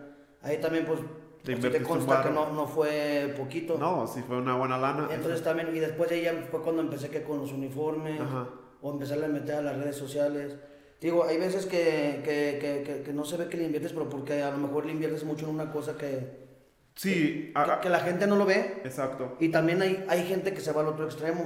[0.43, 1.01] Ahí también, pues,
[1.43, 3.78] Te te consta que no, no fue poquito.
[3.78, 5.09] No, sí fue una buena lana.
[5.10, 8.48] Entonces también, y después de ya fue cuando empecé que con los uniformes, Ajá.
[8.82, 10.55] o empezar a meter a las redes sociales.
[11.01, 14.09] Digo, hay veces que, que, que, que, que no se ve que le inviertes, pero
[14.09, 16.41] porque a lo mejor le inviertes mucho en una cosa que,
[16.94, 18.81] Sí, que, que la gente no lo ve.
[18.85, 19.36] exacto.
[19.40, 21.44] Y también hay, hay gente que se va al otro extremo,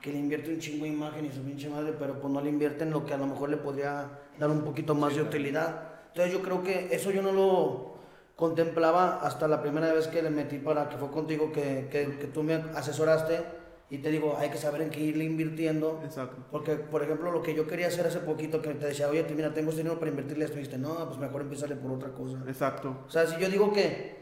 [0.00, 2.50] que le invierte un chingo de imagen y su pinche madre, pero pues no le
[2.50, 4.08] invierte en lo que a lo mejor le podría
[4.38, 5.90] dar un poquito más de utilidad.
[6.08, 7.92] Entonces yo creo que eso yo no lo
[8.34, 12.26] contemplaba hasta la primera vez que le metí para que fue contigo que, que, que
[12.26, 13.44] tú me asesoraste
[13.90, 16.00] y te digo, hay que saber en qué irle invirtiendo.
[16.02, 16.38] Exacto.
[16.50, 19.52] Porque, por ejemplo, lo que yo quería hacer hace poquito, que te decía, oye, mira,
[19.52, 22.38] tengo este dinero para invertirle esto, y dijiste, no, pues mejor empezarle por otra cosa.
[22.48, 23.04] Exacto.
[23.06, 24.21] O sea, si yo digo que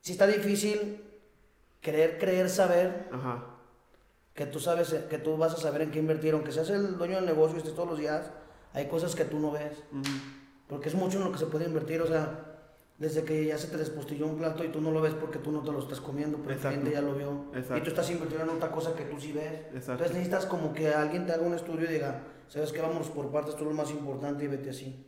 [0.00, 1.02] si está difícil
[1.80, 3.44] creer, creer, saber Ajá.
[4.34, 7.16] que tú sabes, que tú vas a saber en qué invertir, aunque seas el dueño
[7.16, 8.30] del negocio y estés todos los días,
[8.72, 9.82] hay cosas que tú no ves.
[10.68, 12.46] Porque es mucho en lo que se puede invertir, o sea,
[12.98, 15.50] desde que ya se te despostilló un plato y tú no lo ves porque tú
[15.50, 16.76] no te lo estás comiendo, pero Exacto.
[16.76, 17.46] el cliente ya lo vio.
[17.54, 17.78] Exacto.
[17.78, 19.52] Y tú estás invirtiendo en otra cosa que tú sí ves.
[19.74, 19.92] Exacto.
[19.92, 23.30] Entonces necesitas como que alguien te haga un estudio y diga, sabes que vamos por
[23.32, 25.06] partes, tú lo más importante y vete así.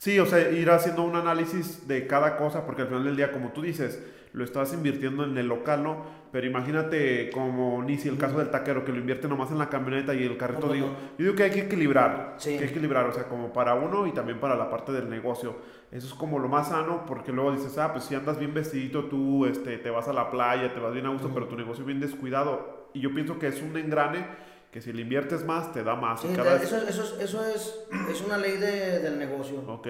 [0.00, 3.32] Sí, o sea, ir haciendo un análisis de cada cosa, porque al final del día,
[3.32, 4.02] como tú dices,
[4.32, 6.06] lo estás invirtiendo en el local, ¿no?
[6.32, 10.14] Pero imagínate como Nisi, el caso del taquero, que lo invierte nomás en la camioneta
[10.14, 10.92] y el carrito, No, digo, no.
[11.18, 12.56] yo digo que hay que equilibrar, Sí.
[12.56, 15.56] que equilibrar, o sea, como para uno y también para la parte del negocio.
[15.92, 19.04] Eso es como lo más sano, porque luego dices, ah, pues si andas bien vestidito
[19.04, 21.84] tú, este, te vas a la playa, te vas bien a gusto, pero tu negocio
[21.84, 22.88] bien descuidado.
[22.94, 24.24] Y yo pienso que es un engrane
[24.70, 26.20] que si le inviertes más, te da más.
[26.20, 27.74] Sí, cada te- vez- eso, eso, es- eso es,
[28.10, 29.60] es una ley de- del negocio.
[29.66, 29.88] Ok,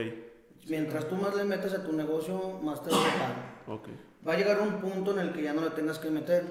[0.69, 3.35] Mientras tú más le metes a tu negocio, más te va a dejar.
[3.67, 3.89] ok.
[4.27, 6.45] Va a llegar un punto en el que ya no le tengas que meter.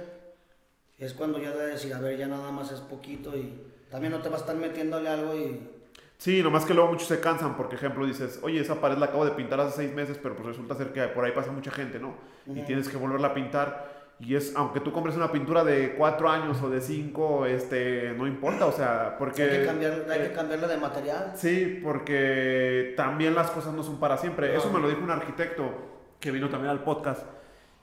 [0.98, 4.20] Es cuando ya de decir, a ver, ya nada más es poquito y también no
[4.22, 5.62] te va a estar metiéndole algo y...
[6.18, 9.24] Sí, nomás que luego muchos se cansan, porque ejemplo dices, oye, esa pared la acabo
[9.24, 11.98] de pintar hace seis meses, pero pues resulta ser que por ahí pasa mucha gente,
[12.00, 12.16] ¿no?
[12.48, 13.99] Y tienes que volverla a pintar.
[14.20, 18.28] Y es, aunque tú compres una pintura de cuatro años o de cinco, este, no
[18.28, 19.44] importa, o sea, porque...
[19.44, 21.32] hay que, cambiar, hay eh, que cambiarla de material.
[21.36, 24.56] Sí, porque también las cosas no son para siempre.
[24.56, 25.72] Eso me lo dijo un arquitecto
[26.20, 27.26] que vino también al podcast.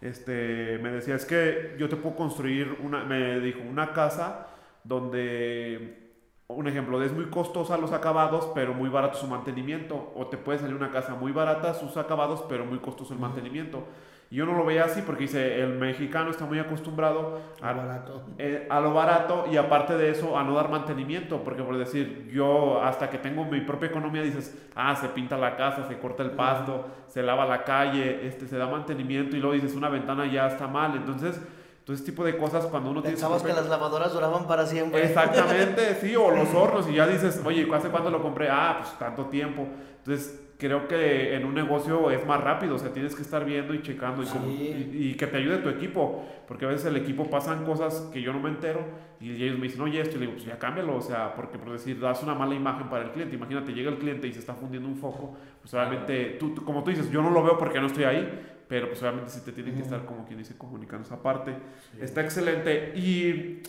[0.02, 4.48] Este, me decía, es que yo te puedo construir una, me dijo, una casa
[4.84, 6.12] donde,
[6.48, 10.12] un ejemplo, es muy costosa los acabados, pero muy barato su mantenimiento.
[10.14, 13.84] O te puede salir una casa muy barata sus acabados, pero muy costoso el mantenimiento.
[14.28, 18.24] Y yo no lo veía así porque dice, el mexicano está muy acostumbrado a, barato.
[18.38, 22.28] eh, a lo barato y aparte de eso a no dar mantenimiento, porque por decir,
[22.32, 26.24] yo hasta que tengo mi propia economía dices, ah, se pinta la casa, se corta
[26.24, 30.26] el pasto, se lava la calle, este, se da mantenimiento y luego dices, una ventana
[30.26, 31.40] ya está mal, entonces,
[31.84, 33.16] todo ese tipo de cosas cuando uno tiene...
[33.16, 35.04] su Pensabas que las lavadoras duraban para siempre.
[35.04, 38.48] Exactamente, sí, o los hornos y ya dices, oye, ¿hace cuánto lo compré?
[38.50, 39.68] Ah, pues tanto tiempo.
[39.98, 43.74] Entonces, creo que en un negocio es más rápido, o sea, tienes que estar viendo
[43.74, 44.32] y checando y, Sí.
[44.32, 48.08] como- y- y que te ayude tu equipo, porque a veces el equipo pasan cosas
[48.12, 48.80] que yo no me entero
[49.20, 51.58] y ellos me dicen, oye, esto, y le digo, pues ya cámbialo, o sea, porque
[51.58, 54.38] por decir, das una mala imagen para el cliente, imagínate, llega el cliente y se
[54.38, 57.58] está fundiendo un foco, pues obviamente, tú, tú- como tú dices, yo no lo veo
[57.58, 60.56] porque no estoy ahí, pero pues obviamente sí te tienen que estar, como quien dice,
[60.56, 61.52] comunicando esa parte.
[62.00, 62.92] Está excelente.
[62.96, 63.62] Y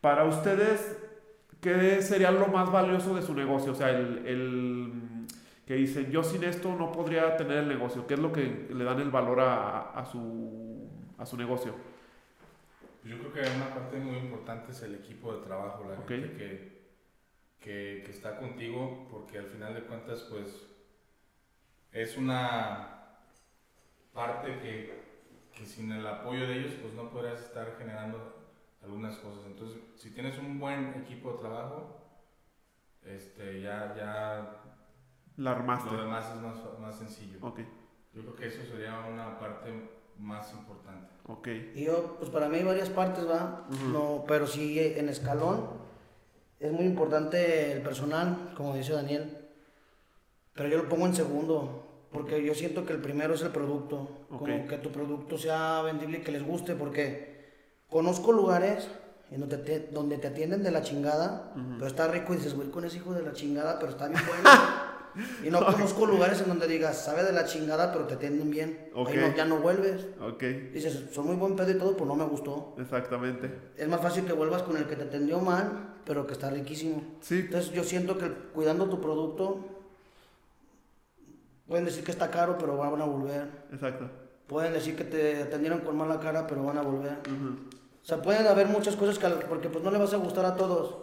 [0.00, 0.96] para ustedes,
[1.60, 3.72] ¿qué sería lo más valioso de su negocio?
[3.72, 4.92] O sea, el, el
[5.66, 8.06] que dicen, yo sin esto no podría tener el negocio.
[8.06, 10.88] ¿Qué es lo que le dan el valor a, a su,
[11.18, 11.74] a su negocio?
[13.04, 16.10] Yo creo que una parte muy importante es el equipo de trabajo, la Ok.
[16.10, 16.86] gente que,
[17.60, 20.66] que, que está contigo, porque al final de cuentas, pues,
[21.92, 23.18] es una
[24.12, 24.92] parte que,
[25.52, 28.34] que sin el apoyo de ellos, pues no podrías estar generando
[28.82, 29.44] algunas cosas.
[29.46, 32.02] Entonces, si tienes un buen equipo de trabajo,
[33.04, 34.25] este, ya, ya
[35.36, 35.90] La armaste.
[35.90, 37.38] lo demás es más, más sencillo.
[37.42, 37.60] Ok,
[38.14, 39.70] Yo creo que eso sería una parte
[40.18, 41.08] más importante.
[41.26, 41.48] ok.
[41.74, 43.66] Y yo, pues para mí hay varias partes, ¿va?
[43.92, 45.68] no, pero sí en escalón
[46.58, 49.36] es muy importante el personal, como dice Daniel.
[50.54, 54.08] Pero yo lo pongo en segundo, porque yo siento que el primero es el producto.
[54.30, 54.38] Ok.
[54.38, 57.44] Como que tu producto sea vendible y que les guste, porque
[57.90, 58.88] conozco lugares
[59.30, 62.70] en donde te, donde te atienden de la chingada, pero está rico y dices, güey,
[62.70, 64.48] con ese hijo de la chingada, pero está bien bueno.
[65.44, 68.90] y no conozco lugares en donde digas, sabe de la chingada, pero te atienden bien.
[68.94, 69.08] Ok.
[69.08, 70.06] Ahí no- ya no vuelves.
[70.20, 72.74] Ok, Dices, son muy buen pedo y todo, pues no me gustó.
[72.78, 73.50] exactamente.
[73.76, 77.02] Es más fácil que vuelvas con el que te atendió mal, pero que está riquísimo.
[77.20, 79.60] Sí, Entonces yo siento que cuidando tu producto,
[81.66, 83.48] pueden decir que está caro, pero van a volver.
[83.72, 84.08] exacto.
[84.46, 87.14] Pueden decir que te atendieron con mala cara, pero van a volver.
[87.20, 90.54] O sea, pueden haber muchas cosas que, porque pues no le vas a gustar a
[90.54, 90.98] todos,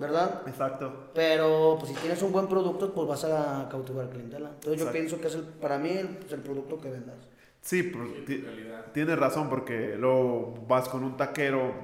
[0.00, 0.42] ¿verdad?
[0.46, 1.10] Exacto.
[1.14, 4.48] Pero pues si tienes un buen producto, pues vas a cautivar clientela.
[4.48, 4.92] Entonces yo Exacto.
[4.92, 7.16] pienso que es el, para mí el, pues, el producto que vendas.
[7.60, 8.44] Sí, pues, Sí,
[8.94, 11.74] tienes razón porque luego vas con un taquero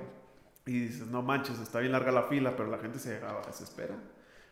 [0.64, 3.94] y dices, no manches, está bien larga la fila, pero la gente se desespera.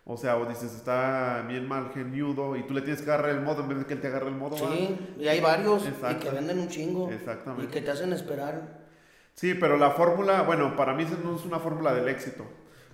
[0.05, 3.41] O sea, o dices, está bien mal geniudo y tú le tienes que agarrar el
[3.41, 4.59] modo en vez de que él te agarre el modo.
[4.59, 7.11] Sí, y hay varios y que venden un chingo.
[7.11, 7.65] Exactamente.
[7.65, 8.85] Y que te hacen esperar.
[9.33, 12.45] Sí, pero la fórmula, bueno, para mí no es una fórmula del éxito.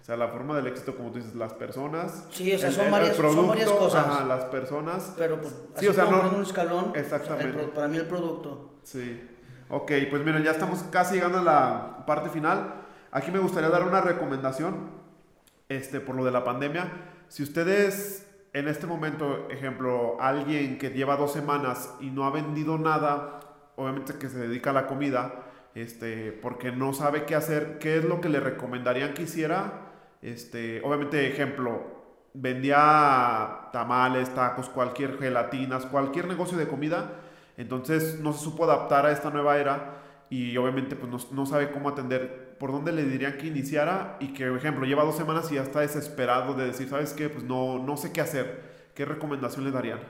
[0.01, 2.27] O sea, la forma del éxito, como tú dices, las personas.
[2.31, 4.07] Sí, o sea, son varias- son varias cosas.
[4.07, 5.15] Ajá, las personas.
[5.17, 6.93] Pero pues, Sí, o sea, no- un escalón.
[6.95, 7.49] Exactamente.
[7.49, 8.71] el pro- para mí el producto.
[8.83, 9.29] Sí.
[9.69, 12.75] Ok, pues miren, ya estamos casi llegando a la parte final.
[13.13, 14.91] Aquí me gustaría dar una recomendación,
[15.69, 16.91] este, por lo de la pandemia.
[17.29, 22.79] Si ustedes en este momento, ejemplo, alguien que lleva dos semanas y no ha vendido
[22.79, 23.39] nada,
[23.77, 25.45] obviamente que se dedica a la comida,
[25.77, 29.90] este, porque no sabe qué hacer, ¿qué es lo que le recomendarían que hiciera?
[30.23, 31.83] Este, obviamente, ejemplo,
[32.35, 37.13] vendía tamales, tacos, cualquier gelatinas, cualquier negocio de comida,
[37.57, 39.97] entonces no se supo adaptar a esta nueva era
[40.31, 44.29] y obviamente pues no, no sabe cómo atender, por dónde le dirían que iniciara y
[44.33, 47.29] que, por ejemplo, lleva dos semanas y ya está desesperado de decir, ¿sabes qué?
[47.29, 48.71] Pues no, no sé qué hacer.
[48.95, 50.01] ¿Qué recomendación le darían?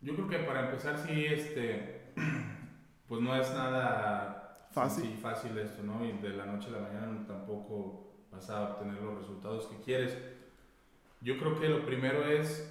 [0.00, 2.12] Yo creo que para empezar sí, este,
[3.08, 5.08] pues no es nada Fácil.
[5.20, 6.04] fácil esto, ¿no?
[6.04, 8.03] Y de la noche a la mañana tampoco
[8.34, 10.16] vas a obtener los resultados que quieres.
[11.20, 12.70] Yo creo que lo primero es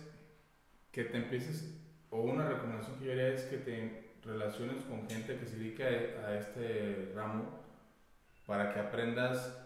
[0.92, 1.76] que te empieces,
[2.10, 5.86] o una recomendación que yo haría es que te relaciones con gente que se dedica
[5.86, 7.60] a este ramo
[8.46, 9.60] para que aprendas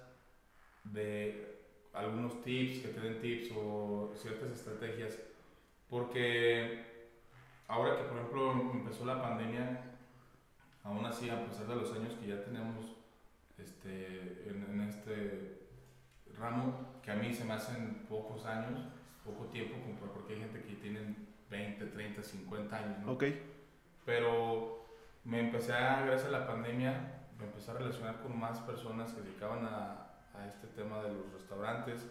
[0.84, 1.58] de
[1.94, 5.18] algunos tips, que te den tips o ciertas estrategias.
[5.90, 6.86] Porque
[7.68, 9.98] ahora que, por ejemplo, empezó la pandemia,
[10.84, 12.98] aún así, a pesar de los años que ya tenemos
[13.58, 15.57] este, en este
[16.40, 18.80] ramo, que a mí se me hacen pocos años,
[19.26, 19.76] poco tiempo,
[20.14, 21.16] porque hay gente que tiene
[21.50, 23.12] 20, 30, 50 años, ¿no?
[23.14, 23.24] Ok.
[24.06, 24.86] Pero
[25.24, 29.22] me empecé a, gracias a la pandemia, me empecé a relacionar con más personas que
[29.22, 32.06] se dedicaban a, a este tema de los restaurantes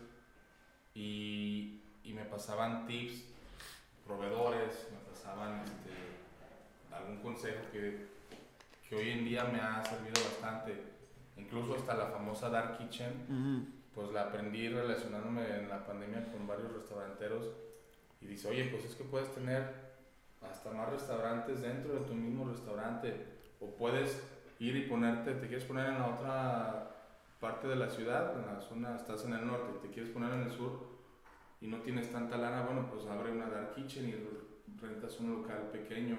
[0.94, 3.24] y, y me pasaban tips,
[4.07, 8.07] proveedores, me pasaban este, algún consejo que,
[8.89, 10.97] que hoy en día me ha servido bastante.
[11.36, 13.76] Incluso hasta la famosa Dark Kitchen.
[13.97, 17.51] Pues la aprendí relacionándome en la pandemia con varios restauranteros
[18.20, 19.86] y dice, oye, pues es que puedes tener
[20.43, 23.14] hasta más restaurantes dentro de tu mismo restaurante
[23.59, 24.23] o puedes
[24.59, 26.90] ir y ponerte, te quieres poner en la otra
[27.40, 30.43] parte de la ciudad, en la zona, estás en el norte, te quieres poner en
[30.43, 30.78] el sur
[31.62, 35.70] y no tienes tanta lana, bueno, pues abre una dark kitchen y rentas un local
[35.73, 36.18] pequeño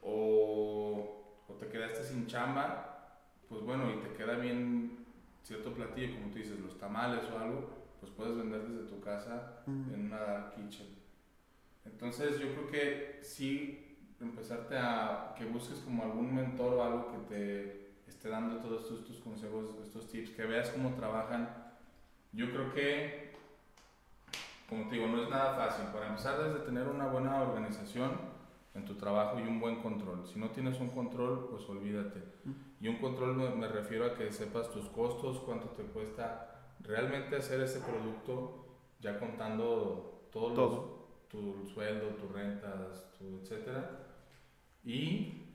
[0.00, 3.18] o, o te quedaste sin chamba,
[3.48, 5.03] pues bueno, y te queda bien
[5.44, 9.62] cierto platillo, como tú dices, los tamales o algo, pues puedes vender desde tu casa
[9.66, 10.86] en una dark kitchen.
[11.84, 17.34] Entonces yo creo que sí empezarte a que busques como algún mentor o algo que
[17.34, 21.48] te esté dando todos estos, tus consejos, estos tips, que veas cómo trabajan.
[22.32, 23.32] Yo creo que,
[24.68, 25.86] como te digo, no es nada fácil.
[25.92, 28.12] Para empezar, desde tener una buena organización
[28.74, 30.26] en tu trabajo y un buen control.
[30.26, 32.22] Si no tienes un control, pues olvídate.
[32.84, 37.34] Y un control me, me refiero a que sepas tus costos, cuánto te cuesta realmente
[37.34, 38.66] hacer ese producto,
[39.00, 43.90] ya contando todos los tu sueldo, tus rentas, tu etcétera.
[44.84, 45.46] Y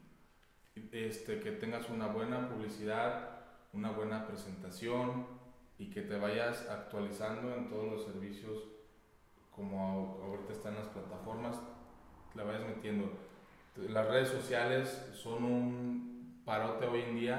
[0.92, 3.42] este, que tengas una buena publicidad,
[3.74, 5.28] una buena presentación
[5.78, 8.64] y que te vayas actualizando en todos los servicios
[9.52, 11.62] como ahorita están las plataformas,
[12.34, 13.12] la vayas metiendo.
[13.76, 16.19] Las redes sociales son un
[16.50, 17.38] parote hoy en día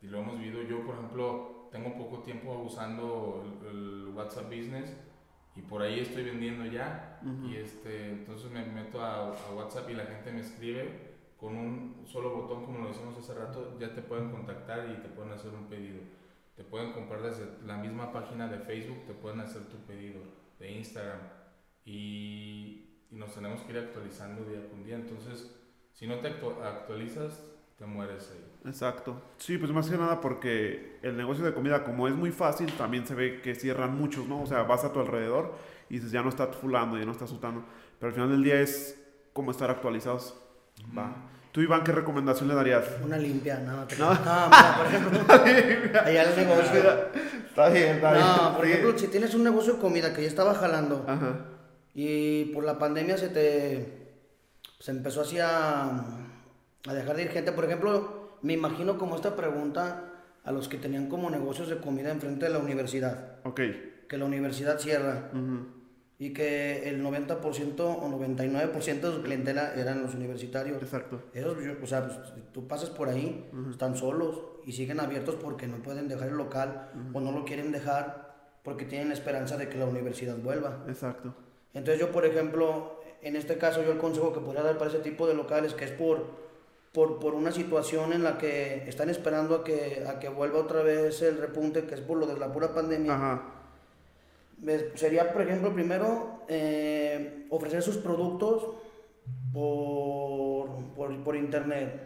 [0.00, 0.62] y lo hemos vivido.
[0.62, 4.96] Yo, por ejemplo, tengo poco tiempo usando el, el WhatsApp Business
[5.54, 7.20] y por ahí estoy vendiendo ya.
[7.22, 7.48] Ujú.
[7.48, 12.04] Y este, entonces me meto a, a WhatsApp y la gente me escribe con un
[12.06, 15.52] solo botón, como lo decimos hace rato, ya te pueden contactar y te pueden hacer
[15.52, 16.00] un pedido.
[16.56, 20.22] Te pueden comprar desde la misma página de Facebook, te pueden hacer tu pedido
[20.58, 21.20] de Instagram.
[21.84, 24.96] Y, y nos tenemos que ir actualizando día con día.
[24.96, 25.54] Entonces,
[25.92, 27.44] si no te actu- actualizas,
[27.78, 28.44] te mueres ahí.
[28.68, 29.22] Exacto.
[29.38, 33.06] Sí, pues más que nada porque el negocio de comida, como es muy fácil, también
[33.06, 34.42] se ve que cierran muchos, ¿no?
[34.42, 35.54] O sea, vas a tu alrededor
[35.88, 37.64] y dices, ya no está fulano, ya no está sultano.
[37.98, 39.00] Pero al final del día es
[39.32, 40.34] como estar actualizados.
[40.96, 41.14] Va.
[41.52, 42.84] Tú, Iván, ¿qué recomendación le darías?
[43.02, 44.12] Una limpia, no, te No.
[44.12, 45.20] no, mira, por ejemplo,
[46.04, 46.80] allá el negocio.
[47.48, 48.24] Está bien, está bien.
[48.26, 51.46] No, por ejemplo, si tienes un negocio de comida que ya estaba jalando Ajá.
[51.94, 53.98] y por la pandemia se te
[54.78, 55.38] se empezó así
[56.86, 60.12] a, dejar de ir gente, por ejemplo, me imagino como esta pregunta
[60.44, 63.60] a los que tenían como negocios de comida enfrente de la universidad, Ok.
[64.08, 65.30] que la universidad cierra
[66.18, 70.82] y que el 90% o 99% de su clientela eran los universitarios.
[70.82, 71.22] Exacto.
[71.32, 72.18] Esos, o sea, pues,
[72.52, 76.90] tú pasas por ahí, están solos y siguen abiertos porque no pueden dejar el local
[77.12, 78.28] o no lo quieren dejar
[78.64, 80.84] porque tienen la esperanza de que la universidad vuelva.
[80.88, 81.34] Exacto.
[81.72, 84.98] Entonces yo, por ejemplo, en este caso yo el consejo que podría dar para ese
[84.98, 86.47] tipo de locales, que es por,
[86.98, 90.82] por, por una situación en la que están esperando a que, a que vuelva otra
[90.82, 93.42] vez el repunte, que es por lo de la pura pandemia, Ajá.
[94.96, 98.66] sería, por ejemplo, primero eh, ofrecer sus productos
[99.52, 102.02] por, por, por internet,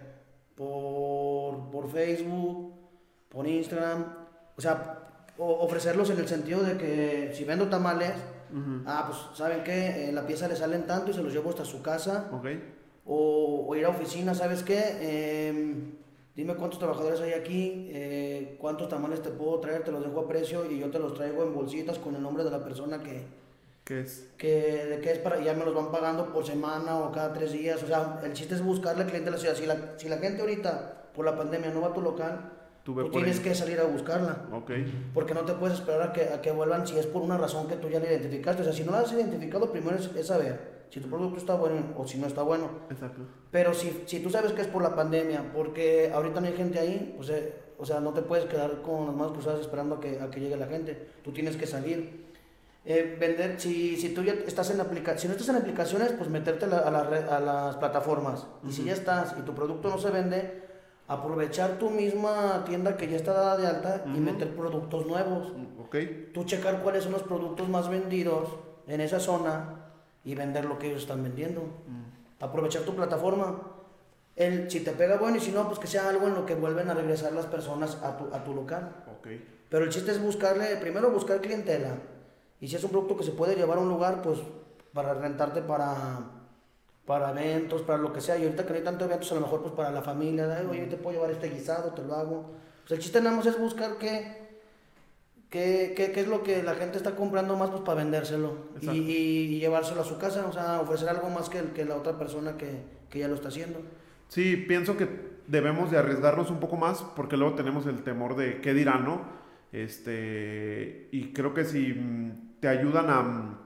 [0.57, 2.75] por, por Facebook,
[3.31, 4.05] por Instagram,
[4.59, 4.99] o sea,
[5.39, 8.13] o- ofrecerlos en el sentido de que si vendo tamales,
[8.85, 11.81] ah, pues saben que la pieza le salen tanto y se los llevo hasta su
[11.81, 12.47] casa, Ok.
[13.13, 15.49] O, o ir a oficina, ¿sabes qué?
[15.49, 15.93] Em,
[16.35, 20.29] dime cuántos trabajadores hay aquí, eh, cuántos tamales te puedo traer, te los dejo a
[20.29, 23.27] precio y yo te los traigo en bolsitas con el nombre de la persona que,
[23.85, 24.29] ¿Qué es?
[24.39, 27.53] que, de que es para, ya me los van pagando por semana o cada tres
[27.53, 27.83] días.
[27.83, 29.57] O sea, el chiste es buscarle cliente a la ciudad.
[29.57, 32.51] Si la, si la gente ahorita, por la pandemia, no va a tu local,
[32.85, 33.43] Tú tú, tienes ahí.
[33.45, 34.47] que salir a buscarla.
[34.53, 34.71] Ok.
[35.15, 37.69] Porque no te puedes esperar a que, a que vuelvan si es por una razón
[37.69, 38.63] que tú ya la identificaste.
[38.63, 41.55] O sea, si no la has identificado, primero es, es saber si tu producto está
[41.55, 42.69] bueno o si no está bueno.
[42.91, 43.23] Exacto.
[43.51, 46.79] Pero si, si tú sabes que es por la pandemia, porque ahorita no hay gente
[46.81, 50.01] ahí, pues, eh, o sea, no te puedes quedar con las manos cruzadas esperando a
[50.01, 51.09] que, a que llegue la gente.
[51.23, 52.23] Tú tienes que salir.
[52.85, 56.29] Eh, vender, si, si tú ya estás en aplicaciones, si no estás en aplicaciones, pues
[56.29, 57.01] meterte la- a la
[57.37, 58.45] a las plataformas.
[58.69, 60.62] Y si ya estás y tu producto no se vende,
[61.13, 65.53] aprovechar tu misma tienda que ya está dada de alta y meter productos nuevos.
[65.85, 65.97] Ok.
[66.33, 68.49] Tú checar cuáles son los productos más vendidos
[68.87, 69.87] en esa zona
[70.25, 71.63] y vender lo que ellos están vendiendo
[72.43, 73.63] aprovechar tu plataforma.
[74.35, 76.55] El, si te pega bueno y si no, pues que sea algo en lo que
[76.55, 79.05] vuelven a regresar las personas a tu, a tu local.
[79.19, 79.29] Ok.
[79.71, 81.97] Pero el chiste es buscarle, primero buscar clientela.
[82.61, 84.41] Y si es un producto que se puede llevar a un lugar, pues
[84.93, 86.21] para rentarte para,
[87.07, 88.39] para eventos, para lo que sea.
[88.39, 90.55] Y ahorita que no hay tantos eventos, a lo mejor pues para la familia, de,
[90.57, 92.51] "Ay, oye, te puedo llevar este guisado, te lo hago.
[92.83, 94.61] Pues el chiste nada más es buscar qué,
[95.51, 98.55] qué, qué, qué es lo que la gente está comprando más pues para vendérselo.
[98.81, 102.19] Y, y llevárselo a su casa, o sea, ofrecer algo más que, que la otra
[102.19, 103.81] persona que, que ya lo está haciendo.
[104.29, 108.61] Sí, pienso que debemos de arriesgarnos un poco más porque luego tenemos el temor de
[108.61, 109.21] qué dirán, ¿no?
[109.73, 113.59] Este, y creo que si mm, te ayudan a mm,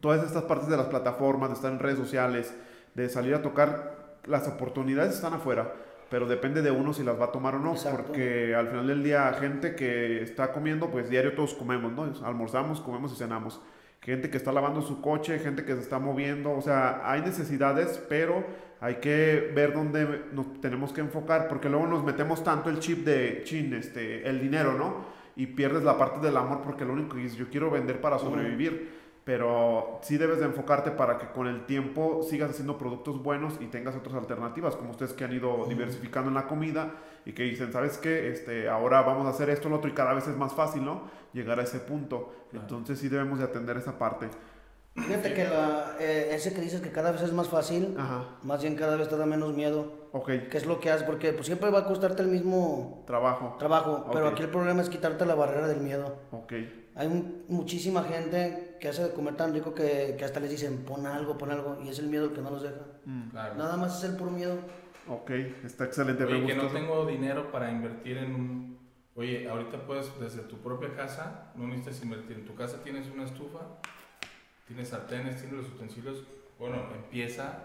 [0.00, 2.54] todas estas partes de las plataformas, de estar en redes sociales,
[2.94, 5.72] de salir a tocar, las oportunidades están afuera,
[6.10, 8.04] pero depende de uno si las va a tomar o no, Exacto.
[8.06, 12.12] porque al final del día gente que está comiendo, pues diario todos comemos, ¿no?
[12.26, 13.60] Almorzamos, comemos y cenamos.
[14.00, 18.02] Gente que está lavando su coche, gente que se está moviendo, o sea, hay necesidades,
[18.08, 18.44] pero
[18.80, 23.04] hay que ver dónde nos tenemos que enfocar, porque luego nos metemos tanto el chip
[23.04, 25.06] de chin, este, el dinero, ¿no?
[25.36, 28.18] Y pierdes la parte del amor porque lo único que es yo quiero vender para
[28.18, 29.01] sobrevivir.
[29.24, 33.66] Pero sí debes de enfocarte para que con el tiempo sigas haciendo productos buenos y
[33.66, 36.94] tengas otras alternativas, como ustedes que han ido diversificando en la comida
[37.24, 38.30] y que dicen, ¿sabes qué?
[38.30, 41.02] Este, ahora vamos a hacer esto, lo otro y cada vez es más fácil, ¿no?
[41.32, 42.32] Llegar a ese punto.
[42.50, 42.64] Claro.
[42.68, 44.28] Entonces sí debemos de atender esa parte.
[44.96, 48.24] Fíjate que la, eh, ese que dices que cada vez es más fácil, Ajá.
[48.42, 50.08] más bien cada vez te da menos miedo.
[50.12, 50.26] Ok.
[50.50, 51.04] ¿Qué es lo que haces?
[51.06, 53.54] Porque pues, siempre va a costarte el mismo Trabajo.
[53.58, 54.32] trabajo, pero Ok.
[54.32, 56.16] aquí el problema es quitarte la barrera del miedo.
[56.32, 56.52] Ok.
[56.94, 60.84] Hay un- muchísima gente que hace de comer tan rico que, que hasta les dicen
[60.84, 62.82] pon algo, pon algo, y es el miedo el que no los deja.
[63.06, 63.54] Mm, Claro.
[63.54, 64.56] Nada más es el puro miedo.
[65.08, 65.30] Ok.
[65.64, 66.24] Está excelente.
[66.24, 68.78] Oye, que no tengo dinero para invertir en un...
[69.14, 72.38] Oye, ahorita puedes, desde tu propia casa, no necesitas invertir.
[72.38, 73.60] En tu casa tienes una estufa,
[74.66, 76.24] tienes sartenes, tienes los utensilios.
[76.58, 77.58] Bueno, empieza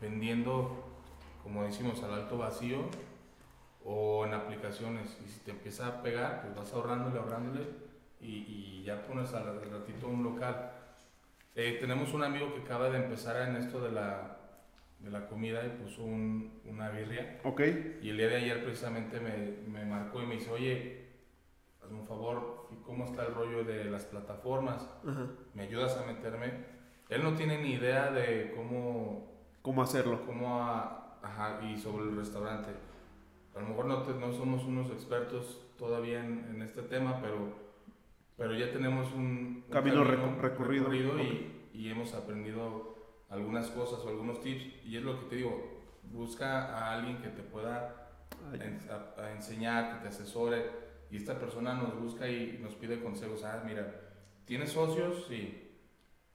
[0.00, 0.84] vendiendo,
[1.42, 2.78] como decimos, al alto vacío
[3.84, 5.16] o en aplicaciones.
[5.24, 7.66] Y si te empieza a pegar, pues vas ahorrándole, ahorrándole
[8.24, 10.72] y, y ya pones al, ratito un local.
[11.54, 14.36] Eh, tenemos un amigo que acaba de empezar en esto de la,
[14.98, 17.40] de la comida y puso un- una birria.
[17.44, 17.60] Ok.
[18.02, 21.04] Y el día de ayer precisamente me, me marcó y me dice, oye,
[21.82, 24.82] hazme un favor, ¿cómo está el rollo de las plataformas?
[25.06, 25.26] Ajá.
[25.54, 26.52] ¿Me ayudas a meterme?
[27.08, 29.30] Él no tiene ni idea de cómo,
[29.62, 30.24] ¿Cómo hacerlo?
[30.26, 32.70] cómo a- ajá, y sobre el restaurante.
[33.54, 37.63] A lo mejor no, te- no somos unos expertos todavía en, en este tema, pero,
[38.36, 40.92] pero ya tenemos un, un Camino reco- recorrido.
[40.94, 42.94] y, y hemos aprendido
[43.30, 44.84] algunas cosas o algunos tips.
[44.84, 48.10] Y es lo que te digo, busca a alguien que te pueda
[48.50, 50.84] a, a enseñar, que te asesore.
[51.10, 53.44] Y esta persona nos busca y nos pide consejos.
[53.44, 54.00] Ah, mira,
[54.46, 55.26] ¿tienes socios?
[55.28, 55.60] Sí.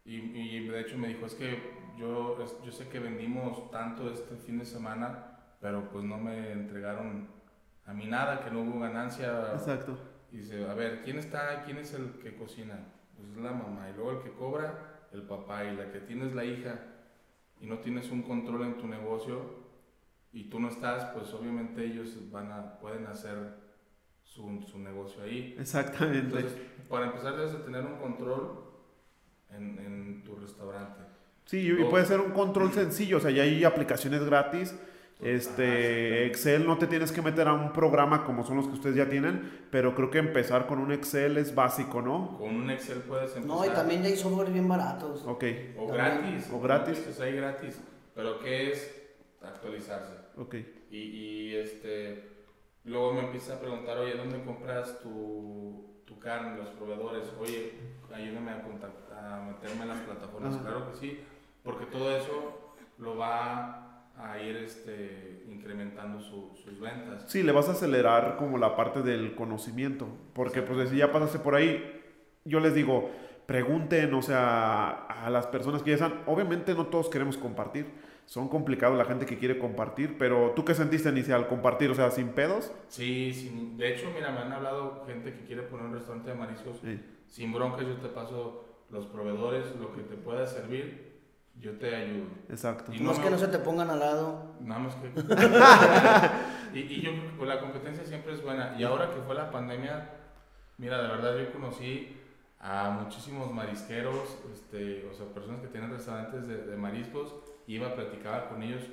[0.05, 1.59] Y, y de hecho me dijo, es que
[1.97, 7.27] yo, yo sé que vendimos tanto este fin de semana, pero pues no me entregaron
[7.85, 9.51] a mí nada, que no hubo ganancia.
[9.53, 9.97] Exacto.
[10.31, 11.64] Y dice, a ver, ¿quién está?
[11.64, 12.80] ¿Quién es el que cocina?
[13.15, 13.89] Pues es la mamá.
[13.89, 15.65] Y luego el que cobra, el papá.
[15.65, 16.80] Y la que tiene es la hija.
[17.60, 19.60] Y no tienes un control en tu negocio
[20.31, 23.35] y tú no estás, pues obviamente ellos van a, pueden hacer
[24.23, 25.56] su, su negocio ahí.
[25.60, 26.19] Exactamente.
[26.19, 26.56] Entonces,
[26.88, 28.64] para empezar debes de tener un control
[29.49, 31.01] en, en tu restaurante.
[31.45, 34.77] Sí, y puede ser un control sencillo, o sea, ya hay aplicaciones gratis.
[35.19, 38.95] Este, Excel no te tienes que meter a un programa como son los que ustedes
[38.95, 42.37] ya tienen, pero creo que empezar con un Excel es básico, ¿no?
[42.37, 43.47] Con un Excel puedes empezar.
[43.57, 45.23] No, y también ya hay software bien baratos.
[45.25, 45.43] Ok,
[45.77, 45.93] O También.
[45.93, 46.49] gratis.
[46.53, 46.99] O gratis.
[46.99, 47.81] Pues hay gratis.
[48.15, 48.95] Pero ¿qué es
[49.41, 50.13] actualizarse?
[50.37, 50.55] ok.
[50.91, 52.23] Y, y, este,
[52.85, 57.25] luego me empieza a preguntar, oye, ¿dónde compras tu, tu carne, los proveedores?
[57.39, 57.73] Oye,
[58.11, 60.55] ayúdame a, contact- a meterme en las plataformas.
[60.55, 60.63] Ajá.
[60.63, 61.19] Claro que sí,
[61.63, 63.89] porque todo eso lo va
[64.19, 67.23] a ir este, incrementando su- sus ventas.
[67.27, 71.39] Sí, le vas a acelerar como la parte del conocimiento, porque pues si ya pasaste
[71.39, 72.01] por ahí,
[72.45, 73.09] yo les digo,
[73.45, 77.85] pregunten, o sea, a las personas que ya están, obviamente no todos queremos compartir,
[78.25, 82.11] son complicados la gente que quiere compartir, pero tú qué sentiste inicial, compartir, o sea,
[82.11, 82.71] sin pedos.
[82.87, 86.35] Sí, sin- de hecho, mira, me han hablado gente que quiere poner un restaurante de
[86.35, 86.77] mariscos.
[86.83, 86.99] Sí.
[87.27, 91.09] Sin broncas, yo te paso los proveedores, lo que te pueda servir,
[91.60, 92.27] yo te ayudo.
[92.49, 92.94] Exacto.
[92.94, 94.56] Y No es que no se te pongan al lado.
[94.61, 95.10] Nada más que.
[96.80, 98.76] y, y yo creo que la competencia siempre es buena.
[98.77, 100.10] Y ahora que fue la pandemia,
[100.77, 102.15] mira, de verdad yo conocí
[102.61, 107.34] a muchísimos marisqueros, este, o sea, personas que tienen restaurantes de, de mariscos,
[107.68, 108.84] iba, platicaba con ellos,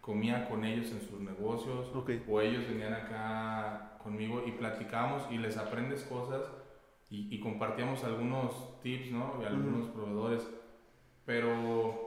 [0.00, 2.10] comía con ellos en sus negocios, Ok.
[2.28, 6.42] o ellos venían acá conmigo y platicábamos y les aprendes cosas
[7.10, 9.34] y, y compartíamos algunos tips, ¿no?
[9.42, 10.46] Y algunos proveedores.
[11.24, 12.05] Pero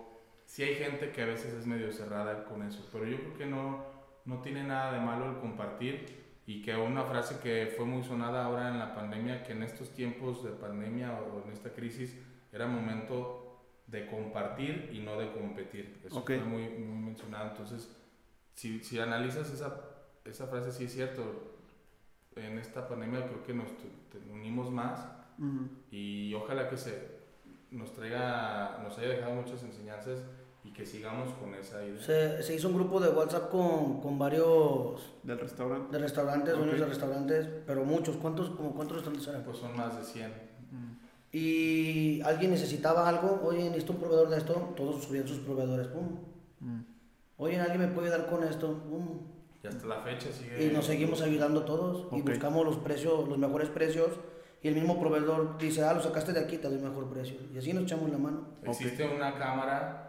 [0.50, 3.46] sí hay gente que a veces es medio cerrada con eso, pero yo creo que
[3.46, 3.86] no,
[4.26, 6.18] no tiene nada de malo el compartir
[6.48, 9.92] y que una frase que fue muy sonada ahora en la pandemia, que en estos
[9.94, 12.18] tiempos de pandemia o en esta crisis
[12.52, 16.02] era momento de compartir y no de competir.
[16.04, 16.26] Eso Ok.
[16.26, 17.52] fue muy, muy mencionado.
[17.52, 17.96] Entonces,
[18.56, 19.80] si, si analizas esa,
[20.26, 21.22] esa frase, sí es cierto.
[22.36, 23.68] En esta pandemia creo que nos
[24.32, 25.08] unimos más
[25.38, 25.70] Ujú.
[25.92, 27.20] y ojalá que se
[27.70, 30.24] nos traiga, nos haya dejado muchas enseñanzas
[30.64, 32.02] y que sigamos con esa idea.
[32.02, 35.92] Se, se hizo un grupo de WhatsApp con, con varios Del restaurante.
[35.92, 36.80] de restaurantes, dueños Ok.
[36.82, 38.18] de restaurantes, pero muchos.
[38.18, 39.44] ¿Cuántos, como cuántos restaurantes eran?
[39.44, 40.50] Pues son más de 100.
[41.32, 46.18] Y alguien necesitaba algo, oye, necesito un proveedor de esto, todos subían sus proveedores, pum.
[46.60, 46.82] Mm.
[47.38, 49.20] Oye, alguien me puede ayudar con esto, pum.
[49.64, 50.66] Y hasta la fecha sigue.
[50.66, 52.30] Y nos seguimos ayudando todos y Ok.
[52.30, 54.10] buscamos los precios, los mejores precios.
[54.64, 57.38] Y el mismo proveedor dice, ah, lo sacaste de aquí, te doy mejor precio.
[57.54, 58.48] Y así nos echamos la mano.
[58.64, 60.09] Existe una cámara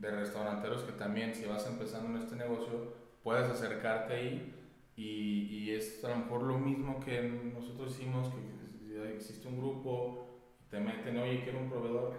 [0.00, 2.92] de restauranteros que también, si vas empezando en este negocio,
[3.22, 4.54] puedes acercarte ahí
[4.96, 7.22] y, y es a lo mejor lo mismo que
[7.54, 10.26] nosotros hicimos, que existe un grupo,
[10.70, 12.14] te meten, oye, quiero un proveedor.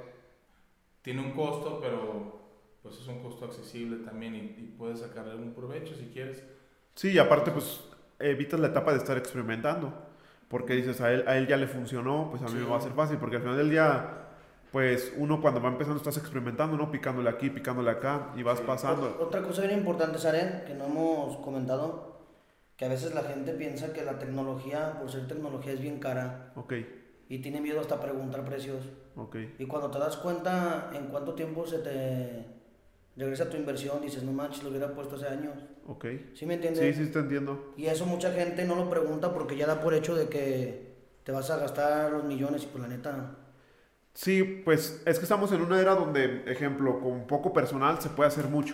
[1.02, 2.42] Tiene un costo, pero
[2.84, 6.44] pues es un costo accesible también y, y puedes sacarle un provecho si quieres.
[6.96, 7.84] Sí, y aparte, pues
[8.20, 9.94] evitas la etapa de estar experimentando.
[10.48, 12.58] Porque dices, a él, a él ya le funcionó, pues a mí Sí.
[12.58, 13.18] me va a ser fácil.
[13.18, 14.27] Porque al final del día,
[14.78, 16.92] pues uno cuando va empezando estás experimentando, ¿no?
[16.92, 18.64] Picándole aquí, picándole acá y vas Sí.
[18.68, 19.18] pasando.
[19.20, 22.20] Otra cosa bien importante, Saren, que no hemos comentado,
[22.76, 26.52] que a veces la gente piensa que la tecnología, por ser tecnología, es bien cara
[26.56, 26.74] Ok,
[27.28, 28.86] y tiene miedo hasta preguntar precios.
[29.16, 29.36] ok.
[29.58, 32.46] Y cuando te das cuenta en cuánto tiempo se te
[33.16, 35.56] regresa tu inversión, dices, no manches, lo hubiera puesto hace años.
[35.88, 36.06] Ok.
[36.36, 36.96] ¿Sí me entiendes?
[36.96, 37.74] Sí, sí, te entiendo.
[37.78, 40.94] Y eso mucha gente no lo pregunta porque ya da por hecho de que
[41.24, 43.38] te vas a gastar los millones y pues la neta...
[44.18, 48.30] Sí, pues es que estamos en una era donde, ejemplo, con poco personal se puede
[48.30, 48.74] hacer mucho.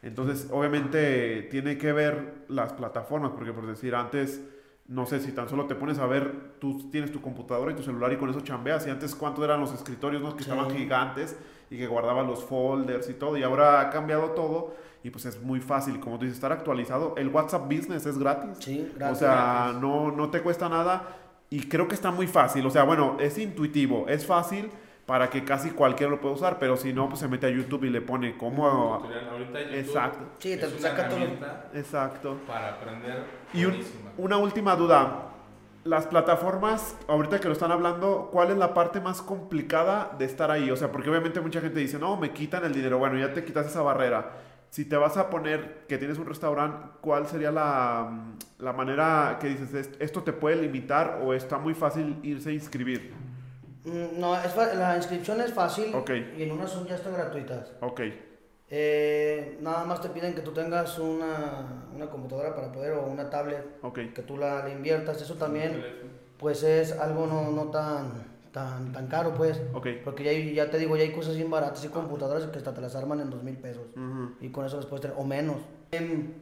[0.00, 4.40] Entonces, obviamente, tiene que ver las plataformas, porque por decir, antes,
[4.86, 7.82] no sé si tan solo te pones a ver, tú tienes tu computadora y tu
[7.82, 8.86] celular y con eso chambeas.
[8.86, 10.34] Y antes, ¿cuántos eran los escritorios, no?
[10.34, 10.50] Que Sí.
[10.50, 11.36] estaban gigantes
[11.68, 13.36] y que guardaban los folders y todo.
[13.36, 16.00] Y ahora ha cambiado todo y pues es muy fácil.
[16.00, 17.12] Como tú dices, estar actualizado.
[17.18, 18.56] El WhatsApp Business es gratis.
[18.60, 19.18] Sí, O gracias.
[19.18, 21.02] sea, no, no te cuesta nada
[21.50, 22.66] y creo que está muy fácil.
[22.66, 24.70] O sea, bueno, es intuitivo, es fácil
[25.06, 27.84] para que casi cualquiera lo pueda usar, pero si no, pues se mete a YouTube
[27.84, 28.68] y le pone cómo...
[28.68, 30.18] Ahorita YouTube Exacto.
[30.38, 31.18] Sí, te saca todo.
[31.74, 32.36] Exacto.
[32.46, 33.82] para aprender Y un-
[34.18, 35.24] una última duda.
[35.84, 40.50] Las plataformas, ahorita que lo están hablando, ¿cuál es la parte más complicada de estar
[40.50, 40.70] ahí?
[40.70, 42.98] O sea, porque obviamente mucha gente dice, no, me quitan el dinero.
[42.98, 44.32] Bueno, ya te quitas esa barrera.
[44.70, 49.38] Si te vas a poner que tienes un restaurante, ¿cuál sería la, mm, la manera
[49.40, 53.12] que dices, "Es- esto te puede limitar o está muy fácil irse a inscribir?
[53.84, 56.10] Mm, No, es fa- la inscripción es fácil Ok.
[56.36, 57.72] y en unas son ya están gratuitas.
[57.80, 58.00] Ok,
[58.70, 63.30] Eh, nada más te piden que tú tengas una, una computadora para poder o una
[63.30, 63.98] tablet, ok.
[64.14, 65.22] que tú la, la inviertas.
[65.22, 65.82] Eso también,
[66.38, 68.12] pues es algo no, no tan,
[68.58, 69.60] tan, tan caro, pues.
[70.04, 72.74] Porque ya, hay- ya te digo, ya hay cosas bien baratas y computadoras que hasta
[72.74, 73.82] te las arman en dos mil pesos.
[74.40, 75.56] Y con eso les puedes tener, o menos.
[75.92, 76.32] Em,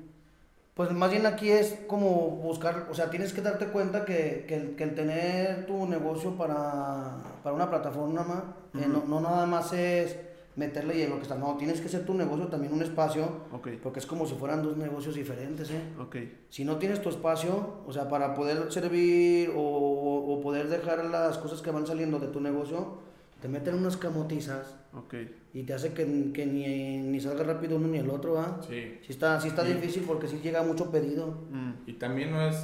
[0.75, 4.57] Pues más bien aquí es como buscar, o sea, tienes que darte cuenta que, que,
[4.57, 9.73] el, que el tener tu negocio para, para una plataforma, eh, no, no nada más
[9.73, 10.15] es
[10.57, 13.25] meterle y en lo que está, no, tienes que ser tu negocio también un espacio,
[13.53, 15.81] Ok, porque es como si fueran dos negocios diferentes, ¿eh?
[16.01, 16.17] ok,
[16.49, 21.05] Si no tienes tu espacio, o sea, para poder servir o, o- o poder dejar
[21.05, 23.05] las cosas que van saliendo de tu negocio,
[23.43, 25.15] te meten unas camotizas ok.
[25.53, 28.59] y te hace que, que ni, ni salga rápido uno ni el otro, ¿ah?
[28.67, 28.99] Sí.
[29.03, 29.75] Sí está, sí está Sí.
[29.75, 31.43] difícil porque sí llega mucho pedido.
[31.51, 32.57] Mm, Y también no es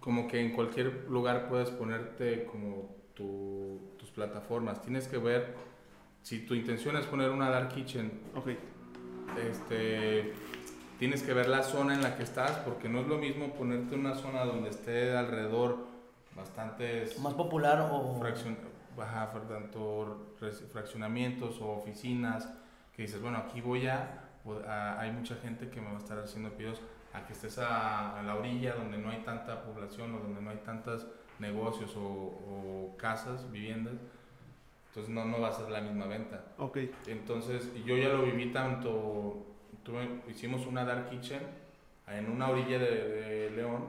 [0.00, 4.82] como que en cualquier lugar puedes ponerte como tu- tus plataformas.
[4.82, 5.54] Tienes que ver,
[6.22, 8.10] si tu intención es poner una dark kitchen,
[9.50, 10.32] este,
[10.98, 13.94] tienes que ver la zona en la que estás, porque no es lo mismo ponerte
[13.94, 15.86] en una zona donde esté alrededor
[16.36, 18.18] bastantes Más popular o...
[18.20, 18.56] fraccion-
[18.98, 20.34] ajá, fra- tanto
[20.72, 22.48] fraccionamientos o oficinas,
[22.94, 24.28] que dices, bueno, aquí voy a,
[24.98, 26.80] hay mucha gente que me va a estar haciendo pedidos
[27.14, 30.50] a que estés a, a la orilla donde no hay tanta población o donde no
[30.50, 31.06] hay tantos
[31.38, 33.94] negocios o, o casas, viviendas,
[34.92, 36.44] entonces no, no va a ser la misma venta.
[36.58, 39.46] ok, Entonces, yo ya lo viví tanto,
[39.84, 41.40] tuve- hicimos una dark kitchen
[42.08, 43.84] en una orilla de, de León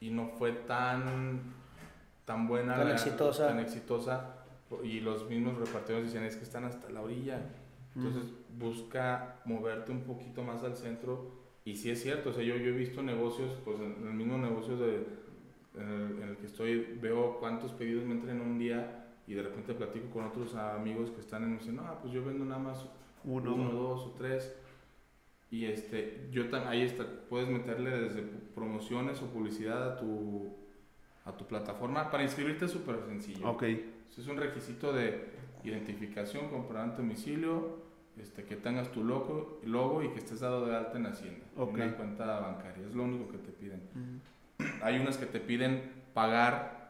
[0.00, 1.40] y no fue tan,
[2.24, 3.46] tan buena, Tan exitosa.
[3.48, 4.38] tan exitosa,
[4.82, 7.40] y los mismos repartidores decían, es que están hasta la orilla,
[7.94, 8.24] entonces
[8.58, 11.30] busca moverte un poquito más al centro,
[11.64, 14.14] y sí es cierto, o sea, yo, yo he visto negocios, pues en, en el
[14.14, 15.06] mismo negocio de,
[15.78, 19.34] en, el, en el que estoy, veo cuántos pedidos me entran en un día, y
[19.34, 22.24] de repente platico con otros amigos que están en, y me dicen, no, pues yo
[22.24, 22.86] vendo nada más
[23.24, 24.54] uno, uno, dos o tres.
[25.50, 28.22] Y este, yo ahí está, puedes meterle desde
[28.54, 30.48] promociones o publicidad a tu,
[31.24, 32.10] a tu plataforma.
[32.10, 33.48] Para inscribirte es súper sencillo.
[33.50, 33.62] ok,
[34.18, 35.28] Es un requisito de
[35.62, 37.84] identificación, comprobante domicilio,
[38.20, 41.44] este, que tengas tu logo, logo y que estés dado de alta en Hacienda.
[41.56, 41.74] en Ok.
[41.74, 43.80] Una cuenta bancaria, es lo único que te piden.
[43.94, 46.83] Mm, Hay unas que te piden pagar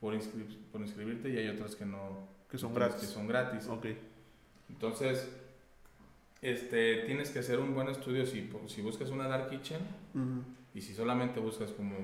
[0.00, 2.28] por, inscri- por inscribirte y hay otras que no.
[2.50, 3.08] que son que gratis.
[3.08, 3.66] son gratis.
[3.68, 3.86] Ok,
[4.70, 5.28] Entonces,
[6.42, 9.80] este, tienes que hacer un buen estudio si, si buscas una dark kitchen
[10.74, 11.94] y si solamente buscas como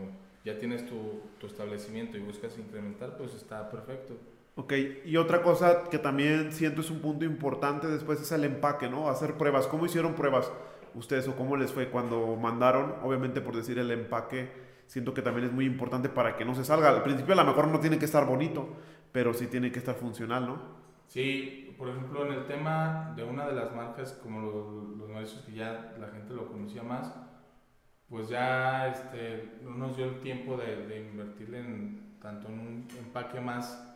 [0.44, 4.14] ya tienes tu, tu establecimiento y buscas incrementar, pues está perfecto.
[4.56, 4.73] ok.
[5.05, 9.09] Y otra cosa que también siento es un punto importante después es el empaque, ¿no?
[9.09, 9.66] Hacer pruebas.
[9.69, 10.51] ¿Cómo hicieron pruebas
[10.94, 12.94] ustedes o cómo les fue cuando mandaron?
[13.05, 14.51] Obviamente por decir el empaque,
[14.93, 16.90] siento que también es muy importante para que no se salga.
[16.90, 18.69] Al principio a lo mejor no tiene que estar bonito,
[19.10, 20.56] pero sí tiene que estar funcional, ¿no?
[21.09, 25.44] Sí, por ejemplo, en el tema de una de las marcas, como los, los maestros
[25.44, 27.14] que ya la gente lo conocía más,
[28.09, 32.89] pues ya este, no nos dio el tiempo de, de invertirle en, tanto en un
[32.98, 33.89] empaque más.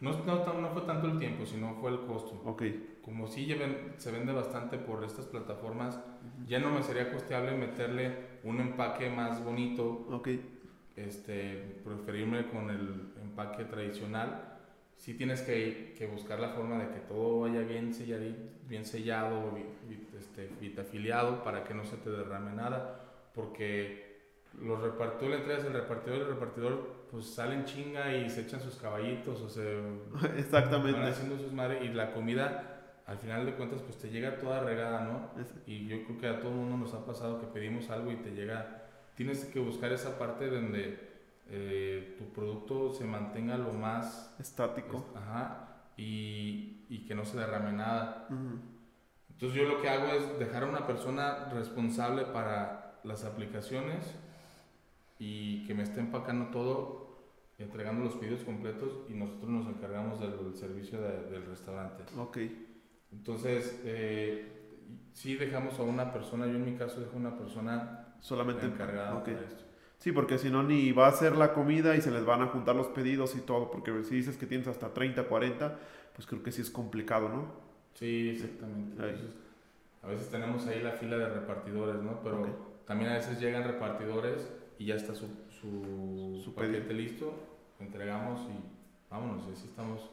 [0.00, 2.40] No, no, no fue tanto el tiempo, sino fue el costo.
[2.44, 2.62] Ok,
[3.02, 5.98] como si lleven- se vende bastante por estas plataformas,
[6.46, 10.28] ya no me sería costeable meterle un empaque más bonito, ok,
[10.96, 14.58] este, preferirme con el empaque tradicional.
[14.96, 18.24] Sí tienes que, que buscar la forma de que todo vaya bien sellado,
[18.68, 19.56] bien sellado,
[20.18, 23.00] este, vitafiliado para que no se te derrame nada,
[23.34, 24.12] porque
[24.60, 28.60] los repartidores, le entregas el repartidor y el repartidor pues salen chinga y se echan
[28.60, 31.00] sus caballitos o se van exactamente.
[31.00, 32.71] haciendo sus madres y la comida
[33.06, 35.30] al final de cuentas pues te llega toda regada, ¿no?
[35.66, 38.16] Y yo creo que a todo el mundo nos ha pasado que pedimos algo y
[38.16, 38.82] te llega,
[39.16, 41.10] tienes que buscar esa parte donde
[41.48, 45.04] eh, tu producto se mantenga lo más, Estático.
[45.16, 48.26] ajá, y, y que no se derrame nada.
[49.30, 54.14] Entonces yo lo que hago es dejar a una persona responsable para las aplicaciones
[55.18, 57.18] y que me esté empacando todo,
[57.58, 62.04] entregando los pedidos completos y nosotros nos encargamos del, del servicio de- del restaurante.
[62.16, 62.38] Ok,
[63.12, 64.48] Entonces, eh,
[65.12, 69.22] sí dejamos a una persona, yo en mi caso dejo a una persona solamente encargada
[69.24, 69.64] para esto.
[69.98, 72.48] Sí, porque si no ni va a ser la comida y se les van a
[72.48, 75.78] juntar los pedidos y todo, porque si dices que tienes hasta 30, 40,
[76.14, 77.52] pues creo que sí es complicado, ¿no?
[77.94, 78.92] Sí, exactamente.
[78.96, 79.34] Entonces,
[80.02, 82.20] a veces tenemos ahí la fila de repartidores, ¿no?
[82.22, 82.44] Pero
[82.86, 86.92] también a veces llegan repartidores y ya está su, su, Su paquete pedido.
[86.92, 87.34] listo,
[87.78, 90.10] entregamos y vámonos, y así estamos.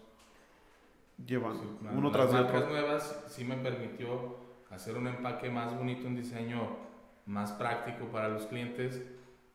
[1.25, 2.69] Llevan Sí, uno las tras marcas otro.
[2.69, 4.37] nuevas sí me permitió
[4.69, 6.77] hacer un empaque más bonito, un diseño
[7.25, 9.03] más práctico para los clientes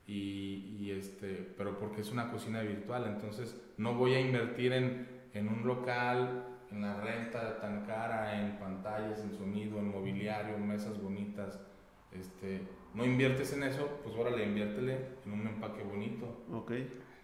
[0.06, 5.08] y, y este, pero porque es una cocina virtual, entonces no voy a invertir en,
[5.32, 11.00] en un local, en la renta tan cara, en pantallas, en sonido, en mobiliario, mesas
[11.00, 11.60] bonitas,
[12.12, 16.44] este, no inviertes en eso, pues órale, inviértele en un empaque bonito.
[16.52, 16.72] Ok,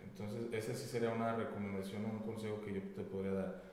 [0.02, 3.69] Entonces, esa sí sería una recomendación o un consejo que yo te podría dar.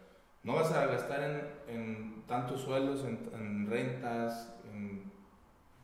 [0.47, 5.03] No vas a gastar en, en tantos sueldos, en, en rentas, en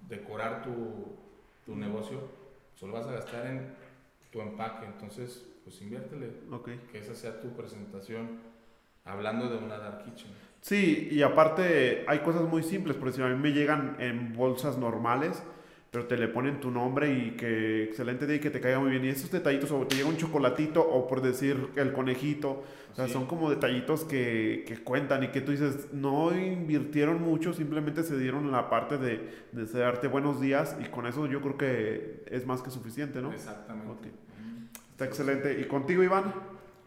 [0.08, 1.18] decorar tu,
[1.66, 2.22] tu negocio.
[2.74, 3.76] Solo vas a gastar en
[4.32, 6.70] tu empaque, entonces pues inviértele, Ok.
[6.90, 8.40] que esa sea tu presentación.
[9.04, 10.32] Hablando de una dark kitchen.
[10.62, 14.78] Sí, y aparte hay cosas muy simples, porque si a mí me llegan en bolsas
[14.78, 15.44] normales,
[15.94, 18.90] pero te le ponen tu nombre y que excelente día y que te caiga muy
[18.90, 19.06] bien.
[19.06, 23.06] Y esos detallitos, o te llega un chocolatito, o por decir el conejito, o sea,
[23.06, 23.14] Sí.
[23.14, 28.18] son como detallitos que, que cuentan y que tú dices, no invirtieron mucho, simplemente se
[28.18, 32.48] dieron la parte de, de darte buenos días y con eso yo creo que es
[32.48, 33.32] más que suficiente, ¿no?
[33.32, 33.92] Exactamente.
[33.92, 34.00] Ok.
[34.02, 34.82] Ujú.
[34.94, 35.60] Está excelente.
[35.62, 36.34] ¿Y contigo, Iván?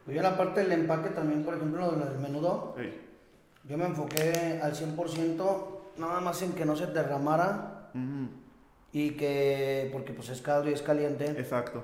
[0.04, 2.92] Pues yo en la parte del empaque también, por ejemplo, lo del menudo, Ey.
[3.68, 8.28] yo me enfoqué al 100% nada más en que no se derramara Ujú,
[8.98, 11.27] y que, porque pues es caldo y es caliente.
[11.27, 11.82] Exacto.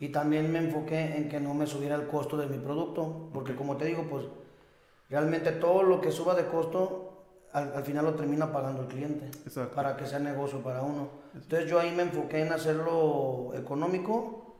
[0.00, 3.52] Y también me enfoqué en que no me subiera el costo de mi producto, porque
[3.52, 3.58] Ok.
[3.58, 4.24] como te digo, pues
[5.10, 7.10] realmente todo lo que suba de costo,
[7.52, 9.74] al, al final lo termina pagando el cliente, Exacto.
[9.76, 11.08] para que sea negocio para uno.
[11.34, 14.56] Entonces yo ahí me enfoqué en hacerlo económico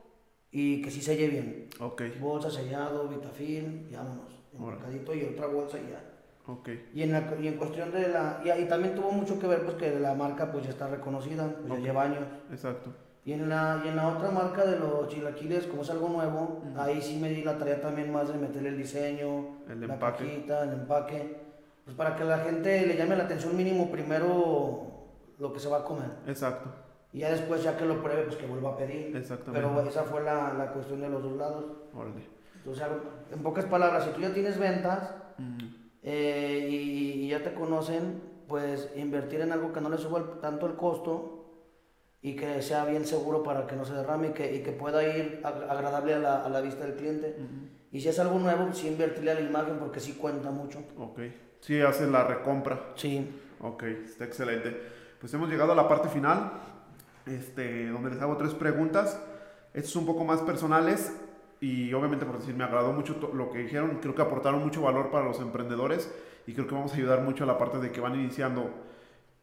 [0.53, 1.71] y que sí selle bien.
[1.81, 4.31] Ok, Bolsa, sellado, vitafil, y vámonos.
[4.61, 4.73] Órale.
[4.77, 6.05] Empacadito y otra bolsa y ya.
[6.47, 6.69] Ok.
[6.95, 8.41] Y en, la, y en cuestión de la...
[8.45, 11.49] Y ahí también tuvo mucho que ver pues que la marca pues ya está reconocida,
[11.61, 11.79] pues Ok.
[11.79, 12.25] ya lleva años.
[12.51, 12.91] Exacto.
[13.27, 16.61] Y en, la, y en la otra marca de los chilaquiles, como es algo nuevo,
[16.71, 16.79] Ujú.
[16.81, 20.25] ahí sí me di la tarea también más de meterle el diseño, El la empaque.
[20.25, 21.37] cajita, el empaque.
[21.85, 24.83] Pues para que la gente le llame la atención mínimo primero
[25.39, 26.11] lo que se va a comer.
[26.27, 26.69] Exacto.
[27.15, 29.17] Y ya después, ya que lo pruebe, pues que vuelva a pedir.
[29.17, 29.67] Exactamente.
[29.69, 31.65] Pero esa fue la, la cuestión de los dos lados.
[31.95, 32.27] Órale.
[32.57, 32.85] Entonces,
[33.33, 35.15] en pocas palabras, si tú ya tienes ventas,
[36.05, 40.41] eh, y, y ya te conocen, pues invertir en algo que no le suba el-
[40.41, 41.41] tanto el costo
[42.23, 45.03] y que sea bien seguro para que no se derrame y que, y que pueda
[45.03, 47.37] ir ag- agradable a la, a la vista del cliente.
[47.39, 47.69] ujú.
[47.93, 50.81] Y si es algo nuevo, sí invertirle a la imagen porque sí cuenta mucho.
[50.99, 51.21] Ok.
[51.61, 52.93] Sí, haces la recompra.
[52.97, 53.27] Sí.
[53.61, 54.77] Ok, está excelente.
[55.21, 56.53] Pues hemos llegado a la parte final,
[57.27, 59.19] este, donde les hago tres preguntas.
[59.73, 61.13] Estas son un poco más personales
[61.61, 63.99] y obviamente por decir, me agradó mucho lo que dijeron.
[64.01, 66.13] Creo que aportaron mucho valor para los emprendedores
[66.47, 68.71] y creo que vamos a ayudar mucho a la parte de que van iniciando.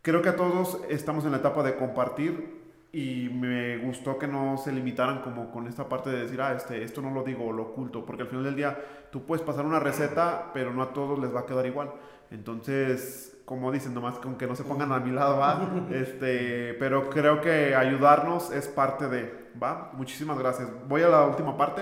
[0.01, 2.61] Creo que a todos estamos en la etapa de compartir
[2.93, 6.83] y me gustó que no se limitaran como con esta parte de decir, ah, este,
[6.83, 8.77] esto no lo digo lo oculto, porque al final del día
[9.11, 11.91] tú puedes pasar una receta, pero no a todos les va a quedar igual.
[12.31, 15.59] Entonces, como dicen, nomás con que no se pongan a mi lado, va.
[15.91, 19.91] Este, pero creo que ayudarnos es parte de, va.
[19.91, 20.69] Muchísimas gracias.
[20.87, 21.81] Voy a la última parte.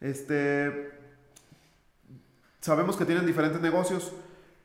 [0.00, 0.90] Este,
[2.60, 4.12] sabemos que tienen diferentes negocios.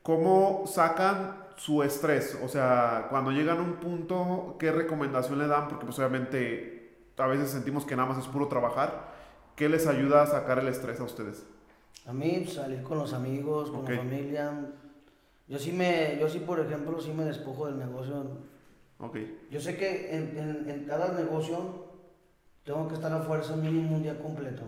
[0.02, 2.36] ¿Cómo sacan su estrés?
[2.42, 5.68] O sea, cuando llegan a un punto, ¿qué recomendación le dan?
[5.68, 9.12] Porque pues obviamente a veces sentimos que nada más es puro trabajar.
[9.54, 11.46] ¿Qué les ayuda a sacar el estrés a ustedes?
[12.08, 13.90] A mí, pues, salir con los amigos, con Ok.
[13.90, 14.52] la familia.
[15.52, 18.24] Yo sí, me, yo sí, por ejemplo, sí me despojo del negocio.
[18.98, 19.18] Ok,
[19.50, 21.58] Yo sé que en, en, en cada negocio
[22.64, 24.62] tengo que estar a fuerza mínimo un día completo.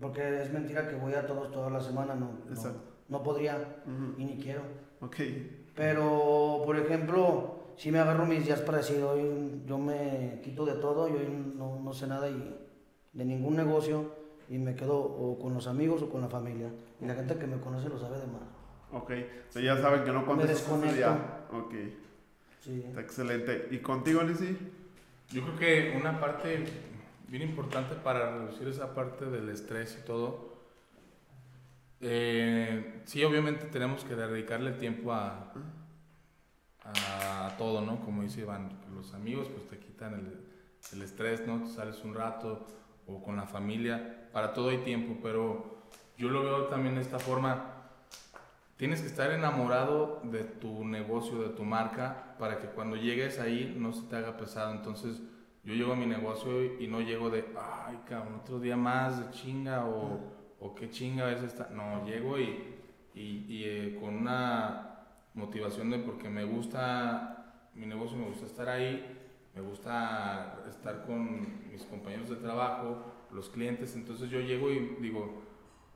[0.00, 2.32] Porque es mentira que voy a todos toda la semana, no.
[2.44, 2.80] no, Exacto.
[3.08, 3.84] no podría
[4.18, 4.62] y ni quiero.
[5.00, 5.16] ok,
[5.76, 10.72] Pero, por ejemplo, si me agarro mis días para decir, hoy yo me quito de
[10.72, 11.18] todo, yo
[11.56, 12.66] no, no sé nada y,
[13.12, 14.10] de ningún negocio
[14.48, 16.68] y me quedo o con los amigos o con la familia.
[17.00, 18.55] Y la gente que me conoce lo sabe de más.
[18.92, 19.10] Ok.
[19.48, 21.44] O sea, ya saben que no contestas ese día.
[21.52, 21.74] Ok,
[22.60, 22.82] Sí.
[22.88, 23.68] está excelente.
[23.70, 24.56] ¿Y contigo, Lizzy?
[25.30, 26.64] Yo creo que una parte
[27.28, 30.54] bien importante para reducir esa parte del estrés y todo,
[32.00, 35.52] eh, sí, obviamente tenemos que dedicarle tiempo a,
[36.84, 38.00] a todo, ¿no?
[38.04, 40.40] Como dice Iván, los amigos pues te quitan el,
[40.92, 41.58] el estrés, ¿no?
[41.60, 42.66] Tú sales un rato
[43.06, 45.78] o con la familia, para todo hay tiempo, pero
[46.18, 47.72] yo lo veo también de esta forma.
[48.76, 53.74] Tienes que estar enamorado de tu negocio, de tu marca, para que cuando llegues ahí
[53.78, 54.72] no se te haga pesado.
[54.72, 55.22] Entonces,
[55.64, 59.30] yo llego a mi negocio y no llego de, ay, cabrón, otro día más de
[59.30, 60.20] chinga o,
[60.60, 61.70] o qué chinga es esta.
[61.70, 62.76] No, llego y,
[63.14, 64.98] y, y, eh, con una
[65.32, 69.04] motivación de porque me gusta mi negocio, me gusta estar ahí,
[69.54, 73.96] me gusta estar con mis compañeros de trabajo, los clientes.
[73.96, 75.45] Entonces, yo llego y digo,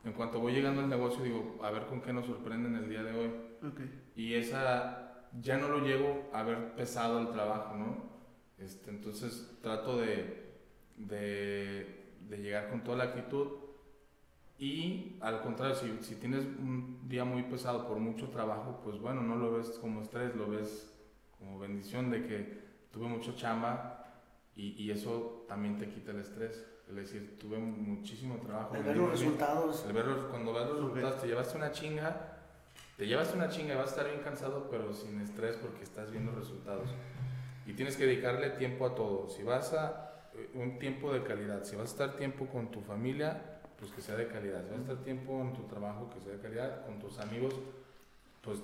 [0.04, 3.02] en cuanto voy llegando al negocio, digo, a ver con qué nos sorprenden el día
[3.02, 3.30] de hoy.
[3.62, 3.80] Ok,
[4.16, 8.10] Y esa, ya no lo llego a ver pesado el trabajo, ¿no?
[8.58, 10.58] Este, entonces trato de,
[10.96, 13.48] de, de llegar con toda la actitud.
[14.58, 19.22] Y al contrario, si, si tienes un día muy pesado por mucho trabajo, pues bueno,
[19.22, 20.94] no lo ves como estrés, lo ves
[21.38, 22.60] como bendición de que
[22.92, 24.04] tuve mucho chamba
[24.54, 26.66] y, y eso también te quita el estrés.
[26.90, 28.74] Es decir, tuve muchísimo trabajo.
[28.74, 29.84] El ver los resultados.
[29.86, 32.36] El ver los- cuando ves los resultados, te llevaste una chinga,
[32.96, 36.10] te llevaste una chinga y vas a estar bien cansado, pero sin estrés porque estás
[36.10, 36.88] viendo resultados.
[37.66, 39.28] Y tienes que dedicarle tiempo a todo.
[39.30, 42.80] Si vas a eh, un tiempo de calidad, si vas a estar tiempo con tu
[42.80, 44.62] familia, pues que sea de calidad.
[44.64, 46.84] Si vas a estar tiempo en tu trabajo, que sea de calidad.
[46.86, 47.54] Con tus amigos,
[48.42, 48.58] pues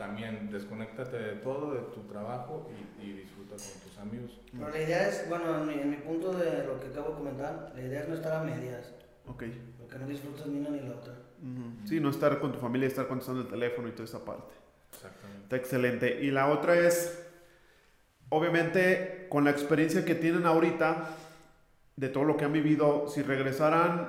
[0.00, 4.40] también desconéctate de todo, de tu trabajo y, y disfruta con tus amigos.
[4.50, 7.14] Pero la idea es, bueno, en mi, en mi punto de lo que acabo de
[7.16, 8.94] comentar, la idea es no estar a medias,
[9.26, 9.44] Ok.
[9.78, 11.12] porque no disfrutas ni una ni la otra.
[11.12, 11.86] Ujú.
[11.86, 14.54] Sí, no estar con tu familia, estar contestando el teléfono y toda esa parte.
[14.90, 15.42] Exactamente.
[15.42, 16.20] Está excelente.
[16.22, 17.22] Y la otra es,
[18.30, 21.10] obviamente, con la experiencia que tienen ahorita,
[21.96, 24.08] de todo lo que han vivido, si regresaran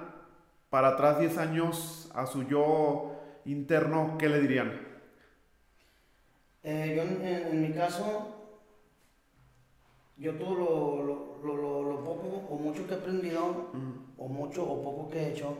[0.69, 4.90] para atrás 10 años a su yo interno, ¿qué le dirían?
[6.63, 8.35] Eh, yo en, en- mi caso,
[10.17, 13.67] yo todo lo, lo, lo, lo- poco o mucho que he aprendido,
[14.17, 15.55] o mucho o poco que he hecho,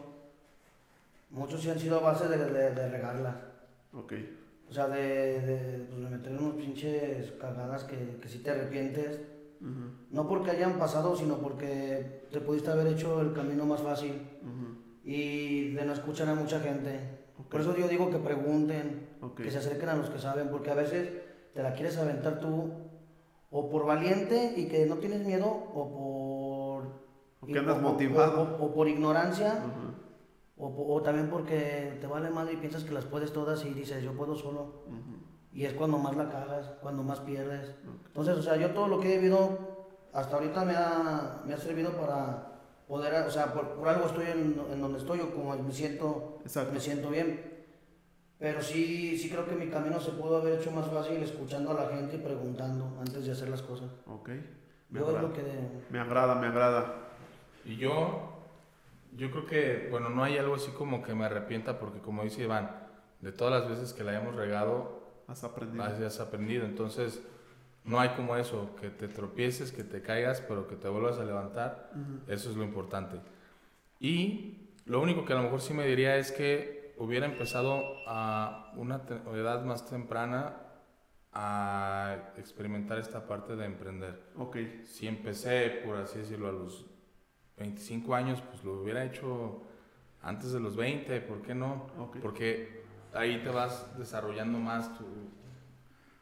[1.30, 3.42] muchos sí han sido a base de, de, de regarla.
[3.94, 4.14] Ok.
[4.70, 9.20] O sea, de, de, pues, de meter unos pinches cagadas que, que sí te arrepientes.
[9.62, 14.14] Ujú, No porque hayan pasado, sino porque te pudiste haber hecho el camino más fácil
[14.42, 14.78] ujú.
[15.04, 17.00] y de no escuchar a mucha gente.
[17.38, 17.48] Ok.
[17.50, 20.76] Por eso yo digo que pregunten, Que se acerquen a los que saben, porque a
[20.76, 21.10] veces
[21.54, 22.72] te la quieres aventar tú
[23.52, 27.02] o por valiente y que no tienes miedo o por...
[27.42, 28.58] O que andas o- o- motivado.
[28.60, 29.64] O, o por ignorancia
[30.58, 33.74] Ujú, o, o también porque te vale madre y piensas que las puedes todas y
[33.74, 34.84] dices yo puedo solo.
[35.54, 37.76] Y es cuando más la cagas, cuando más pierdes.
[38.08, 39.58] Entonces, o sea, yo todo lo que he vivido
[40.14, 42.48] hasta ahorita me ha, me ha servido para
[42.88, 46.40] poder, o sea, por, por algo estoy en, en donde estoy o como me siento,
[46.44, 46.72] Exacto.
[46.74, 47.51] me siento bien.
[48.42, 51.74] Pero sí, sí creo que mi camino se pudo haber hecho más fácil escuchando a
[51.76, 53.92] la gente y preguntando antes de hacer las cosas.
[54.08, 54.30] Ok.
[54.90, 55.22] Me Yo es agrada.
[55.28, 55.44] lo que...
[55.92, 56.96] Me agrada, me agrada.
[57.66, 58.34] Y yo,
[59.16, 62.42] yo creo que, bueno, no hay algo así como que me arrepienta porque como dice
[62.42, 62.72] Iván,
[63.22, 65.84] de todas las veces que la hayamos regado, Has aprendido.
[65.84, 66.66] has, aprendido.
[66.66, 67.22] Entonces,
[67.86, 71.26] no hay como eso, que te tropieces, que te caigas, pero que te vuelvas a
[71.26, 71.92] levantar.
[71.94, 72.32] Ujú.
[72.32, 73.18] Eso es lo importante.
[74.00, 78.72] Y lo único que a lo mejor sí me diría es que hubiera empezado a
[78.76, 79.02] una
[79.34, 80.58] edad más temprana
[81.34, 84.22] a experimentar esta parte de emprender.
[84.38, 84.58] Ok.
[84.84, 86.86] Si empecé, por así decirlo, a los
[87.58, 89.64] 25 años, pues lo hubiera hecho
[90.22, 91.88] antes de los 20, ¿por qué no?
[91.98, 92.18] Ok.
[92.22, 95.06] Porque ahí te vas desarrollando más tu,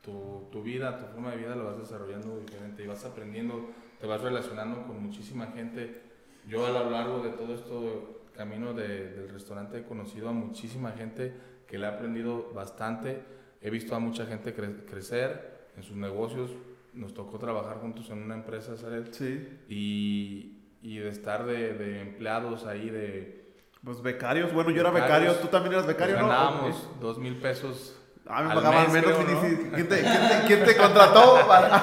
[0.02, 3.70] tu, tu vida, tu forma de vida lo vas desarrollando diferente y vas aprendiendo,
[4.00, 6.04] te vas relacionando con muchísima gente.
[6.48, 10.92] Yo a lo largo de todo esto camino de- del restaurante he conocido a muchísima
[10.94, 11.34] gente
[11.68, 13.22] que le ha aprendido bastante.
[13.62, 16.52] He visto a mucha gente cre- crecer en sus negocios.
[16.94, 19.10] Nos tocó trabajar juntos en una empresa, ¿sabes?
[19.12, 19.60] Sí.
[19.68, 23.54] Y, y de estar de, de empleados ahí, de...
[23.84, 24.52] Pues becarios.
[24.54, 25.34] Bueno, yo era Becarios.
[25.36, 25.42] becario.
[25.42, 26.28] Tú también eras becario, ¿no?
[26.30, 27.00] ganábamos Ok.
[27.02, 27.96] dos mil pesos.
[28.32, 29.12] Ah, me pagaban menos.
[29.12, 29.42] creo, ¿no?
[29.76, 31.40] ¿quién, te, quién, te, quién te contrató?
[31.48, 31.80] para-.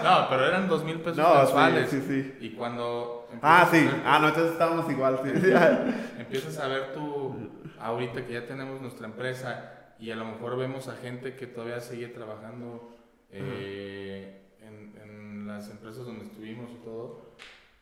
[0.04, 1.90] No, pero eran dos mil pesos No, mensuales.
[1.90, 2.36] sí, sí, sí.
[2.40, 3.19] Y cuando...
[3.42, 3.88] Ah, sí.
[4.04, 5.20] Ah, no, entonces estábamos igual.
[5.22, 5.30] Sí.
[6.20, 7.34] empiezas a ver tú,
[7.78, 11.80] ahorita que ya tenemos nuestra empresa y a lo mejor vemos a gente que todavía
[11.80, 12.96] sigue trabajando
[13.30, 17.34] eh, en, en las empresas donde estuvimos y todo,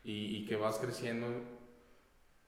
[0.04, 1.26] y, y que vas creciendo.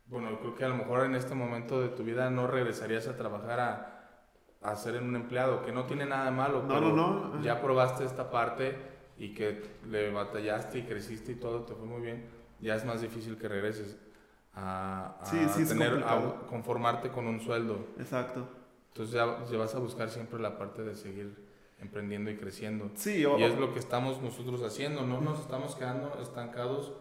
[0.06, 3.16] Bueno, creo que a lo mejor en este momento de tu vida no regresarías a
[3.16, 3.96] trabajar a,
[4.60, 7.42] a ser en un empleado, que no tiene nada de malo, No, pero no, no.
[7.42, 8.76] ya probaste esta parte
[9.18, 12.26] y que le batallaste y creciste y todo, te fue muy bien,
[12.60, 13.96] ya es más difícil que regreses
[14.54, 17.86] a, a Sí, sí, es tener, a conformarte con un sueldo.
[17.98, 18.46] Exacto.
[18.88, 21.48] Entonces ya, ya vas a buscar siempre la parte de seguir
[21.80, 22.90] emprendiendo y creciendo.
[22.94, 26.92] Sí, Y es lo que estamos nosotros haciendo, no nos estamos quedando estancados.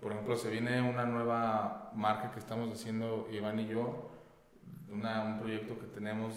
[0.00, 4.10] Por ejemplo, se viene una nueva marca que estamos haciendo Iván y yo,
[4.90, 6.34] una- un proyecto que tenemos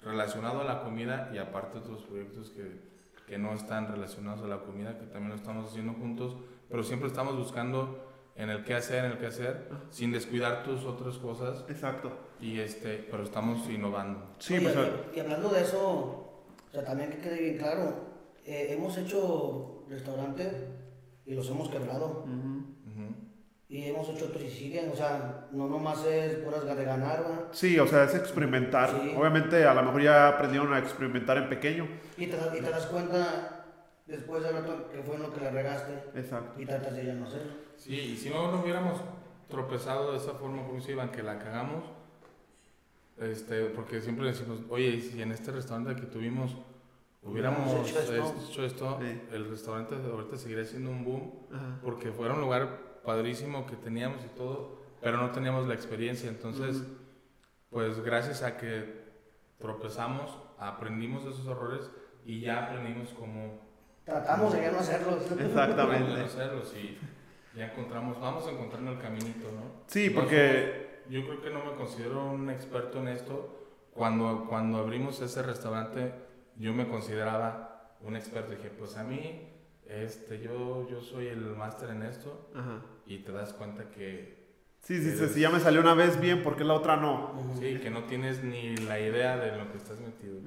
[0.00, 2.80] relacionado a la comida y aparte otros proyectos que,
[3.26, 6.36] que no están relacionados a la comida, que también lo estamos haciendo juntos,
[6.70, 8.00] pero siempre estamos buscando
[8.36, 12.10] en el qué hacer, en el qué hacer, sin descuidar tus otras cosas, Exacto.
[12.40, 14.34] y este, pero estamos innovando.
[14.38, 14.76] Sí, Oye, pues.
[15.14, 17.94] y, y hablando de eso, o sea, también que quede bien claro,
[18.44, 20.52] eh, hemos hecho restaurantes
[21.26, 22.24] y los hemos quebrado.
[22.26, 22.64] ujú.
[22.90, 23.14] Ujú.
[23.68, 27.44] Y hemos hecho otros y siguen, o sea, no nomás es puras de ganar, ¿verdad?
[27.52, 28.90] Sí, o sea, es experimentar.
[28.90, 29.14] Sí.
[29.16, 31.88] Obviamente, a lo mejor ya aprendieron a experimentar en pequeño.
[32.18, 33.63] Y te, y te das cuenta
[34.06, 36.60] después de rato que fue en lo que le regaste Exacto.
[36.60, 37.52] y tratas de ya no hacerlo.
[37.76, 39.00] Sí, y si no, no hubiéramos
[39.48, 41.84] tropezado de esa forma como se iban, que la cagamos,
[43.18, 46.56] este, porque siempre decimos, oye, si en este restaurante que tuvimos
[47.22, 48.64] hubiéramos hecho hecho esto".
[48.64, 49.20] esto, Sí.
[49.32, 51.78] el restaurante de ahorita seguiría siendo un boom, Ajá.
[51.82, 56.76] porque fuera un lugar padrísimo que teníamos y todo, pero no teníamos la experiencia, entonces,
[56.76, 56.86] Ujú.
[57.70, 59.04] pues gracias a que
[59.58, 61.90] tropezamos, aprendimos de esos errores
[62.24, 63.60] y ya aprendimos cómo,
[64.04, 65.22] tratamos de ya no hacerlos.
[65.40, 66.10] Exactamente.
[66.12, 66.98] Vamos a hacerlos y
[67.56, 69.84] ya encontramos, vamos encontrando el caminito, ¿no?
[69.86, 70.62] Sí, No porque...
[70.72, 73.60] somos- yo creo que no me considero un experto en esto.
[73.92, 76.12] Cuando, cuando abrimos ese restaurante,
[76.56, 78.52] yo me consideraba un experto.
[78.52, 79.48] Dije, pues a mí,
[79.86, 82.80] este, yo, yo soy el máster en esto Ajá.
[83.06, 84.42] y te das cuenta que,
[84.80, 87.32] Sí, sí, sí, si ya me salió una vez bien, ¿por qué la otra no?
[87.58, 90.38] sí, que no tienes ni la idea de lo que estás metido.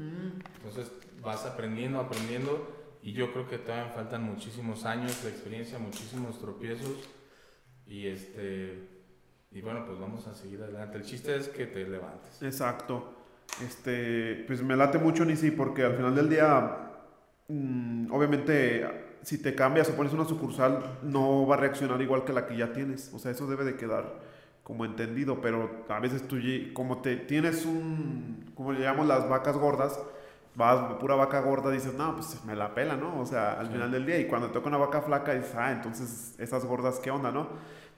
[0.57, 0.91] Entonces
[1.23, 2.76] vas aprendiendo, aprendiendo
[3.07, 7.09] y yo creo que todavía faltan muchísimos años de experiencia, muchísimos tropiezos
[7.85, 8.85] y este
[9.49, 10.97] y bueno, pues vamos a seguir adelante.
[10.97, 12.41] El chiste es que te levantes.
[12.41, 13.13] Exacto.
[13.63, 16.79] Este, pues me late mucho Nisi porque al final del día,
[17.47, 18.85] mm, obviamente,
[19.21, 22.57] si te cambias o pones una sucursal, no va a reaccionar igual que la que
[22.57, 23.13] ya tienes.
[23.13, 24.19] O sea, eso debe de quedar
[24.63, 26.35] como entendido, pero a veces tú,
[26.73, 29.97] como te tienes un, como le llamamos las vacas gordas,
[30.57, 33.19] vas pura vaca gorda, dices, no, pues me la pela, ¿no?
[33.19, 33.73] O sea, al Sí.
[33.73, 36.99] final del día, y cuando te toca una vaca flaca, dices, ah, entonces esas gordas,
[36.99, 37.47] ¿qué onda, no?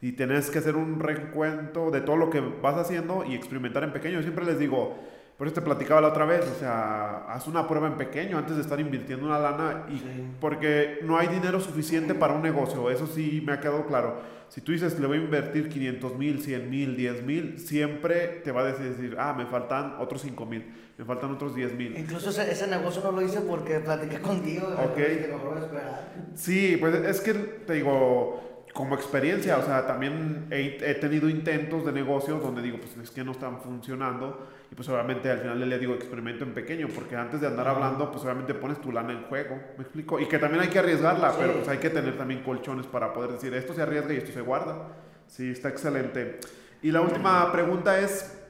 [0.02, 3.94] Y tienes que hacer un recuento de todo lo que vas haciendo y experimentar en
[3.94, 4.15] pequeño.
[4.18, 4.95] Yo siempre les digo,
[5.38, 8.57] por eso te platicaba la otra vez, o sea, haz una prueba en pequeño antes
[8.57, 10.27] de estar invirtiendo una lana y Sí.
[10.41, 14.18] porque no hay dinero suficiente para un negocio, eso sí me ha quedado claro.
[14.49, 18.51] Si tú dices, le voy a invertir 500 mil, 100 mil, 10 mil, siempre te
[18.51, 20.65] va a decir, ah, me faltan otros 5 mil,
[20.97, 21.95] me faltan otros 10 mil.
[21.95, 24.67] Incluso ese, ese negocio no lo hice porque platiqué contigo.
[24.84, 24.97] Ok.
[24.97, 26.13] Esperar.
[26.34, 31.85] Sí, pues es que te digo, como experiencia, o sea, también he, he tenido intentos
[31.85, 34.47] de negocios donde digo, pues es que no están funcionando
[34.80, 38.23] pues obviamente al final le digo experimento en pequeño, porque antes de andar hablando, pues
[38.23, 40.22] obviamente pones tu lana en juego, ¿me explico?
[40.22, 41.38] Y que también hay que arriesgarla, Sí.
[41.41, 44.31] pero pues hay que tener también colchones para poder decir, esto se arriesga y esto
[44.31, 44.88] se guarda.
[45.27, 46.39] Sí, está excelente.
[46.81, 48.41] Y la última pregunta es,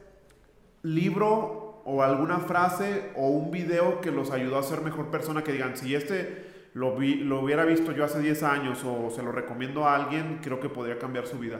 [0.83, 5.51] libro o alguna frase o un video que los ayudó a ser mejor persona que
[5.51, 9.31] digan, si este lo, vi- lo hubiera visto yo hace 10 años o se lo
[9.31, 11.59] recomiendo a alguien, creo que podría cambiar su vida.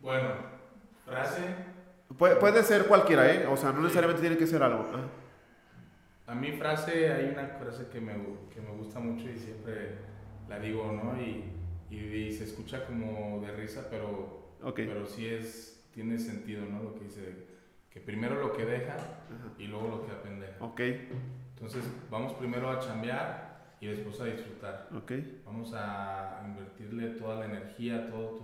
[0.00, 0.30] Bueno,
[1.06, 1.42] frase,
[2.18, 3.46] Puede, puede ser cualquiera, ¿eh?
[3.46, 4.86] O sea, no necesariamente tiene que ser algo.
[4.94, 8.12] Ah, a mi frase hay una frase que me,
[8.52, 9.96] que me gusta mucho y siempre
[10.48, 11.20] la digo, ¿no?
[11.20, 11.44] Y,
[11.90, 14.74] y, y se escucha como de risa, pero Ok.
[14.76, 16.82] pero sí es, tiene sentido, ¿no?
[16.82, 17.46] Lo que dice,
[17.90, 19.52] que primero lo que deja Ajá.
[19.58, 20.48] y luego lo que aprende.
[20.60, 20.80] Ok,
[21.54, 24.88] Entonces, vamos primero a chambear y después a disfrutar.
[24.96, 25.12] ok.
[25.44, 28.40] Vamos a invertirle toda la energía, todos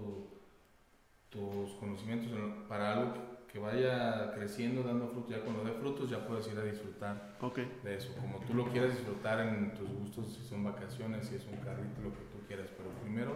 [1.30, 5.30] tus conocimientos en- para algo que- que vaya creciendo, dando frutos.
[5.30, 8.66] Ya cuando dé frutos, ya puedes ir a disfrutar Ok, de eso, como tú lo
[8.66, 12.38] quieras disfrutar en tus gustos, si son vacaciones, si es un carrito, lo que tú
[12.48, 13.32] quieras, pero primero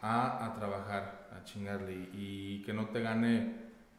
[0.00, 3.54] a, a trabajar, a chingarle y, y que no te gane,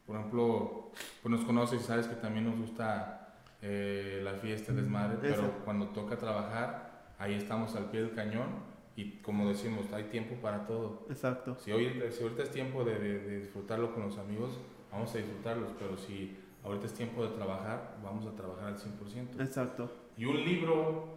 [0.05, 0.91] por ejemplo,
[1.21, 5.51] pues nos conoces y sabes que también nos gusta eh, la fiesta, el desmadre, pero
[5.65, 8.47] cuando toca trabajar, ahí estamos al pie del cañón
[8.95, 11.05] y como decimos, hay tiempo para todo.
[11.09, 11.57] exacto.
[11.59, 14.57] Si, hoy, si ahorita es tiempo de, de- de disfrutarlo con los amigos,
[14.91, 19.39] vamos a disfrutarlos, pero si ahorita es tiempo de trabajar, vamos a trabajar al 100%.
[19.41, 19.91] Exacto.
[20.17, 21.07] Y un libro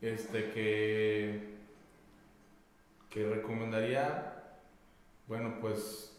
[0.00, 1.54] este, que,
[3.10, 4.42] que recomendaría,
[5.28, 6.16] bueno, pues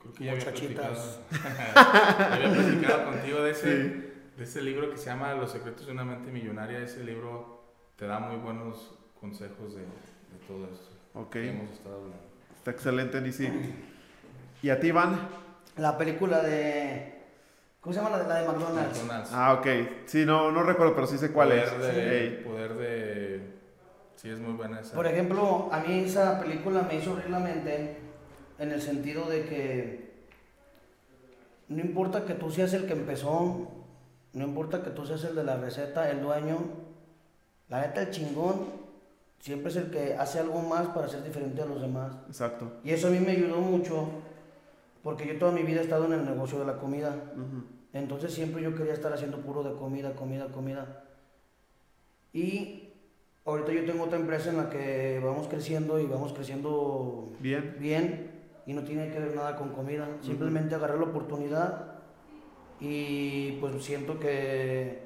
[0.00, 0.94] creo que ya había platicado,
[2.32, 4.12] había platicado contigo de ese, Sí.
[4.38, 6.78] de ese libro que se llama Los secretos de una mente millonaria.
[6.80, 7.62] Ese libro
[7.96, 11.30] te da muy buenos consejos de, de todo esto Ok.
[11.32, 12.16] que hemos estado hablando.
[12.56, 13.48] Está excelente, Nisi.
[14.62, 15.18] ¿Y a ti, Iván?
[15.76, 17.20] La película de.
[17.80, 18.98] ¿Cómo se llama la de, la de McDonald's?
[18.98, 19.30] McDonald's.
[19.32, 19.66] Ah, ok.
[20.06, 21.78] Sí, no, no recuerdo, pero sí sé cuál poder es.
[21.78, 22.44] De, Ey.
[22.44, 23.52] Poder de...
[24.16, 24.94] Sí, es muy buena esa.
[24.94, 27.96] Por ejemplo, a mí esa película me hizo abrir la mente
[28.58, 30.12] en el sentido de que
[31.68, 33.68] no importa que tú seas el que empezó,
[34.32, 36.58] no importa que tú seas el de la receta, el dueño,
[37.68, 38.82] la neta el chingón
[39.40, 42.12] siempre es el que hace algo más para ser diferente a los demás.
[42.28, 42.70] Exacto.
[42.84, 44.08] Y eso a mí me ayudó mucho
[45.02, 47.32] porque yo toda mi vida he estado en el negocio de la comida.
[47.34, 47.64] Ujú.
[47.92, 51.04] Entonces siempre yo quería estar haciendo puro de comida, comida, comida.
[52.32, 52.88] Y
[53.44, 57.76] ahorita yo tengo otra empresa en la que vamos creciendo y vamos creciendo Bien.
[57.78, 58.30] bien
[58.66, 60.08] y no tiene que ver nada con comida.
[60.22, 61.94] Simplemente agarré la oportunidad
[62.80, 65.02] y pues siento que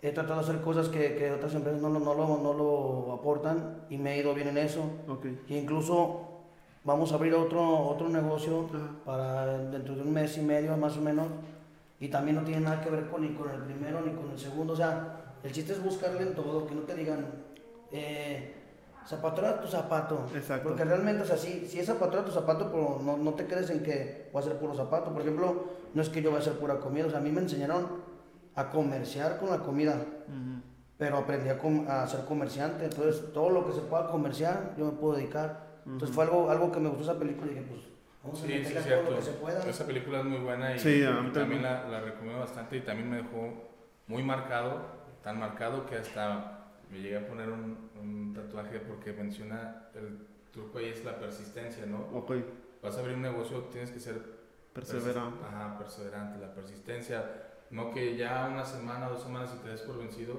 [0.00, 3.12] he tratado de hacer cosas que, que otras empresas no, lo- no, lo, no lo
[3.12, 4.84] aportan y me he ido bien en eso.
[5.08, 5.26] Ok.
[5.48, 6.27] Y incluso
[6.88, 8.90] vamos a abrir otro, otro negocio Ajá.
[9.04, 11.26] para dentro de un mes y medio más o menos.
[12.00, 14.38] Y también no tiene nada que ver con, ni con el primero ni con el
[14.38, 14.72] segundo.
[14.72, 17.26] O sea, el chiste es buscarle en todo, que no te digan,
[17.92, 18.54] eh,
[19.06, 20.26] zapatura tu zapato.
[20.34, 20.68] Exacto.
[20.68, 23.68] Porque realmente, o sea, si, si es zapatura tu zapato, pero no, no te quedes
[23.70, 25.12] en que voy a hacer puro zapato.
[25.12, 27.06] Por ejemplo, no es que yo voy a hacer pura comida.
[27.06, 27.86] O sea, a mí me enseñaron
[28.54, 29.94] a comerciar con la comida.
[29.94, 30.62] Ujú.
[30.98, 32.84] pero aprendí a, com- a ser comerciante.
[32.86, 35.67] Entonces, todo lo que se pueda comerciar, yo me puedo dedicar.
[35.92, 37.80] Entonces, fue algo, algo que me gustó esa película y dije, pues,
[38.22, 39.10] vamos a Sí, sí, meterle a todo cierto.
[39.10, 39.62] lo que se pueda.
[39.70, 41.32] Esa película es muy buena y, Sí, a y también.
[41.32, 43.68] también la, la recomiendo bastante y también me dejó
[44.06, 44.80] muy marcado,
[45.22, 50.78] tan marcado que hasta me llegué a poner un, un tatuaje porque menciona el truco
[50.78, 51.98] ahí es la persistencia, ¿no?
[52.14, 52.32] Ok,
[52.82, 54.20] Vas a abrir un negocio, tienes que ser
[54.72, 55.40] perseverante.
[55.42, 57.24] persi- Ajá, perseverante, la persistencia.
[57.70, 60.38] No que ya una semana, dos semanas y te des por vencido.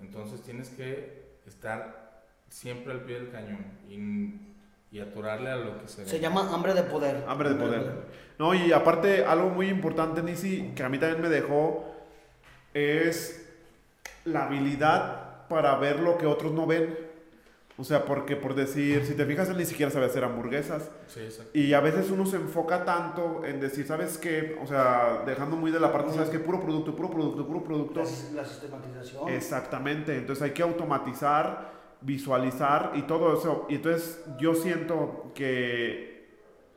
[0.00, 4.51] Entonces tienes que estar siempre al pie del cañón y,
[4.92, 6.20] y atorarle a lo que se Se ve.
[6.20, 7.24] llama Hambre de Poder.
[7.26, 7.92] Hambre de poder.
[8.38, 11.84] No, y aparte, algo muy importante, Nisi, que a mí también me dejó,
[12.74, 13.48] es
[14.24, 17.10] la habilidad para ver lo que otros no ven.
[17.78, 20.90] O sea, porque por decir, si te fijas, él ni siquiera sabe hacer hamburguesas.
[21.08, 21.58] Sí, exacto.
[21.58, 24.58] Y a veces uno se enfoca tanto en decir, ¿sabes qué?
[24.62, 26.38] O sea, dejando muy de la parte, ¿sabes qué?
[26.38, 28.00] Puro producto, puro producto, puro producto.
[28.34, 29.28] La, la sistematización.
[29.30, 31.72] Exactamente, entonces hay que automatizar,
[32.02, 33.66] visualizar y todo eso.
[33.68, 36.28] Y entonces yo siento que,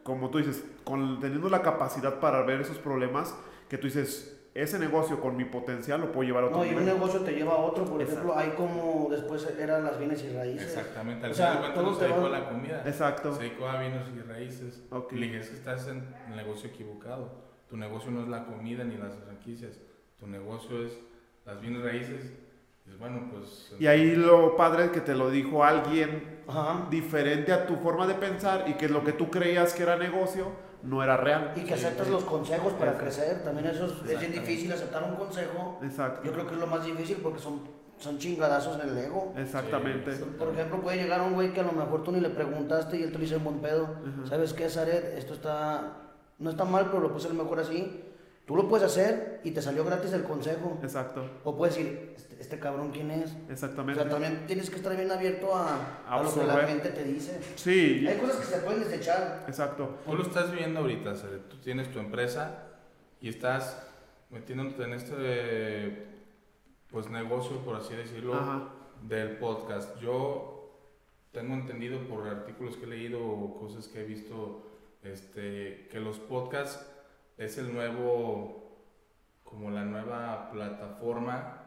[0.04, 3.36] como tú dices, con, teniendo la capacidad para ver esos problemas,
[3.70, 6.74] que tú dices, ese negocio con mi potencial lo puedo llevar a otro No, y
[6.74, 8.32] un negocio te lleva a otro, por Exacto.
[8.32, 10.68] ejemplo, hay como después eran las bienes y raíces.
[10.68, 11.26] Exactamente.
[11.26, 12.84] Al O final te se dedicó a la comida.
[12.86, 13.36] Exacto.
[13.36, 14.84] Se dedicó a vinos y raíces.
[14.92, 15.12] Ok.
[15.12, 17.44] Le dije, es que estás en el negocio equivocado.
[17.70, 19.78] Tu negocio no es la comida ni las franquicias.
[20.20, 20.98] Tu negocio es
[21.46, 22.40] las bienes raíces.
[22.88, 23.74] Y bueno, pues...
[23.80, 26.88] Y ahí lo padre es que te lo dijo alguien Ajá.
[26.90, 30.52] diferente a tu forma de pensar y que lo que tú creías que era negocio
[30.84, 31.54] no era real.
[31.56, 33.44] Y que aceptas los consejos para crecer.
[33.44, 35.80] También eso es, es bien difícil aceptar un consejo.
[35.84, 36.22] Exacto.
[36.24, 37.62] Yo creo que es lo más difícil porque son,
[37.98, 39.34] son chingadazos en el ego.
[39.36, 40.12] Exactamente.
[40.12, 43.04] Por ejemplo, puede llegar un güey que a lo mejor tú ni le preguntaste y
[43.04, 43.90] él te lo dice en buen pedo.
[44.30, 45.18] ¿Sabes qué, Zaret?
[45.18, 46.02] Esto está.
[46.38, 48.04] No está mal, pero lo puedes hacer mejor así.
[48.46, 50.78] Tú lo puedes hacer y te salió gratis el consejo.
[50.84, 51.28] Exacto.
[51.44, 53.36] O puedes decir, este, este cabrón, ¿quién es?
[53.50, 54.00] O Exactamente.
[54.02, 57.40] sea, también tienes que estar bien abierto a, a lo que la gente te dice.
[57.56, 59.46] Sí, Hay cosas que se pueden desechar.
[59.48, 59.98] exacto.
[60.06, 61.14] Tú lo estás viendo ahorita,
[61.50, 62.68] tú tienes tu empresa
[63.20, 63.82] y estás
[64.30, 66.08] metiéndote en este
[66.92, 68.70] pues negocio, por así decirlo, Ajá.
[69.02, 70.00] del podcast.
[70.00, 70.72] Yo
[71.32, 74.70] tengo entendido por artículos que he leído o cosas que he visto
[75.04, 76.86] este, que los podcasts
[77.38, 78.80] es el nuevo,
[79.44, 81.62] como la nueva plataforma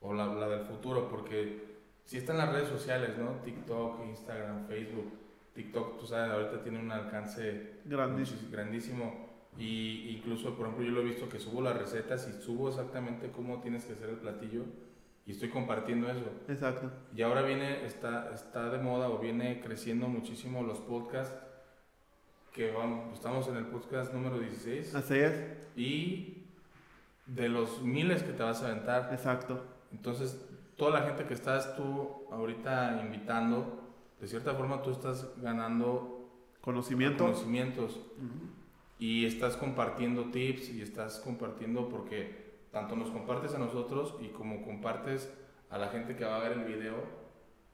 [0.00, 1.70] o la, la del futuro, porque
[2.04, 3.40] si están las redes sociales, ¿no?
[3.42, 5.12] TikTok, Instagram, Facebook.
[5.54, 8.50] TikTok, tú sabes, ahorita tiene un alcance Grandísimo.
[8.50, 9.28] grandísimo.
[9.58, 13.30] Y incluso, por ejemplo, yo lo he visto que subo las recetas y subo exactamente
[13.30, 14.62] cómo tienes que hacer el platillo
[15.26, 16.24] y estoy compartiendo eso.
[16.48, 16.90] Exacto.
[17.14, 21.34] Y ahora viene, está, está de moda o viene creciendo muchísimo los podcasts,
[22.52, 25.34] que vamos, estamos en el podcast número 16 Así es.
[25.76, 26.44] y
[27.26, 29.62] de los miles que te vas a aventar, Exacto.
[29.92, 30.40] entonces
[30.76, 33.80] toda la gente que estás tú ahorita invitando,
[34.20, 36.16] de cierta forma tú estás ganando
[36.60, 37.24] Conocimiento.
[37.24, 38.00] conocimientos
[38.98, 44.62] y estás compartiendo tips y estás compartiendo porque tanto nos compartes a nosotros y como
[44.62, 45.32] compartes
[45.70, 46.96] a la gente que va a ver el video,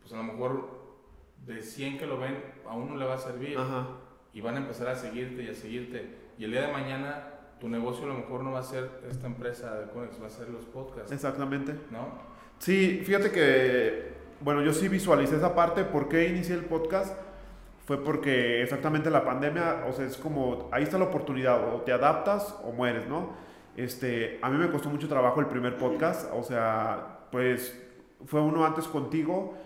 [0.01, 0.69] pues a lo mejor
[1.45, 2.37] de 100 que lo ven,
[2.69, 3.89] a uno le va a servir Ajá.
[4.37, 6.11] Y van a empezar a seguirte y a seguirte.
[6.37, 7.25] Y el día de mañana
[7.59, 10.31] tu negocio a lo mejor no va a ser esta empresa de Conex, va a
[10.31, 11.73] ser los podcasts, Exactamente.
[11.91, 12.09] ¿no?
[12.59, 15.85] Sí, fíjate que, bueno, yo sí visualicé esa parte.
[15.85, 17.19] ¿Por qué inicié el podcast?
[17.87, 21.93] Fue porque exactamente la pandemia, o sea, es como, ahí está la oportunidad, o te
[21.93, 23.31] adaptas o mueres, ¿no?
[23.75, 27.83] Este, a mí me costó mucho trabajo el primer podcast, o sea, pues
[28.27, 29.57] fue uno antes contigo,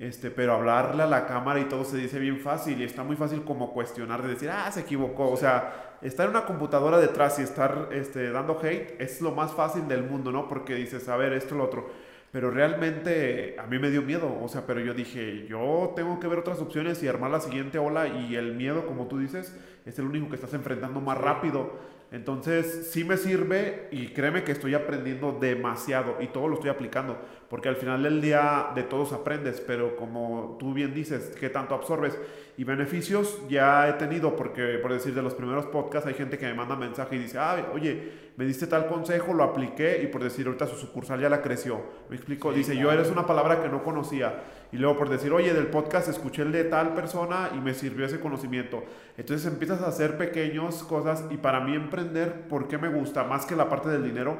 [0.00, 3.16] este, pero hablarle a la cámara y todo se dice bien fácil y está muy
[3.16, 7.38] fácil como cuestionar, de decir, ah, se equivocó, o sea, estar en una computadora detrás
[7.38, 10.48] y estar este, dando hate es lo más fácil del mundo, ¿no?
[10.48, 11.90] Porque dices, a ver, esto, lo otro.
[12.32, 16.28] Pero realmente a mí me dio miedo, o sea, pero yo dije, yo tengo que
[16.28, 19.54] ver otras opciones y armar la siguiente ola y el miedo, como tú dices,
[19.84, 21.74] es el único que estás enfrentando más rápido.
[22.12, 27.16] Entonces, sí me sirve y créeme que estoy aprendiendo demasiado y todo lo estoy aplicando,
[27.48, 31.74] porque al final del día de todos aprendes, pero como tú bien dices, ¿qué tanto
[31.74, 32.18] absorbes?
[32.60, 36.44] Y beneficios ya he tenido, porque por decir de los primeros podcasts hay gente que
[36.44, 40.22] me manda mensaje y dice, ah, oye, me diste tal consejo, lo apliqué y por
[40.22, 41.80] decir ahorita su sucursal ya la creció.
[42.10, 44.42] Me explico, Sí, dice, yo eres una palabra que no conocía.
[44.72, 48.04] Y luego por decir, oye, del podcast escuché el de tal persona y me sirvió
[48.04, 48.84] ese conocimiento.
[49.16, 53.24] Entonces empiezas a hacer pequeñas cosas y para mí emprender, ¿por qué me gusta?
[53.24, 54.36] Más que la parte del dinero,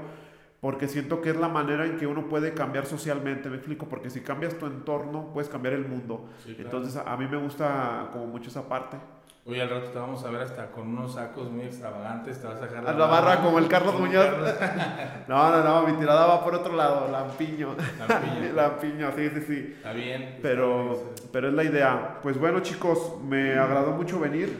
[0.61, 4.11] porque siento que es la manera en que uno puede cambiar socialmente, me explico, porque
[4.11, 6.29] si cambias tu entorno, puedes cambiar el mundo.
[6.45, 6.65] Sí, claro.
[6.65, 8.99] Entonces, a, mí me gusta como mucho esa parte.
[9.47, 12.59] Oye, al rato te vamos a ver hasta con unos sacos muy extravagantes, te vas
[12.61, 14.27] a dejar A la barra como el Carlos Muñoz.
[15.29, 17.75] No, no, no, mi tirada va por otro lado, lampiño.
[17.99, 18.53] Lampiño.
[18.55, 19.75] Lampiño, sí, sí, sí.
[19.77, 20.23] Está bien.
[20.23, 21.29] está Pero, bien, sí.
[21.33, 22.19] pero es la idea.
[22.23, 24.59] Pues bueno, chicos, me agradó mucho venir,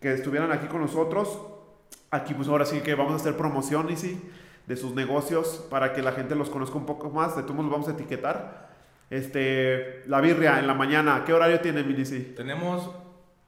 [0.00, 1.40] que estuvieran aquí con nosotros.
[2.10, 4.20] Aquí, pues ahora sí que vamos a hacer promoción, y sí,
[4.70, 7.34] de sus negocios para que la gente los conozca un poco más.
[7.34, 8.70] De todos modos, los vamos a etiquetar.
[9.10, 12.34] Este, la birria en la mañana, ¿qué horario tiene, Minisi?
[12.36, 12.88] Tenemos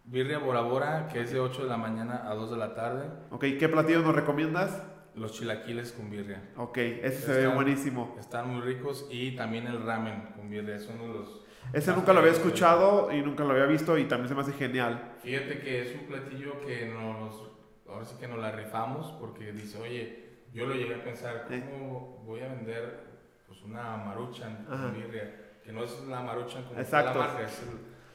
[0.04, 3.04] birria Bora Bora, que es de 8 de la mañana a 2 de la tarde.
[3.30, 4.82] Ok, ¿qué platillos nos recomiendas?
[5.14, 6.42] Los chilaquiles con birria.
[6.56, 8.16] Ok, ese se ve Están- buenísimo.
[8.18, 10.80] Están muy ricos y también el ramen con birria.
[10.80, 11.44] Son uno de los.
[11.72, 14.52] Ese nunca lo había escuchado y nunca lo había visto y también se me hace
[14.54, 15.12] genial.
[15.22, 17.40] Fíjate que es un platillo que nos.
[17.88, 20.21] Ahora sí que nos la rifamos porque dice, oye,
[20.52, 21.62] yo lo llegué a pensar, Sí.
[21.70, 23.00] ¿cómo voy a vender
[23.46, 25.58] pues una maruchan con birria?
[25.64, 27.18] Que no es la maruchan como Exacto.
[27.18, 27.62] la marca, es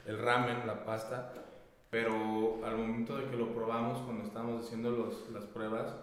[0.06, 1.34] el, el ramen, la pasta.
[1.90, 5.96] Pero al momento de que lo probamos, cuando estábamos haciendo los, las pruebas,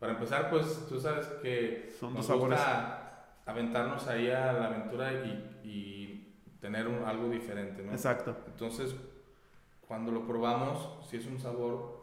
[0.00, 5.60] para empezar, pues tú sabes que Son nos gusta aventarnos ahí a la aventura y,
[5.64, 7.92] y tener un- algo diferente, ¿no?
[7.92, 8.36] Exacto.
[8.46, 8.94] Entonces,
[9.86, 11.97] cuando lo probamos, sí es un sabor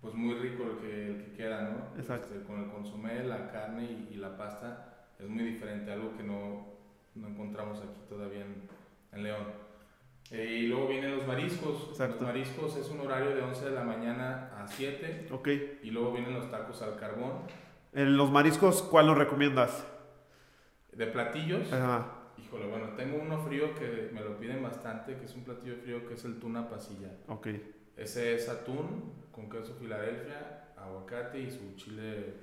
[0.00, 2.00] pues muy rico el que, el que queda, ¿no?
[2.00, 2.28] Exacto.
[2.34, 6.22] Este, con el consomé, la carne y, y la pasta es muy diferente, algo que
[6.22, 6.66] no,
[7.14, 8.68] no encontramos aquí todavía en,
[9.12, 9.44] en León.
[10.30, 11.86] Eh, y luego vienen los mariscos.
[11.90, 12.16] Exacto.
[12.16, 15.48] Los mariscos es un horario de 11 de la mañana a 7 Ok.
[15.82, 17.32] y luego vienen los tacos al carbón.
[17.94, 19.86] En los mariscos, ¿cuál nos recomiendas?
[20.92, 22.12] De platillos, Ajá.
[22.36, 26.06] híjole, bueno, tengo uno frío que me lo piden bastante, que es un platillo frío
[26.06, 27.08] que es el tuna pasilla.
[27.28, 27.48] Ok.
[27.98, 32.34] Ese es atún con queso Filadelfia, aguacate y su chile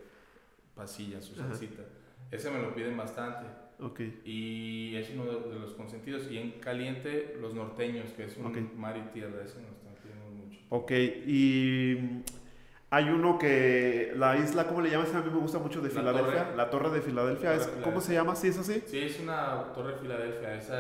[0.76, 1.50] pasilla, su Ajá.
[1.50, 1.84] salsita.
[2.32, 3.46] Ese me lo piden bastante.
[3.80, 4.00] Ok.
[4.26, 6.30] Y es uno de, de los consentidos.
[6.32, 8.58] Y en caliente, los norteños, que es un Ok.
[8.76, 9.44] mar y tierra.
[9.44, 10.60] Ese nos están pidiendo mucho.
[10.70, 10.92] Ok.
[10.92, 12.22] Y mm,
[12.90, 14.14] hay uno que.
[14.16, 15.14] La isla, ¿cómo le llamas?
[15.14, 16.44] A mí me gusta mucho de La Filadelfia.
[16.46, 16.56] torre.
[16.58, 17.50] La torre de Filadelfia.
[17.52, 18.08] Torre es- de ¿Cómo Filadelfia.
[18.08, 18.36] se llama?
[18.36, 18.84] ¿Sí es así?
[18.88, 20.56] Sí, es una torre Filadelfia.
[20.56, 20.80] Esa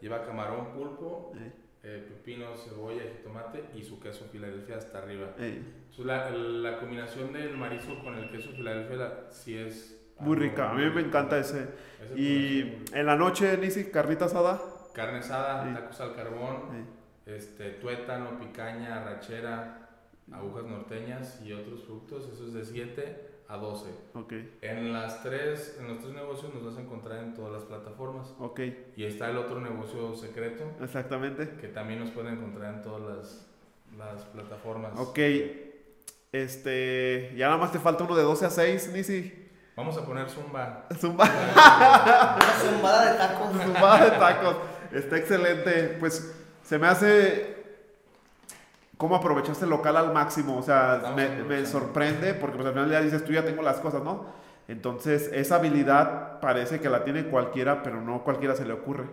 [0.00, 1.52] lleva camarón, pulpo, Eh,
[1.90, 5.34] eh, pepino, cebolla, jitomate y su queso Filadelfia hasta arriba.
[5.38, 9.94] Entonces, la, la combinación del marisco con el queso Filadelfia la- sí es...
[10.20, 10.70] Muy rica.
[10.70, 11.68] A mí me encanta ese.
[12.16, 12.60] Y
[12.92, 14.60] en la noche, Nisi, carnita asada.
[14.92, 16.86] Carne asada, tacos al carbón,
[17.24, 19.88] este, tuétano, picaña, arrachera,
[20.32, 22.28] agujas norteñas y otros frutos.
[22.34, 23.90] Eso es de 7 a 12.
[24.14, 24.32] Ok.
[24.60, 28.34] En, las tres, en los tres negocios nos vas a encontrar en todas las plataformas.
[28.38, 28.60] Ok.
[28.96, 31.48] Y está el otro negocio secreto Exactamente.
[31.60, 33.48] que también nos pueden encontrar en todas las,
[33.96, 34.92] las plataformas.
[34.98, 35.18] Ok.
[36.30, 37.32] Este.
[37.36, 39.48] Ya nada más te falta uno de 12 a 6, Nisi.
[39.74, 40.86] Vamos a poner Zumba.
[40.98, 41.24] Zumba.
[41.24, 43.62] Una zumbada de tacos.
[43.62, 44.56] Zumbada de tacos.
[44.92, 45.96] Está excelente.
[46.00, 47.57] Pues se me hace.
[48.98, 50.58] ¿Cómo aprovechaste el local al máximo?
[50.58, 53.78] O sea, me, me sorprende porque pues, al final ya dices, tú ya tengo las
[53.78, 54.26] cosas, ¿no?
[54.68, 59.04] Entonces, esa habilidad parece que la tiene cualquiera, pero no cualquiera se le ocurre.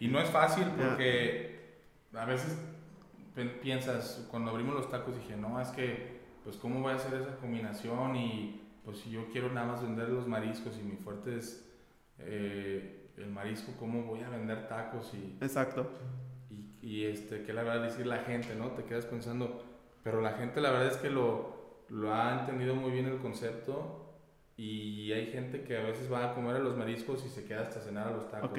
[0.00, 1.76] Y no es fácil porque
[2.12, 2.58] a veces
[3.62, 7.36] piensas, cuando abrimos los tacos dije, no, es que, pues, ¿cómo voy a hacer esa
[7.36, 8.16] combinación?
[8.16, 11.64] Y pues, si yo quiero nada más vender los mariscos y mi fuerte es
[12.18, 15.12] eh, el marisco, ¿cómo voy a vender tacos?
[15.14, 15.88] Y, Exacto.
[16.84, 18.68] Y, este, ¿qué le va a decir la gente, no?
[18.72, 19.62] Te quedas pensando,
[20.02, 24.00] pero la gente la verdad es que lo, lo ha entendido muy bien el concepto.
[24.56, 27.62] Y hay gente que a veces va a comer a los mariscos y se queda
[27.62, 28.56] hasta cenar a los tacos.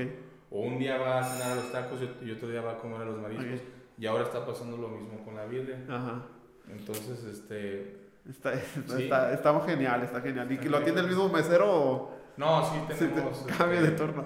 [0.52, 3.02] O un día va a cenar a los tacos y otro día va a comer
[3.02, 3.62] a los mariscos.
[3.98, 5.80] Y ahora está pasando lo mismo con la birria.
[5.88, 6.24] Ajá.
[6.70, 8.10] Entonces, este...
[8.30, 9.04] Está, está, Sí.
[9.04, 10.52] está, está genial, está genial.
[10.52, 13.46] ¿Y que lo atiende el mismo mesero o No, sí tenemos...
[13.46, 14.26] te- cambia de este, turno?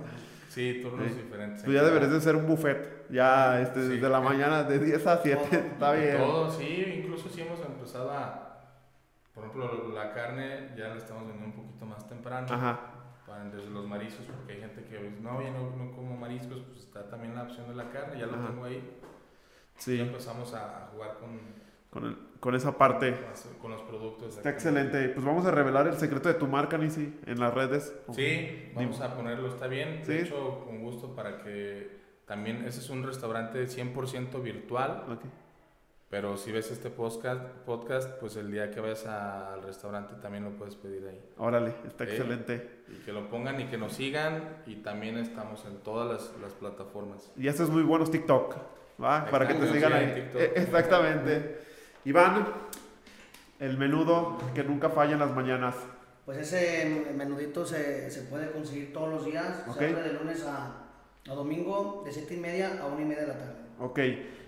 [0.50, 1.22] Sí, turnos Sí.
[1.22, 1.64] diferentes.
[1.64, 3.08] Tú ya deberías de ser un buffet.
[3.10, 3.88] Ya este, Sí.
[3.94, 5.44] desde la mañana de 10 a 7.
[5.74, 6.18] Está bien.
[6.18, 8.46] Todo, sí, incluso sí hemos empezado a...
[9.34, 12.48] Por ejemplo, la carne ya la estamos vendiendo un poquito más temprano.
[12.50, 12.80] Ajá.
[13.26, 16.60] Para, desde los mariscos, porque hay gente que dice, no, ya no, no como mariscos,
[16.68, 18.48] pues está también la opción de la carne, ya lo Ajá.
[18.48, 18.78] tengo ahí.
[19.76, 21.40] Ya Sí, empezamos a, a jugar con,
[21.92, 23.16] con, el- con esa parte.
[23.62, 24.38] con los productos.
[24.38, 25.10] Está excelente.
[25.10, 27.94] Pues vamos a revelar el secreto de tu marca, Nisi, en las redes.
[28.14, 30.02] Sí, vamos a ponerlo, está bien.
[30.04, 30.14] Sí.
[30.14, 35.22] De hecho, con gusto para que también, ese es un restaurante 100% virtual, Ok.
[36.10, 40.52] pero si ves este podcast, podcast, pues el día que vayas al restaurante también lo
[40.52, 41.20] puedes pedir ahí.
[41.38, 42.12] Órale, está Sí.
[42.12, 42.84] excelente.
[42.88, 46.54] Y que lo pongan y que nos sigan y también estamos en todas las, las
[46.54, 47.32] plataformas.
[47.36, 48.56] Y haces muy buenos TikTok,
[49.04, 49.26] ¿va?
[49.30, 50.14] Para que te sigan ahí.
[50.14, 50.42] TikTok.
[50.42, 51.69] Eh, Exactamente.
[52.10, 52.44] Iván,
[53.60, 55.76] el menudo que nunca falla en las mañanas.
[56.26, 59.64] Pues ese menudito se, se puede conseguir todos los días.
[59.68, 59.78] Ok.
[59.78, 60.88] Se abre de lunes a,
[61.30, 63.54] a domingo, de 7 y media a 1 y media de la tarde.
[63.80, 64.00] Ok.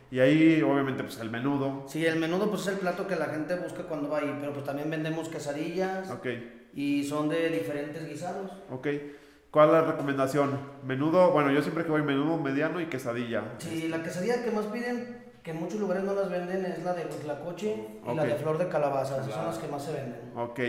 [0.09, 1.85] Y ahí, obviamente, pues el menudo.
[1.87, 4.53] Sí, el menudo pues es el plato que la gente busca cuando va ahí, pero
[4.53, 6.27] pues también vendemos quesadillas Ok.
[6.73, 8.51] y son de diferentes guisados.
[8.71, 8.87] Ok.
[9.51, 10.57] ¿Cuál es la recomendación?
[10.83, 13.43] Menudo, bueno, yo siempre que voy menudo mediano y quesadilla.
[13.59, 16.93] Sí, la quesadilla que más piden, que en muchos lugares no las venden, es la
[16.93, 17.75] de huitlacoche
[18.11, 20.31] y la de flor de calabaza, esas son las que más se venden.
[20.35, 20.59] Ok.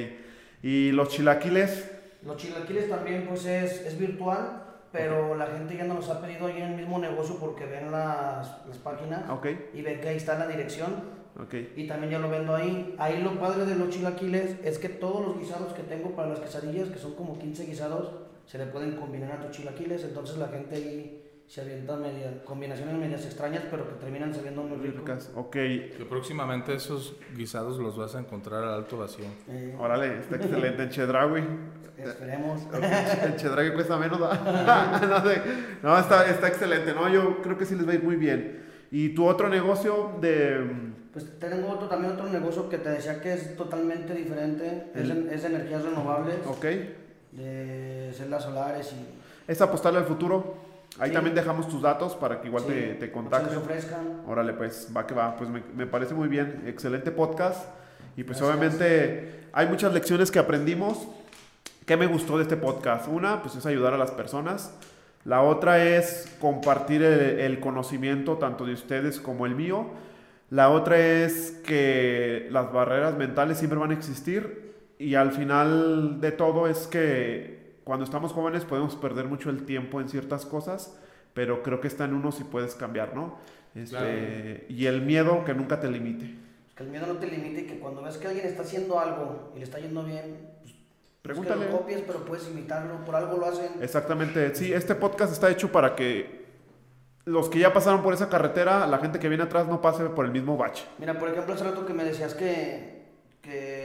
[0.62, 1.90] ¿Y los chilaquiles?
[2.24, 4.62] Los chilaquiles también pues es, es virtual,
[4.92, 7.90] pero la gente ya nos los ha pedido ahí en el mismo negocio porque ven
[7.90, 9.46] las, las páginas Ok.
[9.74, 11.54] y ven que ahí está la dirección Ok.
[11.76, 12.94] y también ya lo vendo ahí.
[12.98, 16.40] Ahí lo padre de los chilaquiles es que todos los guisados que tengo para las
[16.40, 18.12] quesadillas, que son como 15 guisados,
[18.46, 22.94] se le pueden combinar a tus chilaquiles, entonces la gente ahí se avienta media, combinaciones
[22.94, 25.30] medias extrañas, pero que terminan sabiendo muy ricas.
[25.34, 25.52] Ok.
[25.52, 29.26] Que próximamente esos guisados los vas a encontrar al alto vacío.
[29.48, 31.44] Eh, Órale, está excelente en Chedraui.
[31.98, 32.62] esperemos.
[33.24, 34.18] El Chedraui cuesta menos.
[34.20, 34.28] no,
[35.28, 35.42] sé.
[35.82, 37.08] No, está, está excelente, ¿no?
[37.10, 38.62] Yo creo que sí les va a ir muy bien.
[38.90, 40.92] ¿Y tu otro negocio de...
[41.12, 45.28] Pues tengo otro, también otro negocio que te decía que es totalmente diferente, es, El-
[45.28, 46.64] es de energías renovables, Ok.
[47.32, 50.71] de celdas solares y Es apostarle al futuro.
[51.02, 51.14] Ahí Sí.
[51.14, 53.58] también dejamos tus datos para que igual sí, te, te contacten.
[53.58, 54.22] ofrezcan.
[54.26, 55.34] Órale, pues, va que va.
[55.36, 56.62] Pues me, me parece muy bien.
[56.66, 57.66] Excelente podcast.
[58.16, 58.56] Y pues Gracias.
[58.58, 61.08] obviamente hay muchas lecciones que aprendimos.
[61.86, 63.08] ¿Qué me gustó de este podcast?
[63.08, 64.72] Una, pues es ayudar a las personas.
[65.24, 69.86] La otra es compartir el, el conocimiento tanto de ustedes como el mío.
[70.50, 74.74] La otra es que las barreras mentales siempre van a existir.
[74.98, 80.00] Y al final de todo es que cuando estamos jóvenes podemos perder mucho el tiempo
[80.00, 80.98] en ciertas cosas,
[81.34, 83.38] pero creo que está en uno si puedes cambiar, ¿no?
[83.74, 84.08] Este, Claro.
[84.68, 86.34] Y el miedo que nunca te limite.
[86.74, 89.52] Que el miedo no te limite y que cuando ves que alguien está haciendo algo
[89.54, 90.74] y le está yendo bien, pues,
[91.22, 91.60] Pregúntale.
[91.60, 93.70] Es que lo copies, pero puedes imitarlo, por algo lo hacen.
[93.80, 96.42] Exactamente, sí, este podcast está hecho para que
[97.24, 100.24] los que ya pasaron por esa carretera, la gente que viene atrás no pase por
[100.24, 100.84] el mismo bache.
[100.98, 103.04] Mira, por ejemplo, hace rato que me decías que,
[103.40, 103.81] que,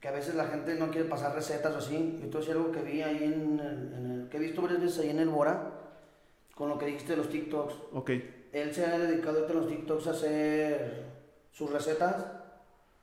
[0.00, 2.18] que a veces la gente no quiere pasar recetas o así.
[2.22, 4.40] Yo te voy a decir algo que vi ahí en el, en el- que he
[4.40, 5.72] visto varias veces ahí en el Bora,
[6.54, 7.74] con lo que dijiste de los TikToks.
[7.92, 8.10] Ok,
[8.52, 11.04] Él se ha dedicado en los TikToks a hacer
[11.52, 12.26] sus recetas,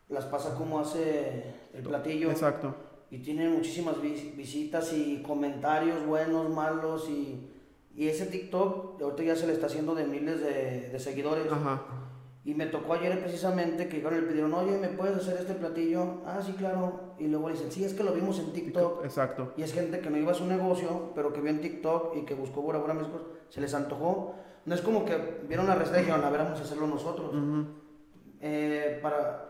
[0.09, 1.43] las pasa como hace
[1.73, 2.31] el platillo.
[2.31, 2.73] exacto.
[3.09, 7.47] y tiene muchísimas vis- visitas y comentarios buenos, malos y,
[7.95, 11.49] y ese TikTok ahorita ya se le está haciendo de miles de, de seguidores.
[11.51, 11.83] Ajá,
[12.47, 15.53] Y me tocó ayer precisamente que llegaron y le pidieron, oye, ¿me puedes hacer este
[15.53, 16.21] platillo?
[16.25, 17.15] Ah, sí, claro.
[17.19, 19.03] Y luego le dicen, sí, es que lo vimos en TikTok.
[19.03, 19.51] exacto.
[19.57, 22.21] Y es gente que no iba a su negocio, pero que vio en TikTok y
[22.21, 23.19] que buscó Bora Bora México,
[23.49, 24.35] se les antojó.
[24.63, 27.35] No es como que vieron la receta y dijeron, a ver, vamos a hacerlo nosotros.
[28.39, 29.43] Eh, para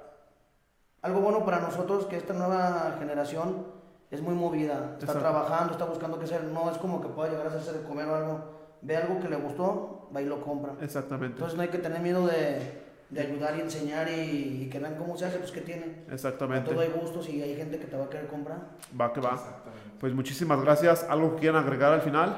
[1.03, 3.67] algo bueno para nosotros que esta nueva generación
[4.09, 5.19] es muy movida, está Exacto.
[5.19, 8.07] trabajando, está buscando qué hacer, no es como que pueda llegar a hacerse de comer
[8.07, 8.39] o algo,
[8.81, 10.73] ve algo que le gustó, va y lo compra.
[10.81, 14.79] Exactamente, Entonces no hay que tener miedo de, de ayudar y enseñar y, y que
[14.79, 16.03] vean cómo se hace, pues que tiene.
[16.09, 16.69] A exactamente.
[16.69, 18.57] todo hay gustos y hay gente que te va a querer comprar.
[18.99, 19.63] Va que va.
[19.99, 21.05] Pues muchísimas gracias.
[21.09, 22.35] ¿Algo que quieran agregar al final?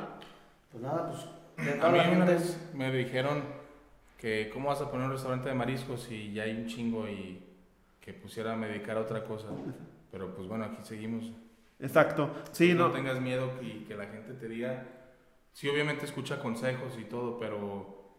[0.71, 3.43] Pues nada, pues A mí una vez me dijeron
[4.17, 7.41] que cómo vas a poner un restaurante de mariscos y ya hay un chingo y
[7.99, 9.47] que pusiera a me dedicar a otra cosa.
[10.11, 11.31] Pero pues bueno, aquí seguimos.
[11.79, 12.29] Exacto.
[12.51, 12.93] Sí, no, no.
[12.93, 14.85] tengas miedo y que la gente te diga.
[15.53, 18.13] Sí, obviamente escucha consejos y todo, pero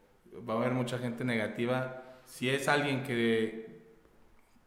[0.48, 2.10] va a haber mucha gente negativa.
[2.31, 3.97] Si es alguien que,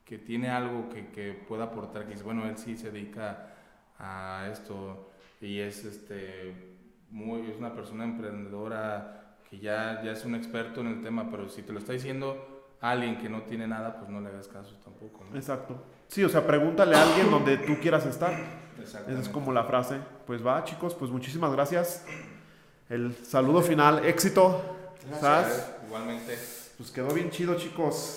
[0.04, 3.54] que tiene algo que, que pueda aportar, que dice, bueno, él sí se dedica
[3.98, 6.74] a esto y es este
[7.10, 11.48] muy es una persona emprendedora que ya, ya es un experto en el tema, pero
[11.48, 14.76] si te lo está diciendo alguien que no tiene nada, pues no le hagas caso
[14.84, 15.24] tampoco.
[15.30, 15.38] ¿no?
[15.38, 15.82] Exacto.
[16.08, 18.34] Sí, o sea, pregúntale a alguien donde tú quieras estar.
[18.82, 20.00] Esa es como la frase.
[20.26, 22.06] Pues va, chicos, pues muchísimas gracias.
[22.90, 24.62] El saludo final, éxito.
[25.08, 25.76] Gracias.
[25.88, 26.63] Igualmente.
[26.78, 28.12] Pues quedó bien chido, chicos.